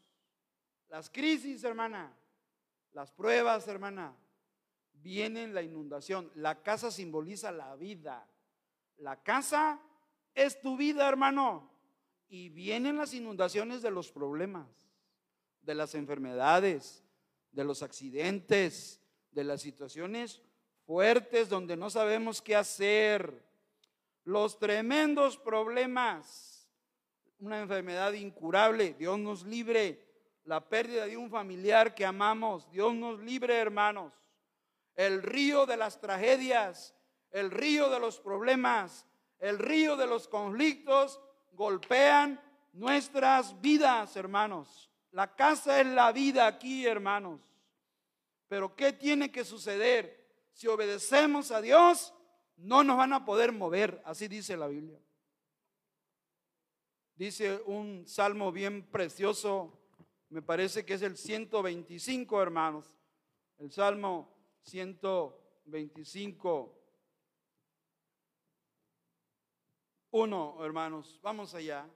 Las 0.88 1.10
crisis, 1.10 1.64
hermana. 1.64 2.16
Las 2.94 3.12
pruebas, 3.12 3.68
hermana. 3.68 4.16
Viene 4.94 5.48
la 5.48 5.64
inundación. 5.64 6.32
La 6.36 6.62
casa 6.62 6.92
simboliza 6.92 7.52
la 7.52 7.76
vida. 7.76 8.30
La 8.98 9.24
casa 9.24 9.82
es 10.36 10.62
tu 10.62 10.78
vida, 10.78 11.10
hermano. 11.10 11.72
Y 12.28 12.50
vienen 12.50 12.98
las 12.98 13.16
inundaciones 13.16 13.82
de 13.82 13.90
los 13.90 14.12
problemas, 14.12 14.68
de 15.64 15.74
las 15.74 15.96
enfermedades, 15.96 17.04
de 17.52 17.64
los 17.64 17.82
accidentes, 17.82 19.02
de 19.36 19.44
las 19.44 19.62
situaciones 19.62 20.42
fuertes 20.88 21.50
donde 21.50 21.76
no 21.76 21.90
sabemos 21.90 22.42
qué 22.42 22.56
hacer. 22.56 23.44
Los 24.24 24.58
tremendos 24.58 25.38
problemas, 25.38 26.68
una 27.40 27.60
enfermedad 27.60 28.14
incurable, 28.14 28.96
Dios 28.98 29.20
nos 29.20 29.44
libre. 29.44 30.04
La 30.46 30.62
pérdida 30.62 31.06
de 31.06 31.18
un 31.18 31.30
familiar 31.30 31.94
que 31.94 32.06
amamos, 32.06 32.70
Dios 32.72 32.94
nos 32.96 33.20
libre, 33.20 33.56
hermanos. 33.56 34.14
El 34.96 35.22
río 35.22 35.66
de 35.66 35.76
las 35.76 36.00
tragedias, 36.00 36.96
el 37.32 37.52
río 37.52 37.90
de 37.90 38.00
los 38.00 38.20
problemas, 38.20 39.06
el 39.40 39.60
río 39.60 39.98
de 39.98 40.08
los 40.08 40.28
conflictos 40.28 41.20
golpean 41.54 42.40
nuestras 42.74 43.60
vidas, 43.60 44.16
hermanos. 44.16 44.90
La 45.12 45.36
casa 45.36 45.82
es 45.82 45.88
la 45.88 46.12
vida 46.12 46.48
aquí, 46.48 46.86
hermanos. 46.86 47.42
Pero 48.48 48.76
¿qué 48.76 48.94
tiene 48.94 49.32
que 49.32 49.44
suceder? 49.44 50.24
Si 50.52 50.68
obedecemos 50.68 51.52
a 51.52 51.62
Dios, 51.62 52.14
no 52.58 52.84
nos 52.84 52.98
van 52.98 53.14
a 53.14 53.26
poder 53.26 53.52
mover, 53.52 54.02
así 54.06 54.28
dice 54.28 54.56
la 54.56 54.68
Biblia. 54.68 55.02
Dice 57.16 57.60
un 57.66 58.08
salmo 58.08 58.52
bien 58.52 58.84
precioso, 58.92 59.82
me 60.30 60.42
parece 60.42 60.84
que 60.86 60.96
es 60.96 61.02
el 61.02 61.18
125, 61.18 62.42
hermanos. 62.42 62.96
El 63.58 63.72
salmo 63.72 64.36
125. 64.64 66.82
Uno, 70.12 70.58
hermanos, 70.64 71.20
vamos 71.22 71.54
allá. 71.54 71.90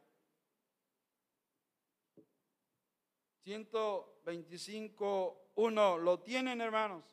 125, 3.43 5.48
uno, 5.59 5.97
¿lo 5.97 6.19
tienen, 6.19 6.61
hermanos? 6.61 7.03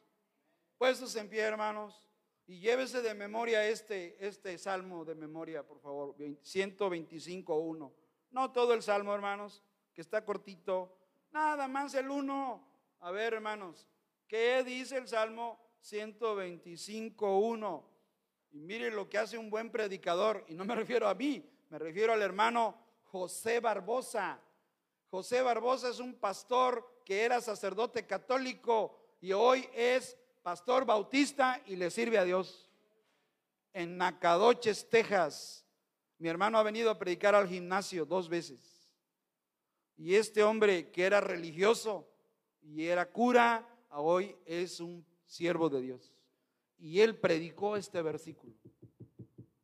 Puestos 0.78 1.16
en 1.16 1.28
pie, 1.28 1.40
hermanos, 1.40 2.04
y 2.46 2.60
llévese 2.60 3.02
de 3.02 3.14
memoria 3.14 3.66
este, 3.68 4.24
este 4.24 4.56
salmo 4.56 5.04
de 5.04 5.16
memoria, 5.16 5.66
por 5.66 5.80
favor, 5.80 6.14
125, 6.42 7.56
1. 7.56 7.92
No 8.30 8.52
todo 8.52 8.72
el 8.72 8.82
salmo, 8.82 9.14
hermanos, 9.14 9.62
que 9.92 10.00
está 10.00 10.24
cortito, 10.24 10.96
nada 11.32 11.66
más 11.66 11.94
el 11.94 12.08
uno. 12.08 12.64
A 13.00 13.10
ver, 13.10 13.34
hermanos, 13.34 13.88
¿qué 14.28 14.62
dice 14.62 14.96
el 14.96 15.08
salmo 15.08 15.58
125, 15.80 17.38
1? 17.38 17.90
Y 18.52 18.60
mire 18.60 18.90
lo 18.90 19.08
que 19.08 19.18
hace 19.18 19.36
un 19.36 19.50
buen 19.50 19.70
predicador, 19.70 20.44
y 20.48 20.54
no 20.54 20.64
me 20.64 20.74
refiero 20.76 21.08
a 21.08 21.14
mí, 21.14 21.44
me 21.68 21.78
refiero 21.78 22.12
al 22.12 22.22
hermano 22.22 22.78
José 23.10 23.58
Barbosa. 23.58 24.40
José 25.08 25.42
Barbosa 25.42 25.88
es 25.88 25.98
un 25.98 26.14
pastor 26.14 26.95
que 27.06 27.22
era 27.22 27.40
sacerdote 27.40 28.04
católico 28.04 28.98
y 29.20 29.32
hoy 29.32 29.66
es 29.72 30.18
pastor 30.42 30.84
bautista 30.84 31.62
y 31.64 31.76
le 31.76 31.88
sirve 31.88 32.18
a 32.18 32.24
Dios. 32.24 32.68
En 33.72 33.96
Nacadoches, 33.96 34.90
Texas. 34.90 35.64
Mi 36.18 36.28
hermano 36.28 36.58
ha 36.58 36.64
venido 36.64 36.90
a 36.90 36.98
predicar 36.98 37.36
al 37.36 37.48
gimnasio 37.48 38.04
dos 38.04 38.28
veces. 38.28 38.92
Y 39.96 40.16
este 40.16 40.42
hombre 40.42 40.90
que 40.90 41.04
era 41.04 41.20
religioso 41.20 42.10
y 42.60 42.86
era 42.86 43.08
cura, 43.08 43.64
hoy 43.90 44.36
es 44.44 44.80
un 44.80 45.06
siervo 45.26 45.70
de 45.70 45.82
Dios. 45.82 46.12
Y 46.76 47.00
él 47.00 47.16
predicó 47.16 47.76
este 47.76 48.02
versículo. 48.02 48.52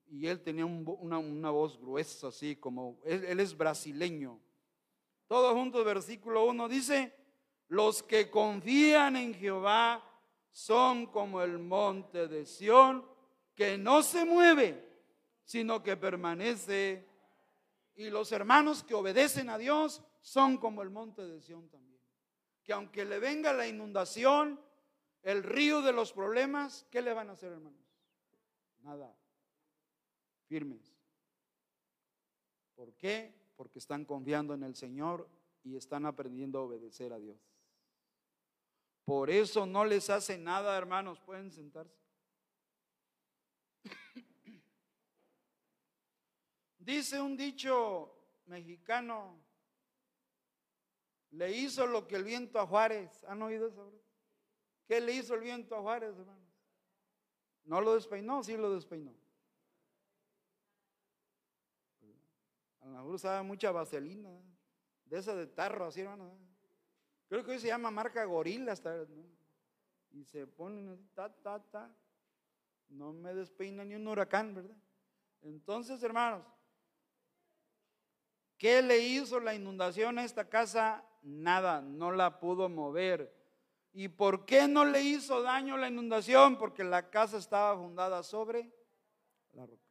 Y 0.09 0.29
él 0.29 0.41
tenía 0.41 0.65
una, 0.65 1.51
voz 1.51 1.77
gruesa, 1.81 2.29
así 2.29 2.55
como, 2.55 3.01
él, 3.05 3.41
es 3.41 3.57
brasileño. 3.57 4.39
Todos 5.27 5.55
juntos, 5.55 5.85
versículo 5.85 6.45
1 6.45 6.69
dice, 6.69 7.22
los 7.73 8.03
que 8.03 8.29
confían 8.29 9.17
en 9.17 9.33
Jehová 9.33 10.05
son 10.51 11.07
como 11.07 11.41
el 11.41 11.59
monte 11.59 12.29
de 12.29 12.45
Sión, 12.45 13.03
que 13.55 13.79
no 13.79 14.03
se 14.03 14.27
mueve, 14.27 14.87
sino 15.43 15.83
que 15.83 15.97
permanece. 15.97 17.09
Y 17.95 18.11
los 18.11 18.31
hermanos 18.31 18.85
que 18.85 18.93
obedecen 18.93 19.49
a 19.49 19.57
Dios 19.57 20.03
son 20.21 20.59
como 20.59 20.83
el 20.83 20.91
monte 20.91 21.27
de 21.27 21.41
Sión 21.41 21.71
también. 21.71 21.99
Que 22.63 22.75
aunque 22.75 23.07
le 23.07 23.19
venga 23.19 23.55
la 23.55 23.67
inundación, 23.67 24.61
el 25.23 25.43
río 25.43 25.81
de 25.81 25.95
los 25.95 26.13
problemas, 26.13 26.87
¿qué 26.91 27.01
le 27.01 27.15
van 27.15 27.31
a 27.31 27.33
hacer, 27.33 27.53
hermanos? 27.53 27.81
Nada. 28.83 29.17
Firmes. 30.45 30.95
¿Por 32.75 32.93
qué? 32.97 33.35
Porque 33.57 33.79
están 33.79 34.05
confiando 34.05 34.53
en 34.53 34.63
el 34.63 34.77
Señor 34.77 35.27
y 35.65 35.77
están 35.77 36.05
aprendiendo 36.05 36.59
a 36.59 36.65
obedecer 36.65 37.15
a 37.15 37.19
Dios. 37.19 37.52
Por 39.05 39.31
eso 39.31 39.67
no 39.67 39.85
les 39.85 40.11
hace 40.11 40.39
nada, 40.39 40.77
hermanos. 40.77 41.21
Pueden 41.21 41.51
sentarse. 41.51 42.03
Dice 46.79 47.21
un 47.21 47.37
dicho 47.37 48.13
mexicano, 48.47 49.41
le 51.31 51.51
hizo 51.53 51.87
lo 51.87 52.07
que 52.07 52.17
el 52.17 52.25
viento 52.25 52.59
a 52.59 52.67
Juárez. 52.67 53.25
¿Han 53.25 53.41
oído 53.43 53.69
eso? 53.69 53.93
¿Qué 54.87 55.01
le 55.01 55.13
hizo 55.13 55.35
el 55.35 55.41
viento 55.41 55.77
a 55.77 55.81
Juárez, 55.81 56.19
hermanos? 56.19 56.43
¿No 57.65 57.81
lo 57.81 57.95
despeinó? 57.95 58.43
Sí 58.43 58.57
lo 58.57 58.75
despeinó. 58.75 59.15
A 62.81 62.87
lo 62.87 62.91
mejor 62.91 63.15
usaba 63.15 63.43
mucha 63.45 63.71
vaselina, 63.71 64.31
de 65.05 65.19
esa 65.19 65.37
de 65.37 65.47
tarro, 65.47 65.87
así, 65.87 66.01
hermano. 66.01 66.37
Creo 67.33 67.47
que 67.47 67.53
hoy 67.53 67.61
se 67.61 67.69
llama 67.69 67.91
marca 67.91 68.23
gorila 68.27 68.73
hasta, 68.73 69.07
Y 70.11 70.23
se 70.23 70.47
ponen 70.47 71.09
ta, 71.15 71.33
ta, 71.33 71.59
ta. 71.63 71.91
No 72.91 73.15
me 73.15 73.33
despeina 73.33 73.87
ni 73.87 73.95
un 73.95 74.07
huracán, 74.07 74.55
¿verdad? 74.55 74.77
Entonces, 75.41 76.03
hermanos, 76.03 76.45
¿qué 78.59 78.83
le 78.83 78.99
hizo 78.99 79.41
la 79.41 79.55
inundación 79.55 80.19
a 80.19 80.25
esta 80.25 80.47
casa? 80.47 81.07
Nada, 81.23 81.81
no 81.81 82.13
la 82.13 82.39
pudo 82.39 82.69
mover. 82.69 83.35
¿Y 83.95 84.09
por 84.09 84.45
qué 84.45 84.69
no 84.69 84.85
le 84.85 85.01
hizo 85.01 85.41
daño 85.41 85.79
la 85.79 85.89
inundación? 85.89 86.59
Porque 86.59 86.85
la 86.85 87.09
casa 87.09 87.39
estaba 87.39 87.79
fundada 87.79 88.23
sobre 88.25 88.71
la 89.53 89.65
roca. 89.65 89.89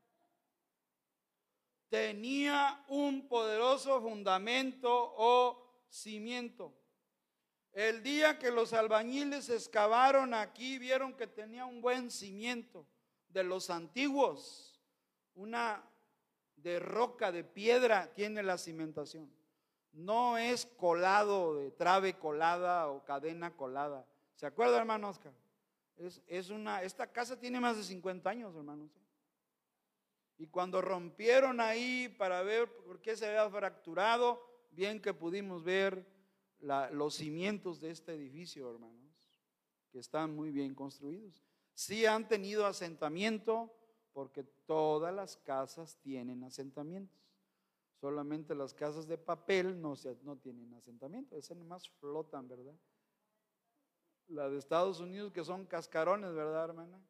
Tenía 1.90 2.86
un 2.88 3.28
poderoso 3.28 4.00
fundamento 4.00 4.92
o 5.18 5.88
cimiento. 5.90 6.78
El 7.74 8.04
día 8.04 8.38
que 8.38 8.52
los 8.52 8.74
albañiles 8.74 9.50
excavaron 9.50 10.34
aquí, 10.34 10.78
vieron 10.78 11.14
que 11.14 11.28
tenía 11.28 11.66
un 11.66 11.82
buen 11.82 12.12
cimiento 12.12 12.86
de 13.30 13.44
los 13.44 13.70
antiguos. 13.70 14.80
Una 15.36 15.84
de 16.58 16.80
roca, 16.80 17.32
de 17.32 17.44
piedra, 17.44 18.14
tiene 18.14 18.44
la 18.44 18.58
cimentación 18.58 19.32
no 19.94 20.38
es 20.38 20.66
colado 20.66 21.56
de 21.56 21.72
trave 21.72 22.18
colada 22.18 22.88
o 22.88 23.04
cadena 23.04 23.56
colada. 23.56 24.06
¿Se 24.36 24.46
acuerda, 24.46 24.78
hermano 24.78 25.10
Oscar? 25.10 25.34
Es, 26.28 26.50
una, 26.50 26.82
esta 26.82 27.06
casa 27.12 27.40
tiene 27.40 27.60
más 27.60 27.78
de 27.78 27.84
50 27.84 28.30
años, 28.30 28.56
hermanos. 28.56 28.90
Y 30.38 30.48
cuando 30.48 30.82
rompieron 30.82 31.62
ahí 31.62 32.10
para 32.18 32.42
ver 32.42 32.68
por 32.84 33.00
qué 33.02 33.16
se 33.16 33.28
había 33.28 33.48
fracturado, 33.50 34.42
bien 34.72 35.00
que 35.00 35.14
pudimos 35.14 35.64
ver 35.64 36.04
los 36.62 37.16
cimientos 37.16 37.80
de 37.80 37.92
este 37.92 38.14
edificio, 38.14 38.70
hermanos, 38.70 39.12
que 39.92 40.00
están 40.00 40.36
muy 40.36 40.52
bien 40.52 40.74
construidos. 40.76 41.44
Sí 41.74 42.06
han 42.06 42.28
tenido 42.28 42.66
asentamiento, 42.66 43.74
porque 44.14 44.44
todas 44.44 45.14
las 45.14 45.38
casas 45.38 45.98
tienen 46.02 46.44
asentamientos. 46.44 47.20
Solamente 48.00 48.56
las 48.56 48.74
casas 48.74 49.08
de 49.08 49.18
papel 49.18 49.80
no, 49.82 49.96
se, 49.96 50.18
no 50.24 50.38
tienen 50.38 50.74
asentamiento, 50.74 51.36
esas 51.36 51.58
nomás 51.58 51.90
flotan, 52.00 52.48
¿verdad? 52.48 52.76
La 54.28 54.50
de 54.50 54.58
Estados 54.58 55.00
Unidos 55.00 55.32
que 55.32 55.44
son 55.44 55.66
cascarones, 55.66 56.34
¿verdad, 56.34 56.66
hermana? 56.66 57.02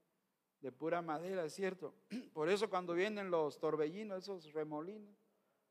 de 0.61 0.71
pura 0.71 1.01
madera, 1.01 1.43
es 1.43 1.53
cierto. 1.53 1.93
Por 2.33 2.49
eso 2.49 2.69
cuando 2.69 2.93
vienen 2.93 3.31
los 3.31 3.59
torbellinos, 3.59 4.23
esos 4.23 4.53
remolinos, 4.53 5.17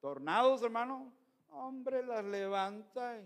tornados, 0.00 0.62
hermano, 0.62 1.12
hombre, 1.50 2.04
las 2.04 2.24
levanta. 2.24 3.22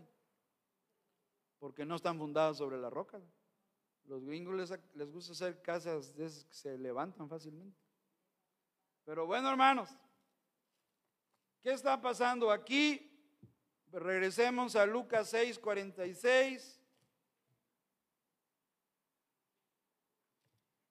Porque 1.65 1.87
no 1.87 1.97
están 1.97 2.19
fundadas 2.19 2.59
sobre 2.59 2.77
la 2.77 2.91
roca. 2.91 3.19
Los 4.05 4.23
gringos 4.23 4.55
les, 4.93 5.11
gusta 5.11 5.33
hacer 5.33 5.63
casas 5.63 6.15
de 6.15 6.27
esas 6.27 6.45
que 6.45 6.53
se 6.53 6.77
levantan 6.77 7.27
fácilmente. 7.27 7.81
Pero 9.03 9.25
bueno, 9.25 9.49
hermanos, 9.49 9.89
¿qué 11.63 11.73
está 11.73 11.99
pasando 11.99 12.51
aquí? 12.51 13.11
Regresemos 13.91 14.77
a 14.77 14.85
Lucas 14.85 15.31
6, 15.31 15.59
46. 15.59 16.83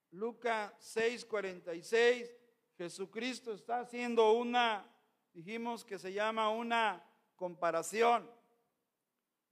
Lucas 0.09 0.73
6:46, 0.97 2.35
Jesucristo 2.79 3.53
está 3.53 3.81
haciendo 3.81 4.31
una, 4.31 4.91
dijimos 5.33 5.85
que 5.85 5.99
se 5.99 6.11
llama 6.11 6.49
una 6.49 7.07
comparación. 7.35 8.27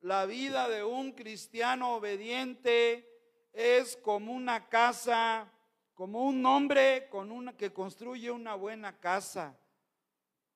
La 0.01 0.25
vida 0.25 0.67
de 0.67 0.83
un 0.83 1.11
cristiano 1.11 1.95
obediente 1.95 3.07
es 3.53 3.95
como 3.97 4.33
una 4.33 4.67
casa, 4.67 5.51
como 5.93 6.25
un 6.25 6.43
hombre 6.45 7.07
con 7.09 7.31
una, 7.31 7.55
que 7.55 7.71
construye 7.71 8.31
una 8.31 8.55
buena 8.55 8.99
casa. 8.99 9.55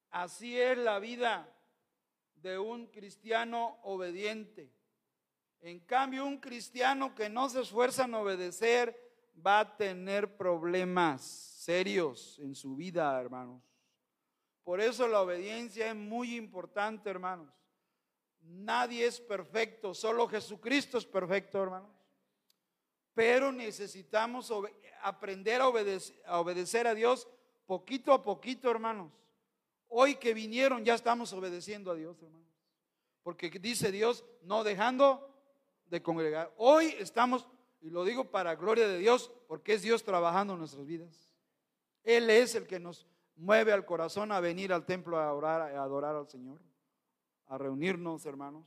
Así 0.09 0.59
es 0.59 0.77
la 0.79 0.97
vida 0.97 1.47
de 2.37 2.57
un 2.57 2.87
cristiano 2.87 3.77
obediente. 3.83 4.71
En 5.61 5.79
cambio, 5.79 6.25
un 6.25 6.39
cristiano 6.39 7.13
que 7.13 7.29
no 7.29 7.47
se 7.49 7.61
esfuerza 7.61 8.05
en 8.05 8.15
obedecer, 8.15 8.99
va 9.45 9.59
a 9.59 9.77
tener 9.77 10.37
problemas 10.37 11.21
serios 11.21 12.39
en 12.39 12.55
su 12.55 12.75
vida, 12.75 13.19
hermanos. 13.19 13.61
Por 14.63 14.81
eso 14.81 15.07
la 15.07 15.21
obediencia 15.21 15.89
es 15.89 15.95
muy 15.95 16.35
importante, 16.35 17.09
hermanos. 17.09 17.53
Nadie 18.47 19.05
es 19.05 19.19
perfecto, 19.19 19.93
solo 19.93 20.27
Jesucristo 20.27 20.97
es 20.97 21.05
perfecto, 21.05 21.61
hermanos. 21.61 21.91
Pero 23.13 23.51
necesitamos 23.51 24.51
aprender 25.01 25.61
a 25.61 25.67
obedecer, 25.67 26.21
a 26.25 26.39
obedecer 26.39 26.87
a 26.87 26.95
Dios 26.95 27.27
poquito 27.65 28.13
a 28.13 28.21
poquito, 28.21 28.69
hermanos. 28.69 29.11
Hoy 29.87 30.15
que 30.15 30.33
vinieron 30.33 30.83
ya 30.83 30.93
estamos 30.93 31.31
obedeciendo 31.33 31.91
a 31.91 31.95
Dios, 31.95 32.21
hermanos. 32.21 32.45
Porque 33.23 33.49
dice 33.49 33.91
Dios, 33.91 34.25
no 34.43 34.63
dejando 34.63 35.33
de 35.87 36.01
congregar. 36.01 36.53
Hoy 36.57 36.95
estamos 36.99 37.47
y 37.81 37.89
lo 37.91 38.03
digo 38.03 38.31
para 38.31 38.55
gloria 38.55 38.87
de 38.87 38.97
Dios, 38.97 39.31
porque 39.47 39.73
es 39.73 39.83
Dios 39.83 40.03
trabajando 40.03 40.53
en 40.53 40.59
nuestras 40.59 40.85
vidas. 40.85 41.29
Él 42.03 42.29
es 42.29 42.55
el 42.55 42.65
que 42.65 42.79
nos 42.79 43.05
mueve 43.35 43.71
al 43.73 43.85
corazón 43.85 44.31
a 44.31 44.39
venir 44.39 44.73
al 44.73 44.85
templo 44.85 45.19
a 45.19 45.31
orar, 45.33 45.61
a 45.61 45.83
adorar 45.83 46.15
al 46.15 46.27
Señor, 46.27 46.59
a 47.47 47.57
reunirnos, 47.57 48.25
hermanos. 48.25 48.65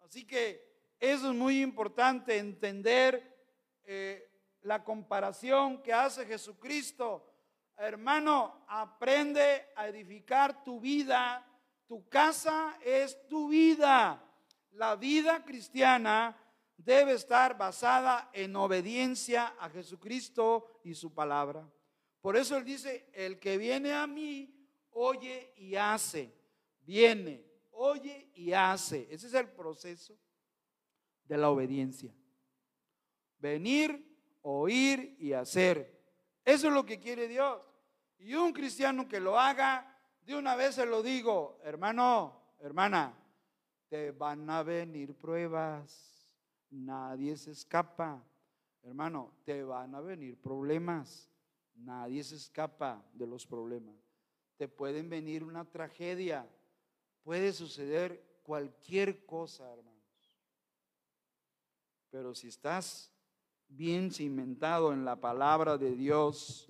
Así 0.00 0.24
que 0.26 0.72
eso 0.98 1.30
es 1.30 1.34
muy 1.34 1.62
importante, 1.62 2.38
entender 2.38 3.36
eh, 3.84 4.30
la 4.62 4.84
comparación 4.84 5.82
que 5.82 5.92
hace 5.92 6.26
Jesucristo. 6.26 7.28
Hermano, 7.76 8.64
aprende 8.68 9.68
a 9.74 9.88
edificar 9.88 10.62
tu 10.62 10.80
vida. 10.80 11.44
Tu 11.86 12.08
casa 12.08 12.78
es 12.84 13.26
tu 13.28 13.48
vida. 13.48 14.22
La 14.72 14.96
vida 14.96 15.44
cristiana 15.44 16.36
debe 16.76 17.12
estar 17.14 17.56
basada 17.56 18.30
en 18.32 18.54
obediencia 18.56 19.54
a 19.58 19.68
Jesucristo 19.70 20.80
y 20.84 20.94
su 20.94 21.12
palabra. 21.12 21.68
Por 22.20 22.36
eso 22.36 22.56
él 22.56 22.64
dice, 22.64 23.10
el 23.12 23.38
que 23.38 23.58
viene 23.58 23.92
a 23.92 24.06
mí, 24.06 24.54
oye 24.92 25.52
y 25.56 25.74
hace. 25.74 26.32
Viene, 26.80 27.44
oye 27.82 28.30
y 28.34 28.52
hace. 28.52 29.08
Ese 29.10 29.26
es 29.26 29.34
el 29.34 29.48
proceso 29.48 30.18
de 31.24 31.38
la 31.38 31.50
obediencia. 31.50 32.14
Venir, 33.38 34.04
oír 34.42 35.16
y 35.18 35.32
hacer. 35.32 36.00
Eso 36.44 36.68
es 36.68 36.74
lo 36.74 36.84
que 36.84 36.98
quiere 36.98 37.28
Dios. 37.28 37.60
Y 38.18 38.34
un 38.34 38.52
cristiano 38.52 39.08
que 39.08 39.20
lo 39.20 39.38
haga, 39.38 39.98
de 40.22 40.36
una 40.36 40.54
vez 40.54 40.76
se 40.76 40.86
lo 40.86 41.02
digo, 41.02 41.58
hermano, 41.64 42.54
hermana, 42.60 43.18
te 43.88 44.12
van 44.12 44.48
a 44.48 44.62
venir 44.62 45.14
pruebas 45.14 46.12
Nadie 46.72 47.36
se 47.36 47.50
escapa. 47.50 48.24
Hermano, 48.82 49.34
te 49.44 49.62
van 49.62 49.94
a 49.94 50.00
venir 50.00 50.40
problemas. 50.40 51.30
Nadie 51.74 52.24
se 52.24 52.36
escapa 52.36 53.04
de 53.12 53.26
los 53.26 53.46
problemas. 53.46 53.94
Te 54.56 54.68
pueden 54.68 55.10
venir 55.10 55.44
una 55.44 55.66
tragedia. 55.66 56.48
Puede 57.22 57.52
suceder 57.52 58.40
cualquier 58.42 59.24
cosa, 59.24 59.70
hermanos. 59.72 59.92
Pero 62.10 62.34
si 62.34 62.48
estás 62.48 63.12
bien 63.68 64.10
cimentado 64.12 64.92
en 64.92 65.04
la 65.04 65.16
palabra 65.16 65.78
de 65.78 65.94
Dios, 65.96 66.66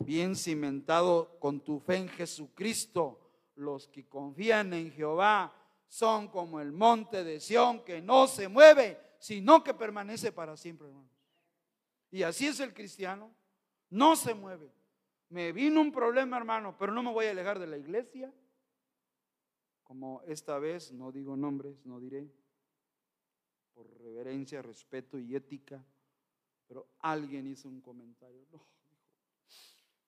bien 0.00 0.36
cimentado 0.36 1.38
con 1.40 1.60
tu 1.60 1.80
fe 1.80 1.96
en 1.96 2.08
Jesucristo, 2.08 3.18
los 3.56 3.88
que 3.88 4.06
confían 4.08 4.72
en 4.72 4.92
Jehová 4.92 5.54
son 5.88 6.28
como 6.28 6.60
el 6.60 6.72
monte 6.72 7.24
de 7.24 7.40
Sión 7.40 7.84
que 7.84 8.00
no 8.00 8.26
se 8.26 8.48
mueve 8.48 9.12
sino 9.22 9.62
que 9.62 9.72
permanece 9.72 10.32
para 10.32 10.56
siempre, 10.56 10.88
hermanos. 10.88 11.08
Y 12.10 12.24
así 12.24 12.48
es 12.48 12.58
el 12.58 12.74
cristiano, 12.74 13.32
no 13.88 14.16
se 14.16 14.34
mueve. 14.34 14.72
Me 15.28 15.52
vino 15.52 15.80
un 15.80 15.92
problema, 15.92 16.36
hermano, 16.36 16.76
pero 16.76 16.90
no 16.90 17.04
me 17.04 17.12
voy 17.12 17.26
a 17.26 17.30
alejar 17.30 17.60
de 17.60 17.68
la 17.68 17.78
iglesia. 17.78 18.34
Como 19.82 20.22
esta 20.22 20.58
vez, 20.58 20.92
no 20.92 21.12
digo 21.12 21.36
nombres, 21.36 21.84
no 21.84 22.00
diré, 22.00 22.30
por 23.74 23.86
reverencia, 24.00 24.62
respeto 24.62 25.18
y 25.18 25.34
ética, 25.34 25.84
pero 26.66 26.88
alguien 27.00 27.46
hizo 27.46 27.68
un 27.68 27.80
comentario. 27.80 28.46
No, 28.50 28.64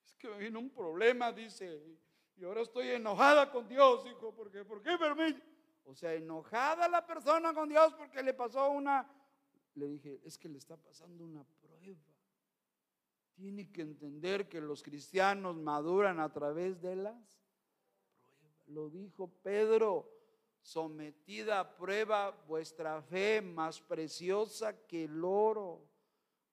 es 0.04 0.14
que 0.16 0.28
me 0.28 0.38
vino 0.38 0.58
un 0.58 0.70
problema, 0.70 1.32
dice, 1.32 1.82
y 2.36 2.44
ahora 2.44 2.62
estoy 2.62 2.88
enojada 2.88 3.50
con 3.50 3.68
Dios, 3.68 4.04
hijo, 4.06 4.34
porque 4.34 4.64
¿por 4.64 4.82
qué 4.82 4.96
permite? 4.98 5.42
O 5.84 5.94
sea, 5.94 6.14
enojada 6.14 6.88
la 6.88 7.06
persona 7.06 7.52
con 7.52 7.68
Dios 7.68 7.92
porque 7.94 8.22
le 8.22 8.34
pasó 8.34 8.70
una... 8.70 9.08
Le 9.74 9.88
dije, 9.88 10.20
es 10.24 10.38
que 10.38 10.48
le 10.48 10.58
está 10.58 10.76
pasando 10.76 11.24
una 11.24 11.44
prueba. 11.44 12.00
Tiene 13.34 13.70
que 13.70 13.82
entender 13.82 14.48
que 14.48 14.60
los 14.60 14.82
cristianos 14.82 15.56
maduran 15.56 16.20
a 16.20 16.32
través 16.32 16.80
de 16.80 16.96
las. 16.96 17.43
Lo 18.66 18.88
dijo 18.88 19.28
Pedro, 19.42 20.10
sometida 20.60 21.60
a 21.60 21.76
prueba 21.76 22.30
vuestra 22.46 23.02
fe 23.02 23.40
más 23.42 23.80
preciosa 23.80 24.72
que 24.86 25.04
el 25.04 25.24
oro. 25.24 25.82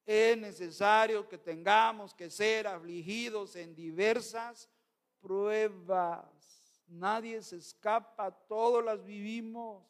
Es 0.05 0.37
necesario 0.37 1.27
que 1.27 1.37
tengamos 1.37 2.13
que 2.13 2.29
ser 2.29 2.67
afligidos 2.67 3.55
en 3.55 3.75
diversas 3.75 4.69
pruebas 5.19 6.41
Nadie 6.91 7.41
se 7.41 7.55
escapa, 7.55 8.31
todos 8.31 8.83
las 8.83 9.03
vivimos. 9.03 9.81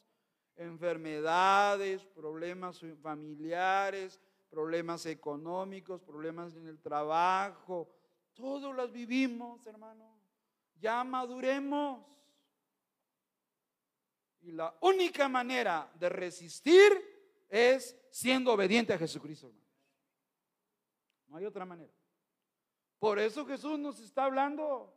Enfermedades, 0.56 2.06
problemas 2.06 2.80
familiares, 3.02 4.20
problemas 4.52 5.08
económicos, 5.08 6.02
problemas 6.02 6.56
en 6.56 6.68
el 6.68 6.80
trabajo, 6.80 7.90
todos 8.36 8.76
las 8.76 8.92
vivimos, 8.92 9.66
hermano. 9.66 10.11
Ya 10.82 11.02
maduremos. 11.06 12.06
Y 14.42 14.52
la 14.52 14.76
única 14.82 15.30
manera 15.30 15.90
de 15.96 16.10
resistir 16.10 17.46
es 17.48 17.96
siendo 18.12 18.52
obediente 18.52 18.92
a 18.92 18.98
Jesucristo, 18.98 19.48
hermano. 19.48 19.66
No 21.28 21.38
hay 21.38 21.46
otra 21.46 21.64
manera. 21.64 21.94
Por 23.00 23.18
eso 23.18 23.46
Jesús 23.46 23.80
nos 23.80 24.02
está 24.02 24.26
hablando 24.26 24.94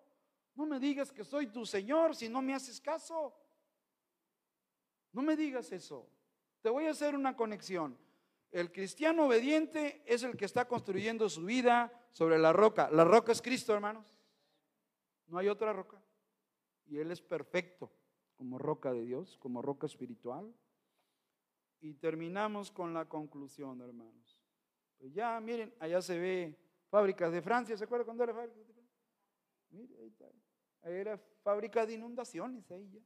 no 0.55 0.67
me 0.67 0.79
digas 0.79 1.11
que 1.11 1.25
soy 1.25 1.49
tu 1.49 1.67
Señor 1.67 2.15
si 2.15 2.29
no 2.29 2.41
me 2.41 2.55
haces 2.55 2.81
caso. 2.81 3.35
No 5.13 5.23
me 5.23 5.37
digas 5.37 5.73
eso. 5.73 6.09
Te 6.63 6.71
voy 6.71 6.87
a 6.87 6.93
hacer 6.93 7.15
una 7.15 7.37
conexión. 7.37 7.99
El 8.53 8.71
cristiano 8.71 9.27
obediente 9.27 10.03
es 10.07 10.23
el 10.23 10.37
que 10.37 10.45
está 10.45 10.67
construyendo 10.67 11.29
su 11.29 11.45
vida 11.45 11.93
sobre 12.13 12.39
la 12.39 12.53
roca. 12.53 12.89
La 12.91 13.05
roca 13.05 13.33
es 13.33 13.43
Cristo, 13.43 13.75
hermanos. 13.75 14.14
No 15.27 15.39
hay 15.39 15.49
otra 15.49 15.73
roca. 15.73 16.03
Y 16.87 16.99
Él 16.99 17.11
es 17.11 17.23
perfecto 17.23 17.91
como 18.37 18.59
roca 18.59 18.93
de 18.93 19.05
Dios, 19.05 19.39
como 19.39 19.63
roca 19.63 19.87
espiritual. 19.87 20.55
Y 21.81 21.95
terminamos 21.95 22.71
con 22.71 22.95
la 22.95 23.07
conclusión, 23.09 23.81
hermanos. 23.81 24.41
Pues 24.99 25.13
ya, 25.13 25.39
miren, 25.41 25.75
allá 25.81 26.01
se 26.01 26.19
ve 26.19 26.59
fábricas 26.89 27.33
de 27.33 27.43
Francia. 27.43 27.77
¿Se 27.77 27.85
acuerdan 27.85 28.07
cuando 28.07 28.25
era 28.25 28.35
fábrica 28.35 28.59
de 28.59 28.65
Francia? 28.65 28.95
Mire, 29.71 29.97
ahí 29.99 30.07
está 30.09 30.31
era 30.85 31.19
fábrica 31.43 31.87
de 31.87 31.95
inundaciones 31.95 32.71
ahí 32.71 32.91
ya, 32.91 33.01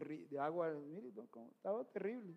de, 0.00 0.38
agua, 0.38 0.70
mire, 0.72 1.12
estaba 1.50 1.84
terrible. 1.84 2.36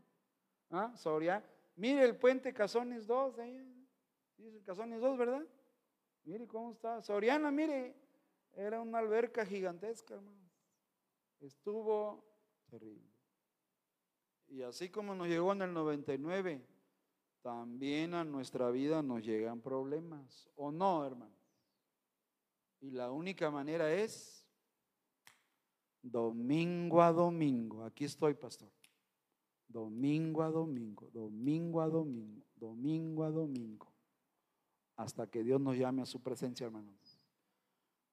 ¿Ah? 0.69 0.93
Soria, 0.95 1.43
mire 1.75 2.03
el 2.03 2.15
puente 2.15 2.53
Cazones 2.53 3.05
2, 3.05 3.39
ahí, 3.39 3.87
dice 4.37 4.63
Cazones 4.63 4.99
2, 4.99 5.17
¿verdad? 5.17 5.45
Mire 6.23 6.47
cómo 6.47 6.71
está. 6.71 7.03
Soriana, 7.03 7.51
mire, 7.51 7.95
era 8.55 8.81
una 8.81 8.99
alberca 8.99 9.45
gigantesca, 9.45 10.15
hermano. 10.15 10.49
Estuvo 11.39 12.25
terrible. 12.69 13.11
Y 14.47 14.61
así 14.61 14.89
como 14.89 15.15
nos 15.15 15.27
llegó 15.27 15.53
en 15.53 15.61
el 15.63 15.73
99, 15.73 16.65
también 17.41 18.13
a 18.13 18.23
nuestra 18.23 18.71
vida 18.71 19.01
nos 19.01 19.23
llegan 19.23 19.61
problemas. 19.61 20.49
¿O 20.55 20.71
no, 20.71 21.05
hermano? 21.05 21.35
Y 22.81 22.91
la 22.91 23.11
única 23.11 23.51
manera 23.51 23.93
es 23.93 24.45
domingo 26.01 27.01
a 27.01 27.11
domingo. 27.11 27.83
Aquí 27.83 28.05
estoy, 28.05 28.33
pastor. 28.35 28.71
Domingo 29.67 30.43
a 30.43 30.51
domingo, 30.51 31.09
domingo 31.11 31.81
a 31.81 31.89
domingo, 31.89 32.45
domingo 32.55 33.23
a 33.23 33.31
domingo. 33.31 33.91
Hasta 34.95 35.27
que 35.27 35.43
Dios 35.43 35.59
nos 35.59 35.75
llame 35.75 36.03
a 36.03 36.05
su 36.05 36.21
presencia, 36.21 36.67
hermanos. 36.67 37.04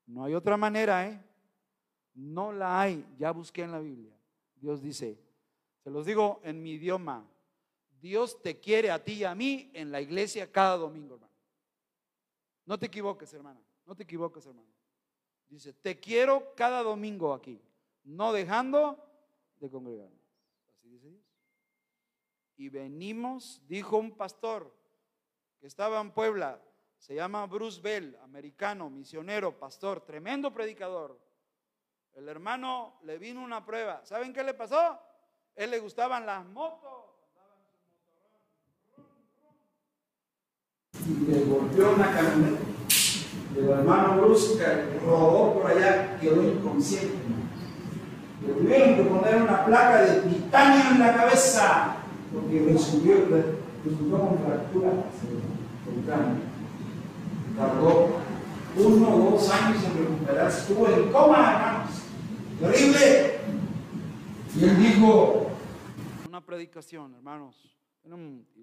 No 0.06 0.24
hay 0.24 0.34
otra 0.34 0.56
manera, 0.56 1.08
¿eh? 1.08 1.22
No 2.14 2.52
la 2.52 2.80
hay. 2.80 3.06
Ya 3.18 3.30
busqué 3.30 3.62
en 3.62 3.72
la 3.72 3.80
Biblia. 3.80 4.14
Dios 4.56 4.82
dice, 4.82 5.18
se 5.82 5.90
los 5.90 6.06
digo 6.06 6.40
en 6.44 6.62
mi 6.62 6.72
idioma, 6.72 7.26
Dios 8.00 8.40
te 8.42 8.58
quiere 8.60 8.90
a 8.90 9.02
ti 9.02 9.14
y 9.14 9.24
a 9.24 9.34
mí 9.34 9.70
en 9.74 9.90
la 9.90 10.00
iglesia 10.00 10.50
cada 10.50 10.76
domingo, 10.76 11.14
hermano. 11.14 11.32
No 12.64 12.78
te 12.78 12.86
equivoques, 12.86 13.32
hermana. 13.32 13.60
No 13.86 13.94
te 13.94 14.04
equivoques, 14.04 14.46
hermano. 14.46 14.68
Dice, 15.48 15.72
te 15.72 15.98
quiero 16.00 16.54
cada 16.54 16.82
domingo 16.82 17.34
aquí, 17.34 17.60
no 18.04 18.32
dejando 18.32 18.98
de 19.60 19.68
congregarnos. 19.70 20.20
Así 20.70 20.88
dice 20.88 21.10
Dios. 21.10 21.22
Y 22.56 22.68
venimos, 22.68 23.60
dijo 23.66 23.98
un 23.98 24.12
pastor 24.12 24.74
que 25.60 25.66
estaba 25.66 26.00
en 26.00 26.10
Puebla, 26.10 26.62
se 27.02 27.16
llama 27.16 27.44
Bruce 27.46 27.80
Bell, 27.80 28.16
americano, 28.22 28.88
misionero, 28.88 29.58
pastor, 29.58 30.02
tremendo 30.02 30.54
predicador. 30.54 31.18
El 32.14 32.28
hermano 32.28 33.00
le 33.02 33.18
vino 33.18 33.42
una 33.42 33.66
prueba. 33.66 34.02
¿Saben 34.04 34.32
qué 34.32 34.44
le 34.44 34.54
pasó? 34.54 35.00
Él 35.56 35.72
le 35.72 35.80
gustaban 35.80 36.24
las 36.24 36.46
motos. 36.46 36.90
Y 41.04 41.26
le 41.28 41.44
golpeó 41.44 41.92
una 41.92 42.12
camioneta. 42.12 42.62
El 43.56 43.68
hermano 43.68 44.22
Bruce 44.22 44.64
rodó 45.04 45.54
por 45.54 45.72
allá, 45.72 46.20
quedó 46.20 46.40
inconsciente. 46.40 47.16
Le 48.46 48.52
tuvieron 48.52 48.94
que 48.94 49.02
poner 49.02 49.42
una 49.42 49.64
placa 49.64 50.02
de 50.02 50.20
titanio 50.30 50.90
en 50.92 50.98
la 51.00 51.16
cabeza, 51.16 51.96
porque 52.32 52.64
resultó, 52.64 53.10
resultó 53.84 54.18
con 54.20 54.38
fractura 54.38 54.90
cervical. 55.84 56.51
Tardó 57.56 58.08
uno 58.76 59.14
o 59.14 59.30
dos 59.32 59.50
años 59.50 59.84
en 59.84 59.98
recuperarse. 59.98 60.60
Estuvo 60.60 60.88
en 60.88 61.12
coma, 61.12 61.52
hermanos. 61.52 62.02
Terrible. 62.58 63.40
Y 64.56 64.64
él 64.64 64.78
dijo, 64.78 65.46
Una 66.28 66.44
predicación, 66.44 67.14
hermanos. 67.14 67.68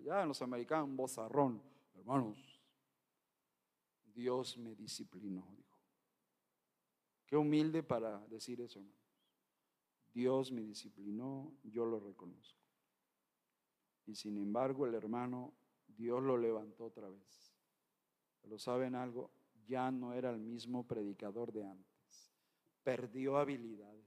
Ya 0.03 0.21
en 0.21 0.27
los 0.27 0.41
americanos, 0.41 0.89
un 0.89 0.97
bozarrón. 0.97 1.61
Hermanos, 1.95 2.37
Dios 4.13 4.57
me 4.57 4.75
disciplinó, 4.75 5.47
dijo. 5.55 5.77
Qué 7.25 7.37
humilde 7.37 7.83
para 7.83 8.19
decir 8.27 8.61
eso, 8.61 8.79
hermanos. 8.79 8.99
Dios 10.13 10.51
me 10.51 10.61
disciplinó, 10.63 11.53
yo 11.63 11.85
lo 11.85 11.99
reconozco. 11.99 12.59
Y 14.05 14.15
sin 14.15 14.37
embargo, 14.37 14.87
el 14.87 14.95
hermano, 14.95 15.53
Dios 15.87 16.21
lo 16.23 16.37
levantó 16.37 16.85
otra 16.85 17.07
vez. 17.09 17.48
Pero 18.41 18.57
saben 18.57 18.95
algo, 18.95 19.31
ya 19.67 19.91
no 19.91 20.13
era 20.13 20.31
el 20.31 20.39
mismo 20.39 20.85
predicador 20.85 21.51
de 21.51 21.63
antes. 21.63 22.33
Perdió 22.83 23.37
habilidades, 23.37 24.05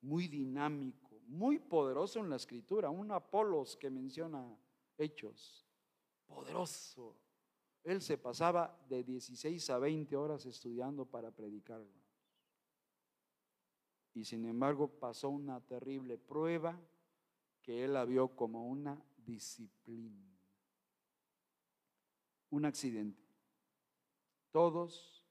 muy 0.00 0.28
dinámico, 0.28 1.20
muy 1.26 1.58
poderoso 1.58 2.20
en 2.20 2.30
la 2.30 2.36
escritura. 2.36 2.90
Un 2.90 3.10
Apolos 3.10 3.76
que 3.76 3.90
menciona 3.90 4.56
hechos, 4.96 5.66
poderoso. 6.26 7.16
Él 7.84 8.00
se 8.00 8.18
pasaba 8.18 8.76
de 8.88 9.04
16 9.04 9.70
a 9.70 9.78
20 9.78 10.16
horas 10.16 10.46
estudiando 10.46 11.04
para 11.04 11.30
predicar. 11.30 11.84
Y 14.14 14.24
sin 14.24 14.46
embargo 14.46 14.88
pasó 14.88 15.28
una 15.28 15.60
terrible 15.60 16.16
prueba 16.16 16.80
que 17.62 17.84
él 17.84 17.92
la 17.92 18.04
vio 18.04 18.28
como 18.28 18.66
una 18.66 19.04
disciplina. 19.16 20.24
Un 22.50 22.64
accidente. 22.64 23.25
Todos 24.56 25.22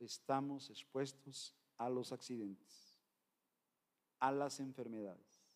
estamos 0.00 0.68
expuestos 0.68 1.54
a 1.76 1.88
los 1.88 2.10
accidentes, 2.10 2.98
a 4.18 4.32
las 4.32 4.58
enfermedades, 4.58 5.46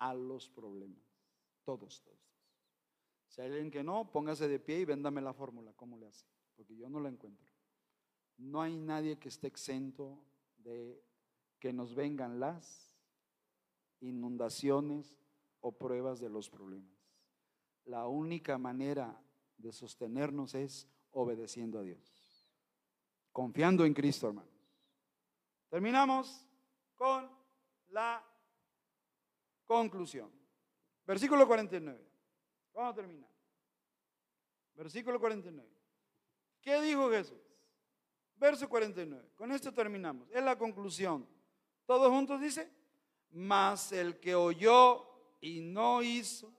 a 0.00 0.12
los 0.12 0.48
problemas. 0.48 1.04
Todos, 1.62 2.02
todos. 2.02 2.18
Si 3.28 3.42
hay 3.42 3.46
alguien 3.52 3.70
que 3.70 3.84
no, 3.84 4.10
póngase 4.10 4.48
de 4.48 4.58
pie 4.58 4.80
y 4.80 4.84
véndame 4.84 5.20
la 5.20 5.32
fórmula, 5.32 5.72
¿cómo 5.74 5.96
le 5.96 6.08
hace? 6.08 6.26
Porque 6.56 6.74
yo 6.74 6.88
no 6.88 6.98
la 6.98 7.10
encuentro. 7.10 7.54
No 8.38 8.60
hay 8.60 8.74
nadie 8.74 9.16
que 9.20 9.28
esté 9.28 9.46
exento 9.46 10.18
de 10.56 11.00
que 11.60 11.72
nos 11.72 11.94
vengan 11.94 12.40
las 12.40 12.92
inundaciones 14.00 15.14
o 15.60 15.70
pruebas 15.70 16.18
de 16.18 16.28
los 16.28 16.50
problemas. 16.50 16.98
La 17.84 18.08
única 18.08 18.58
manera 18.58 19.16
de 19.58 19.70
sostenernos 19.70 20.56
es 20.56 20.88
obedeciendo 21.14 21.78
a 21.78 21.82
Dios, 21.82 22.48
confiando 23.32 23.84
en 23.84 23.94
Cristo, 23.94 24.28
hermanos. 24.28 24.52
Terminamos 25.70 26.46
con 26.94 27.28
la 27.88 28.24
conclusión. 29.66 30.30
Versículo 31.06 31.46
49. 31.46 32.00
Vamos 32.72 32.92
a 32.92 32.94
terminar. 32.94 33.30
Versículo 34.74 35.18
49. 35.18 35.68
¿Qué 36.60 36.80
dijo 36.80 37.10
Jesús? 37.10 37.38
Verso 38.36 38.68
49. 38.68 39.32
Con 39.36 39.52
esto 39.52 39.72
terminamos. 39.72 40.28
Es 40.30 40.42
la 40.42 40.56
conclusión. 40.56 41.26
Todos 41.86 42.10
juntos 42.10 42.40
dice, 42.40 42.70
mas 43.30 43.92
el 43.92 44.18
que 44.18 44.34
oyó 44.34 45.06
y 45.40 45.60
no 45.60 46.02
hizo, 46.02 46.52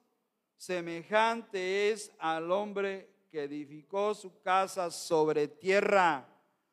semejante 0.56 1.91
es 1.91 2.12
al 2.20 2.51
hombre 2.51 3.14
edificó 3.43 4.13
su 4.13 4.41
casa 4.41 4.89
sobre 4.89 5.47
tierra 5.47 6.27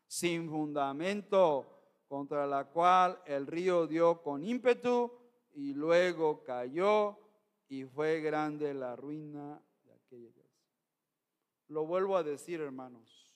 sin 0.07 0.49
fundamento, 0.49 1.69
contra 2.07 2.47
la 2.47 2.67
cual 2.67 3.21
el 3.27 3.47
río 3.47 3.87
dio 3.87 4.23
con 4.23 4.45
ímpetu 4.45 5.11
y 5.55 5.75
luego 5.75 6.43
cayó 6.45 7.19
y 7.69 7.85
fue 7.85 8.21
grande 8.21 8.73
la 8.75 8.95
ruina 8.97 9.63
de 9.85 9.95
aquella 9.95 10.33
casa. 10.33 10.49
Lo 11.69 11.87
vuelvo 11.87 12.17
a 12.17 12.23
decir, 12.23 12.61
hermanos. 12.61 13.35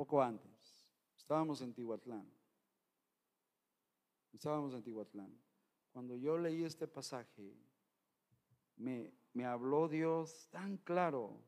poco 0.00 0.22
antes, 0.22 0.88
estábamos 1.14 1.60
en 1.60 1.74
Tihuatlán. 1.74 2.26
Estábamos 4.32 4.72
en 4.72 4.82
Tihuatlán. 4.82 5.30
Cuando 5.92 6.16
yo 6.16 6.38
leí 6.38 6.64
este 6.64 6.88
pasaje, 6.88 7.54
me, 8.76 9.12
me 9.34 9.44
habló 9.44 9.88
Dios 9.88 10.48
tan 10.48 10.78
claro 10.78 11.44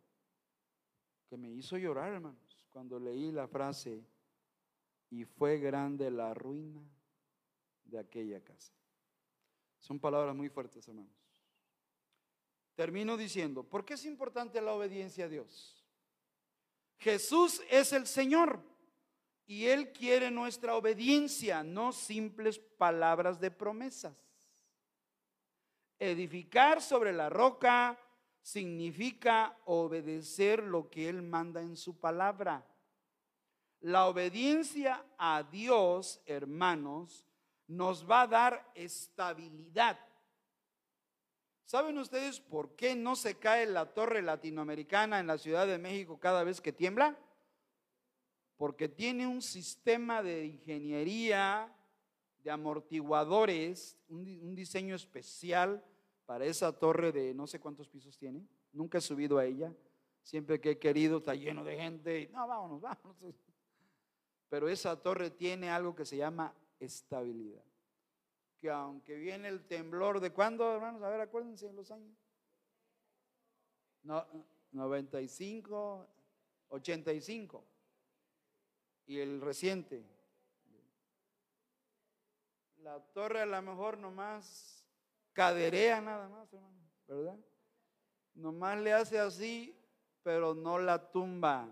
que 1.30 1.38
me 1.38 1.50
hizo 1.50 1.78
llorar, 1.78 2.12
hermanos, 2.12 2.68
cuando 2.68 3.00
leí 3.00 3.32
la 3.32 3.48
frase, 3.48 4.04
y 5.08 5.24
fue 5.24 5.58
grande 5.58 6.10
la 6.10 6.34
ruina 6.34 6.86
de 7.84 8.00
aquella 8.00 8.44
casa. 8.44 8.74
Son 9.78 9.98
palabras 9.98 10.36
muy 10.36 10.50
fuertes, 10.50 10.86
hermanos. 10.86 11.16
Termino 12.74 13.16
diciendo, 13.16 13.64
¿por 13.64 13.86
qué 13.86 13.94
es 13.94 14.04
importante 14.04 14.60
la 14.60 14.74
obediencia 14.74 15.24
a 15.24 15.28
Dios? 15.28 15.81
Jesús 17.02 17.60
es 17.68 17.92
el 17.92 18.06
Señor 18.06 18.60
y 19.44 19.66
Él 19.66 19.92
quiere 19.92 20.30
nuestra 20.30 20.76
obediencia, 20.76 21.64
no 21.64 21.92
simples 21.92 22.60
palabras 22.60 23.40
de 23.40 23.50
promesas. 23.50 24.16
Edificar 25.98 26.80
sobre 26.80 27.12
la 27.12 27.28
roca 27.28 27.98
significa 28.40 29.58
obedecer 29.64 30.62
lo 30.62 30.88
que 30.88 31.08
Él 31.08 31.22
manda 31.22 31.60
en 31.60 31.76
su 31.76 31.98
palabra. 31.98 32.64
La 33.80 34.06
obediencia 34.06 35.04
a 35.18 35.42
Dios, 35.42 36.22
hermanos, 36.24 37.24
nos 37.66 38.08
va 38.08 38.22
a 38.22 38.26
dar 38.28 38.72
estabilidad. 38.76 39.98
¿Saben 41.64 41.98
ustedes 41.98 42.40
por 42.40 42.74
qué 42.76 42.94
no 42.94 43.16
se 43.16 43.36
cae 43.36 43.66
la 43.66 43.94
torre 43.94 44.22
latinoamericana 44.22 45.20
en 45.20 45.26
la 45.26 45.38
Ciudad 45.38 45.66
de 45.66 45.78
México 45.78 46.18
cada 46.18 46.44
vez 46.44 46.60
que 46.60 46.72
tiembla? 46.72 47.18
porque 48.62 48.88
tiene 48.88 49.26
un 49.26 49.42
sistema 49.42 50.22
de 50.22 50.46
ingeniería, 50.46 51.76
de 52.44 52.50
amortiguadores, 52.52 53.98
un, 54.08 54.54
diseño 54.54 54.94
especial 54.94 55.84
para 56.26 56.44
esa 56.44 56.78
torre 56.78 57.10
de 57.10 57.34
no 57.34 57.48
sé 57.48 57.58
cuántos 57.58 57.88
pisos 57.88 58.16
tiene. 58.16 58.46
Nunca 58.72 58.98
he 58.98 59.00
subido 59.00 59.38
a 59.38 59.46
ella. 59.46 59.74
Siempre 60.22 60.60
que 60.60 60.70
he 60.70 60.78
querido 60.78 61.18
está 61.18 61.34
lleno 61.34 61.64
de 61.64 61.76
gente. 61.76 62.30
No, 62.32 62.46
vámonos, 62.46 62.80
vámonos. 62.80 63.34
Pero 64.48 64.68
esa 64.68 64.94
torre 65.02 65.30
tiene 65.30 65.68
algo 65.68 65.96
que 65.96 66.04
se 66.04 66.16
llama 66.16 66.54
estabilidad. 66.78 67.64
Que 68.62 68.70
aunque 68.70 69.16
viene 69.16 69.48
el 69.48 69.66
temblor 69.66 70.20
de 70.20 70.32
cuándo, 70.32 70.72
hermanos, 70.72 71.02
a 71.02 71.08
ver, 71.08 71.20
acuérdense 71.20 71.66
en 71.66 71.74
los 71.74 71.90
años. 71.90 72.16
No, 74.04 74.24
95, 74.70 76.08
85. 76.68 77.64
Y 79.06 79.18
el 79.18 79.40
reciente. 79.40 80.06
La 82.76 83.00
torre 83.00 83.40
a 83.40 83.46
lo 83.46 83.60
mejor 83.62 83.98
nomás 83.98 84.86
caderea 85.32 86.00
nada 86.00 86.28
más, 86.28 86.52
hermano, 86.52 86.88
¿verdad? 87.08 87.38
Nomás 88.34 88.78
le 88.78 88.92
hace 88.92 89.18
así, 89.18 89.76
pero 90.22 90.54
no 90.54 90.78
la 90.78 91.10
tumba, 91.10 91.68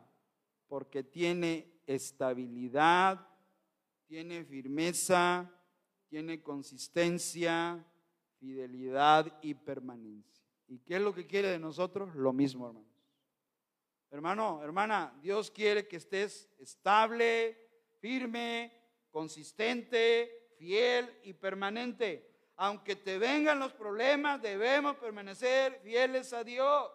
porque 0.67 1.05
tiene 1.05 1.81
estabilidad, 1.87 3.29
tiene 4.09 4.45
firmeza, 4.45 5.49
tiene 6.11 6.43
consistencia, 6.43 7.83
fidelidad 8.41 9.39
y 9.43 9.55
permanencia. 9.55 10.45
¿Y 10.67 10.81
qué 10.81 10.97
es 10.97 11.03
lo 11.03 11.15
que 11.15 11.27
quiere 11.27 11.49
de 11.49 11.59
nosotros? 11.59 12.15
Lo 12.17 12.33
mismo, 12.33 12.67
hermanos. 12.67 12.91
Hermano, 14.11 14.61
hermana, 14.65 15.17
Dios 15.23 15.53
quiere 15.53 15.87
que 15.87 15.97
estés 15.97 16.51
estable, 16.59 17.57
firme, 18.01 18.73
consistente, 19.13 20.49
fiel 20.59 21.17
y 21.23 21.33
permanente. 21.33 22.29
Aunque 22.57 22.97
te 22.97 23.17
vengan 23.17 23.61
los 23.61 23.73
problemas, 23.73 24.43
debemos 24.43 24.97
permanecer 24.97 25.81
fieles 25.85 26.33
a 26.33 26.43
Dios. 26.43 26.91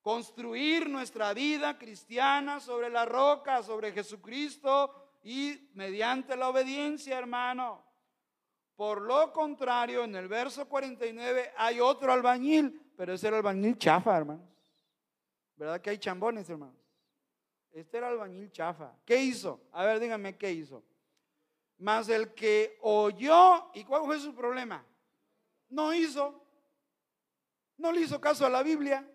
Construir 0.00 0.88
nuestra 0.88 1.34
vida 1.34 1.76
cristiana 1.76 2.60
sobre 2.60 2.88
la 2.88 3.04
roca, 3.04 3.64
sobre 3.64 3.90
Jesucristo 3.90 5.07
y 5.22 5.70
mediante 5.74 6.36
la 6.36 6.48
obediencia, 6.48 7.18
hermano. 7.18 7.84
Por 8.76 9.02
lo 9.02 9.32
contrario, 9.32 10.04
en 10.04 10.14
el 10.14 10.28
verso 10.28 10.68
49 10.68 11.52
hay 11.56 11.80
otro 11.80 12.12
albañil, 12.12 12.92
pero 12.96 13.12
ese 13.12 13.28
era 13.28 13.38
albañil 13.38 13.76
chafa, 13.76 14.16
hermanos. 14.16 14.46
¿Verdad 15.56 15.80
que 15.80 15.90
hay 15.90 15.98
chambones, 15.98 16.48
hermanos? 16.48 16.76
Este 17.72 17.98
era 17.98 18.08
albañil 18.08 18.50
chafa. 18.52 18.92
¿Qué 19.04 19.20
hizo? 19.20 19.60
A 19.72 19.84
ver, 19.84 19.98
díganme 19.98 20.36
qué 20.36 20.52
hizo. 20.52 20.84
Más 21.78 22.08
el 22.08 22.34
que 22.34 22.78
oyó, 22.82 23.70
¿y 23.74 23.84
cuál 23.84 24.04
fue 24.04 24.18
su 24.20 24.34
problema? 24.34 24.84
No 25.68 25.92
hizo. 25.92 26.44
No 27.76 27.92
le 27.92 28.00
hizo 28.00 28.20
caso 28.20 28.46
a 28.46 28.50
la 28.50 28.62
Biblia. 28.62 29.08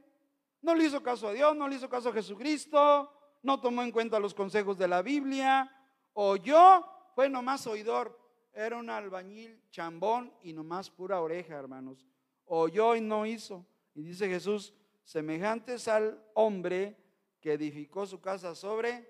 No 0.64 0.74
le 0.74 0.86
hizo 0.86 1.04
caso 1.04 1.28
a 1.28 1.34
Dios, 1.34 1.56
no 1.58 1.68
le 1.68 1.76
hizo 1.76 1.90
caso 1.90 2.10
a 2.10 2.14
Jesucristo, 2.14 3.12
no 3.42 3.60
tomó 3.60 3.84
en 3.84 3.92
cuenta 3.92 4.18
los 4.18 4.34
consejos 4.34 4.78
de 4.78 4.88
la 4.88 5.02
Biblia. 5.02 5.70
Oyó, 6.14 6.86
fue 7.16 7.30
nomás 7.30 7.66
oidor. 7.68 8.20
Era 8.54 8.78
un 8.78 8.90
albañil 8.90 9.60
chambón 9.72 10.32
y 10.44 10.54
nomás 10.54 10.90
pura 10.90 11.22
oreja, 11.22 11.56
hermanos. 11.56 12.08
Oyó 12.46 12.96
y 12.96 13.02
no 13.02 13.26
hizo. 13.26 13.66
Y 13.96 14.04
dice 14.04 14.28
Jesús, 14.28 14.74
semejantes 15.04 15.88
al 15.88 16.24
hombre 16.34 16.96
que 17.42 17.54
edificó 17.54 18.06
su 18.06 18.22
casa 18.22 18.56
sobre 18.56 19.08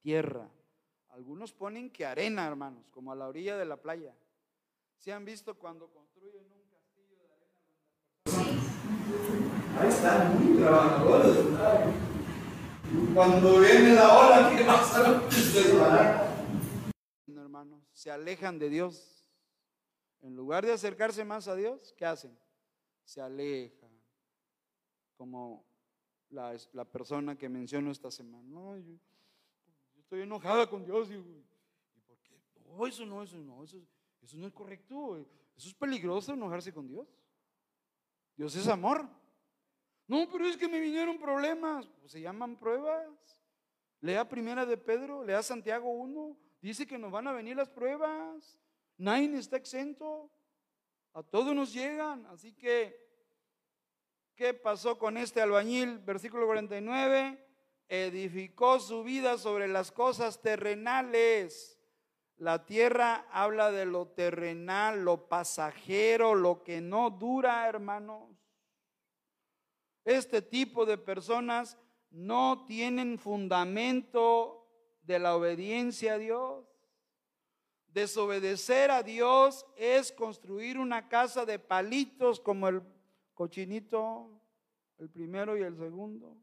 tierra. 0.00 0.48
Algunos 1.10 1.52
ponen 1.52 1.90
que 1.90 2.06
arena, 2.06 2.46
hermanos, 2.46 2.88
como 2.90 3.12
a 3.12 3.14
la 3.14 3.28
orilla 3.28 3.56
de 3.56 3.64
la 3.66 3.76
playa. 3.76 4.14
¿Se 4.96 5.12
han 5.12 5.24
visto 5.24 5.58
cuando 5.58 5.88
construyen 5.90 6.44
un 6.52 6.62
castillo 6.68 7.16
de 7.16 7.28
arena? 7.32 8.60
Ahí 9.80 9.88
están 9.88 10.44
muy 10.44 10.58
trabajadores. 10.58 12.09
Cuando 13.14 13.60
viene 13.60 13.94
la 13.94 14.18
ola, 14.18 14.56
¿qué 14.56 14.64
pasa? 14.64 15.22
hermanos, 17.36 17.80
se 17.92 18.10
alejan 18.10 18.58
de 18.58 18.68
Dios. 18.68 19.24
En 20.22 20.34
lugar 20.34 20.66
de 20.66 20.72
acercarse 20.72 21.24
más 21.24 21.46
a 21.46 21.54
Dios, 21.54 21.94
¿qué 21.96 22.04
hacen? 22.04 22.36
Se 23.04 23.20
alejan. 23.20 23.90
Como 25.16 25.64
la, 26.30 26.56
la 26.72 26.84
persona 26.84 27.38
que 27.38 27.48
menciono 27.48 27.92
esta 27.92 28.10
semana. 28.10 28.48
No, 28.48 28.76
yo, 28.76 28.94
estoy 30.00 30.22
enojada 30.22 30.68
con 30.68 30.84
Dios. 30.84 31.08
Digo, 31.08 31.22
¿Y 31.94 32.00
por 32.00 32.18
qué? 32.22 32.40
Eso 32.88 33.06
no, 33.06 33.22
eso 33.22 33.38
no, 33.38 33.62
eso, 33.62 33.78
eso 34.20 34.36
no 34.36 34.48
es 34.48 34.52
correcto. 34.52 35.16
Eso 35.56 35.68
es 35.68 35.74
peligroso 35.74 36.32
enojarse 36.32 36.72
con 36.72 36.88
Dios. 36.88 37.06
Dios 38.36 38.56
es 38.56 38.66
amor. 38.66 39.19
No, 40.10 40.28
pero 40.28 40.48
es 40.48 40.56
que 40.56 40.66
me 40.66 40.80
vinieron 40.80 41.18
problemas. 41.18 41.86
Pues 42.00 42.10
se 42.10 42.20
llaman 42.20 42.56
pruebas. 42.56 43.06
Lea 44.00 44.28
primera 44.28 44.66
de 44.66 44.76
Pedro, 44.76 45.22
lea 45.22 45.40
Santiago 45.40 45.88
1. 45.88 46.36
Dice 46.60 46.84
que 46.84 46.98
nos 46.98 47.12
van 47.12 47.28
a 47.28 47.32
venir 47.32 47.56
las 47.56 47.68
pruebas. 47.68 48.58
Nadie 48.96 49.38
está 49.38 49.56
exento. 49.56 50.28
A 51.12 51.22
todos 51.22 51.54
nos 51.54 51.72
llegan. 51.72 52.26
Así 52.26 52.52
que, 52.52 53.08
¿qué 54.34 54.52
pasó 54.52 54.98
con 54.98 55.16
este 55.16 55.42
albañil? 55.42 56.00
Versículo 56.00 56.44
49. 56.46 57.46
Edificó 57.88 58.80
su 58.80 59.04
vida 59.04 59.38
sobre 59.38 59.68
las 59.68 59.92
cosas 59.92 60.42
terrenales. 60.42 61.78
La 62.36 62.66
tierra 62.66 63.28
habla 63.30 63.70
de 63.70 63.86
lo 63.86 64.08
terrenal, 64.08 65.04
lo 65.04 65.28
pasajero, 65.28 66.34
lo 66.34 66.64
que 66.64 66.80
no 66.80 67.10
dura, 67.10 67.68
hermanos. 67.68 68.40
Este 70.10 70.42
tipo 70.42 70.86
de 70.86 70.98
personas 70.98 71.78
no 72.10 72.64
tienen 72.66 73.16
fundamento 73.16 74.66
de 75.02 75.20
la 75.20 75.36
obediencia 75.36 76.14
a 76.14 76.18
Dios. 76.18 76.66
Desobedecer 77.86 78.90
a 78.90 79.04
Dios 79.04 79.64
es 79.76 80.10
construir 80.10 80.78
una 80.78 81.08
casa 81.08 81.46
de 81.46 81.60
palitos 81.60 82.40
como 82.40 82.66
el 82.66 82.82
cochinito, 83.34 84.28
el 84.98 85.08
primero 85.10 85.56
y 85.56 85.62
el 85.62 85.76
segundo, 85.76 86.36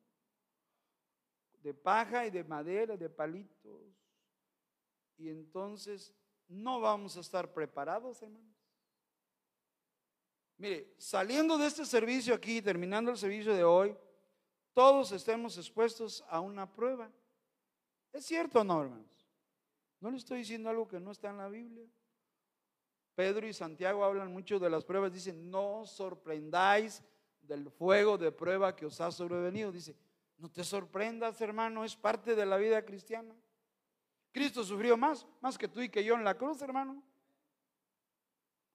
de 1.61 1.73
paja 1.73 2.25
y 2.25 2.31
de 2.31 2.45
madera, 2.45 2.95
de 2.95 3.09
palitos. 3.09 3.81
Y 5.17 5.27
entonces 5.27 6.15
no 6.47 6.79
vamos 6.79 7.17
a 7.17 7.19
estar 7.19 7.51
preparados, 7.51 8.21
hermanos. 8.21 8.56
Mire, 10.57 10.95
saliendo 10.97 11.57
de 11.57 11.67
este 11.67 11.85
servicio 11.85 12.33
aquí, 12.33 12.61
terminando 12.61 13.11
el 13.11 13.17
servicio 13.17 13.53
de 13.53 13.63
hoy, 13.63 13.95
todos 14.73 15.11
estemos 15.11 15.57
expuestos 15.57 16.23
a 16.29 16.39
una 16.39 16.71
prueba. 16.71 17.11
¿Es 18.11 18.25
cierto 18.25 18.61
o 18.61 18.63
no, 18.63 18.81
hermanos? 18.81 19.27
No 19.99 20.11
le 20.11 20.17
estoy 20.17 20.39
diciendo 20.39 20.69
algo 20.69 20.87
que 20.87 20.99
no 20.99 21.11
está 21.11 21.29
en 21.29 21.37
la 21.37 21.49
Biblia. 21.49 21.85
Pedro 23.15 23.47
y 23.47 23.53
Santiago 23.53 24.03
hablan 24.03 24.31
mucho 24.31 24.59
de 24.59 24.69
las 24.69 24.83
pruebas. 24.83 25.11
Dicen, 25.11 25.49
no 25.49 25.85
sorprendáis 25.85 27.03
del 27.41 27.69
fuego 27.69 28.17
de 28.17 28.31
prueba 28.31 28.75
que 28.75 28.85
os 28.85 28.99
ha 29.01 29.11
sobrevenido. 29.11 29.71
Dice, 29.71 29.95
no 30.37 30.49
te 30.49 30.63
sorprendas, 30.63 31.41
hermano, 31.41 31.83
es 31.83 31.95
parte 31.95 32.35
de 32.35 32.45
la 32.45 32.57
vida 32.57 32.83
cristiana. 32.85 33.35
Cristo 34.31 34.63
sufrió 34.63 34.97
más, 34.97 35.25
más 35.41 35.57
que 35.57 35.67
tú 35.67 35.81
y 35.81 35.89
que 35.89 36.03
yo 36.03 36.13
en 36.13 36.23
la 36.23 36.37
cruz, 36.37 36.61
hermano. 36.61 37.01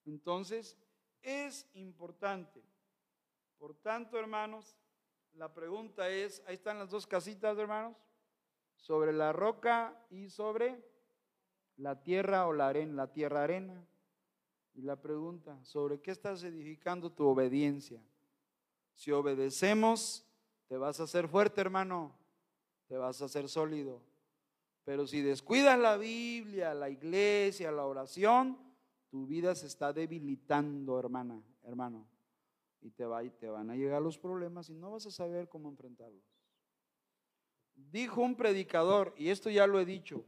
Entonces, 0.05 0.76
es 1.22 1.68
importante. 1.74 2.62
Por 3.58 3.74
tanto, 3.74 4.18
hermanos, 4.18 4.76
la 5.34 5.52
pregunta 5.52 6.08
es, 6.08 6.42
ahí 6.46 6.54
están 6.54 6.78
las 6.78 6.90
dos 6.90 7.06
casitas, 7.06 7.56
hermanos 7.58 7.96
sobre 8.82 9.12
la 9.12 9.32
roca 9.32 9.96
y 10.10 10.28
sobre 10.28 10.82
la 11.76 12.02
tierra 12.02 12.46
o 12.48 12.52
la 12.52 12.68
arena, 12.68 12.94
la 12.94 13.12
tierra 13.12 13.44
arena. 13.44 13.86
Y 14.74 14.82
la 14.82 15.00
pregunta, 15.00 15.62
¿sobre 15.64 16.00
qué 16.00 16.10
estás 16.10 16.42
edificando 16.42 17.12
tu 17.12 17.26
obediencia? 17.26 18.02
Si 18.94 19.12
obedecemos, 19.12 20.26
te 20.66 20.76
vas 20.76 20.98
a 20.98 21.04
hacer 21.04 21.28
fuerte, 21.28 21.60
hermano, 21.60 22.12
te 22.88 22.96
vas 22.96 23.22
a 23.22 23.26
hacer 23.26 23.48
sólido. 23.48 24.02
Pero 24.84 25.06
si 25.06 25.20
descuidas 25.20 25.78
la 25.78 25.96
Biblia, 25.96 26.74
la 26.74 26.90
iglesia, 26.90 27.70
la 27.70 27.84
oración, 27.84 28.58
tu 29.12 29.26
vida 29.26 29.54
se 29.54 29.66
está 29.66 29.92
debilitando, 29.92 30.98
hermana, 30.98 31.42
hermano. 31.64 32.08
Y 32.80 32.90
te, 32.90 33.04
va, 33.04 33.22
y 33.22 33.28
te 33.28 33.46
van 33.46 33.68
a 33.68 33.76
llegar 33.76 34.00
los 34.00 34.16
problemas 34.16 34.70
y 34.70 34.74
no 34.74 34.90
vas 34.90 35.04
a 35.04 35.10
saber 35.10 35.50
cómo 35.50 35.68
enfrentarlos. 35.68 36.24
Dijo 37.74 38.22
un 38.22 38.34
predicador, 38.34 39.12
y 39.18 39.28
esto 39.28 39.50
ya 39.50 39.66
lo 39.66 39.78
he 39.78 39.84
dicho, 39.84 40.24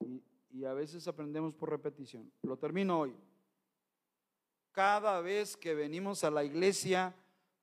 y, 0.00 0.64
a 0.64 0.72
veces 0.72 1.06
aprendemos 1.08 1.52
por 1.52 1.68
repetición. 1.68 2.32
Lo 2.40 2.56
termino 2.56 3.00
hoy. 3.00 3.14
Cada 4.72 5.20
vez 5.20 5.54
que 5.54 5.74
venimos 5.74 6.24
a 6.24 6.30
la 6.30 6.42
iglesia, 6.42 7.14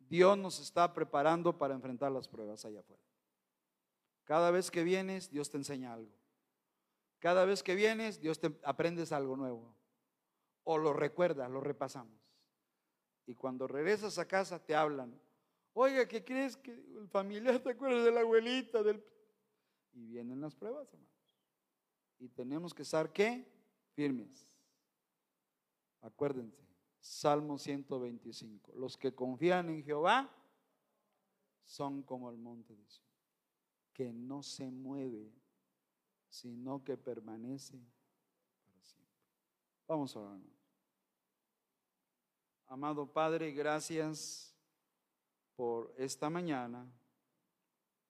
Dios 0.07 0.37
nos 0.37 0.59
está 0.59 0.93
preparando 0.93 1.57
para 1.57 1.73
enfrentar 1.73 2.11
las 2.11 2.27
pruebas 2.27 2.63
allá 2.63 2.81
afuera. 2.81 3.01
Cada 4.23 4.51
vez 4.51 4.69
que 4.69 4.83
vienes, 4.83 5.31
Dios 5.31 5.49
te 5.49 5.57
enseña 5.57 5.93
algo. 5.93 6.11
Cada 7.17 7.43
vez 7.43 7.63
que 7.63 7.73
vienes, 7.73 8.21
Dios 8.21 8.39
te 8.39 8.55
aprendes 8.63 9.11
algo 9.11 9.35
nuevo. 9.35 9.80
O 10.71 10.77
lo 10.77 10.93
recuerdas, 10.93 11.51
lo 11.51 11.59
repasamos. 11.59 12.17
Y 13.25 13.35
cuando 13.35 13.67
regresas 13.67 14.17
a 14.17 14.25
casa 14.25 14.57
te 14.63 14.73
hablan. 14.73 15.19
Oiga, 15.73 16.07
¿qué 16.07 16.23
crees 16.23 16.55
que 16.55 16.71
el 16.71 17.09
familiar 17.09 17.59
te 17.59 17.71
acuerdas 17.71 18.05
de 18.05 18.11
la 18.11 18.21
abuelita? 18.21 18.81
Del... 18.81 19.03
Y 19.91 20.05
vienen 20.05 20.39
las 20.39 20.55
pruebas, 20.55 20.87
hermanos. 20.93 21.11
Y 22.19 22.29
tenemos 22.29 22.73
que 22.73 22.83
estar, 22.83 23.11
¿qué? 23.11 23.45
Firmes. 23.95 24.47
Acuérdense, 25.99 26.65
Salmo 27.01 27.57
125. 27.57 28.71
Los 28.77 28.95
que 28.95 29.13
confían 29.13 29.69
en 29.71 29.83
Jehová 29.83 30.33
son 31.65 32.01
como 32.01 32.31
el 32.31 32.37
monte 32.37 32.77
de 32.77 32.87
Sion, 32.87 33.09
que 33.91 34.13
no 34.13 34.41
se 34.41 34.71
mueve, 34.71 35.33
sino 36.29 36.81
que 36.81 36.95
permanece 36.95 37.77
para 38.63 38.81
siempre. 38.81 39.19
Vamos 39.85 40.15
a 40.15 40.19
orar. 40.21 40.60
Amado 42.71 43.05
Padre, 43.05 43.51
gracias 43.51 44.55
por 45.57 45.93
esta 45.97 46.29
mañana, 46.29 46.89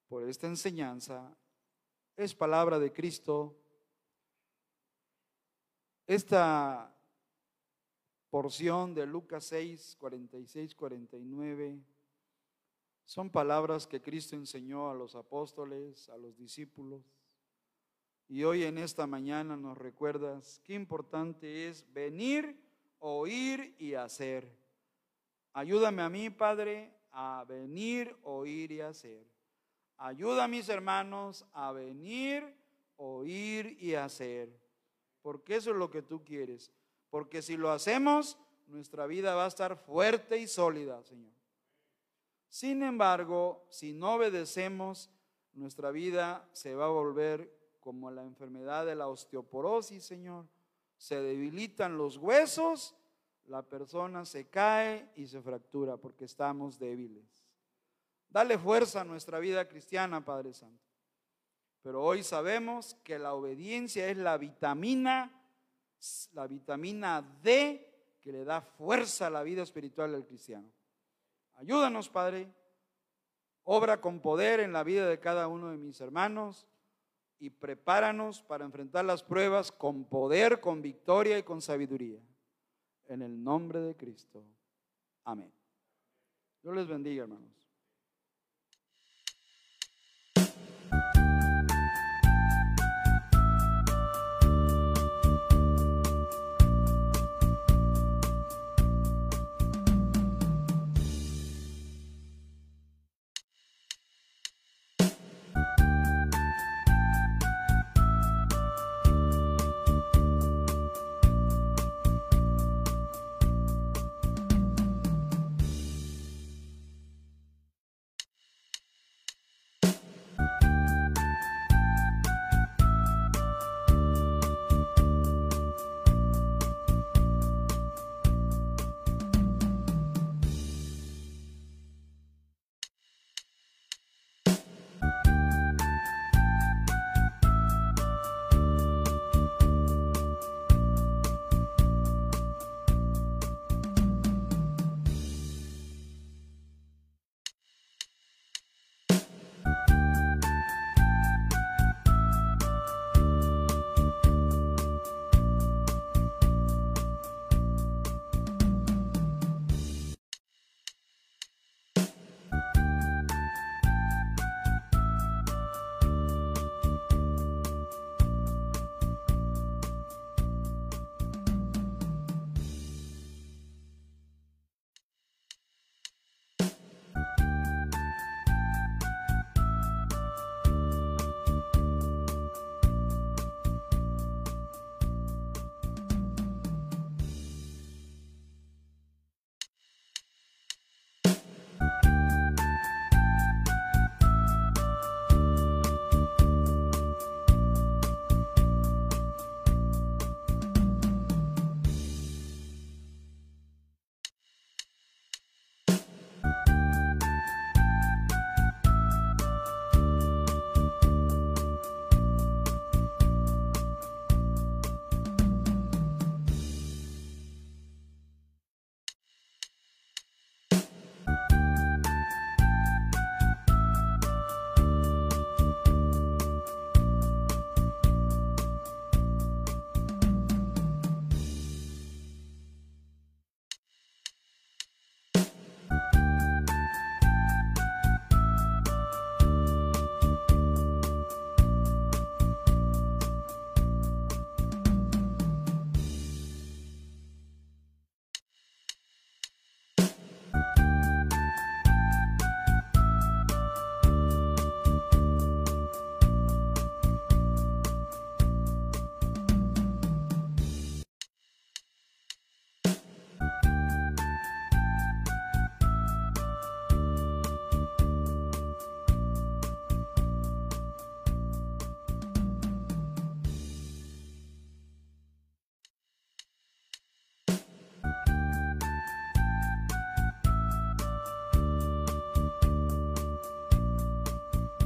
por 0.08 0.22
esta 0.28 0.46
enseñanza. 0.46 1.36
Es 2.16 2.32
palabra 2.32 2.78
de 2.78 2.92
Cristo. 2.92 3.56
Esta 6.06 6.96
porción 8.30 8.94
de 8.94 9.04
Lucas 9.04 9.46
6, 9.46 9.96
46, 9.98 10.76
49 10.76 11.80
son 13.04 13.30
palabras 13.30 13.88
que 13.88 14.00
Cristo 14.00 14.36
enseñó 14.36 14.88
a 14.88 14.94
los 14.94 15.16
apóstoles, 15.16 16.08
a 16.08 16.16
los 16.16 16.36
discípulos. 16.36 17.02
Y 18.28 18.44
hoy 18.44 18.62
en 18.62 18.78
esta 18.78 19.08
mañana 19.08 19.56
nos 19.56 19.76
recuerdas 19.76 20.60
qué 20.62 20.74
importante 20.74 21.66
es 21.66 21.84
venir, 21.92 22.61
oír 23.02 23.74
y 23.78 23.94
hacer. 23.94 24.48
Ayúdame 25.52 26.02
a 26.02 26.08
mí, 26.08 26.30
Padre, 26.30 26.94
a 27.10 27.44
venir, 27.46 28.16
oír 28.22 28.70
y 28.70 28.80
hacer. 28.80 29.26
Ayuda 29.98 30.44
a 30.44 30.48
mis 30.48 30.68
hermanos 30.68 31.44
a 31.52 31.72
venir, 31.72 32.56
oír 32.96 33.76
y 33.80 33.94
hacer. 33.94 34.56
Porque 35.20 35.56
eso 35.56 35.70
es 35.72 35.76
lo 35.76 35.90
que 35.90 36.02
tú 36.02 36.24
quieres. 36.24 36.72
Porque 37.10 37.42
si 37.42 37.56
lo 37.56 37.70
hacemos, 37.70 38.38
nuestra 38.68 39.06
vida 39.06 39.34
va 39.34 39.44
a 39.44 39.48
estar 39.48 39.76
fuerte 39.76 40.38
y 40.38 40.46
sólida, 40.46 41.02
Señor. 41.02 41.32
Sin 42.48 42.82
embargo, 42.82 43.66
si 43.68 43.92
no 43.92 44.14
obedecemos, 44.14 45.10
nuestra 45.54 45.90
vida 45.90 46.48
se 46.52 46.74
va 46.74 46.86
a 46.86 46.88
volver 46.88 47.52
como 47.80 48.10
la 48.12 48.22
enfermedad 48.22 48.86
de 48.86 48.94
la 48.94 49.08
osteoporosis, 49.08 50.04
Señor. 50.04 50.46
Se 51.02 51.20
debilitan 51.20 51.98
los 51.98 52.16
huesos, 52.16 52.94
la 53.46 53.62
persona 53.64 54.24
se 54.24 54.48
cae 54.48 55.10
y 55.16 55.26
se 55.26 55.42
fractura 55.42 55.96
porque 55.96 56.26
estamos 56.26 56.78
débiles. 56.78 57.44
Dale 58.28 58.56
fuerza 58.56 59.00
a 59.00 59.04
nuestra 59.04 59.40
vida 59.40 59.68
cristiana, 59.68 60.24
Padre 60.24 60.54
Santo. 60.54 60.86
Pero 61.82 62.04
hoy 62.04 62.22
sabemos 62.22 62.94
que 63.02 63.18
la 63.18 63.34
obediencia 63.34 64.06
es 64.10 64.16
la 64.16 64.38
vitamina, 64.38 65.32
la 66.34 66.46
vitamina 66.46 67.20
D 67.42 68.14
que 68.20 68.30
le 68.30 68.44
da 68.44 68.60
fuerza 68.60 69.26
a 69.26 69.30
la 69.30 69.42
vida 69.42 69.64
espiritual 69.64 70.12
del 70.12 70.24
cristiano. 70.24 70.70
Ayúdanos, 71.54 72.08
Padre. 72.10 72.48
Obra 73.64 74.00
con 74.00 74.20
poder 74.20 74.60
en 74.60 74.72
la 74.72 74.84
vida 74.84 75.08
de 75.08 75.18
cada 75.18 75.48
uno 75.48 75.72
de 75.72 75.78
mis 75.78 76.00
hermanos 76.00 76.68
y 77.42 77.50
prepáranos 77.50 78.40
para 78.40 78.64
enfrentar 78.64 79.04
las 79.04 79.24
pruebas 79.24 79.72
con 79.72 80.04
poder, 80.04 80.60
con 80.60 80.80
victoria 80.80 81.36
y 81.40 81.42
con 81.42 81.60
sabiduría. 81.60 82.20
En 83.08 83.20
el 83.20 83.42
nombre 83.42 83.80
de 83.80 83.96
Cristo. 83.96 84.44
Amén. 85.24 85.52
Dios 86.62 86.76
les 86.76 86.86
bendiga, 86.86 87.24
hermanos. 87.24 87.50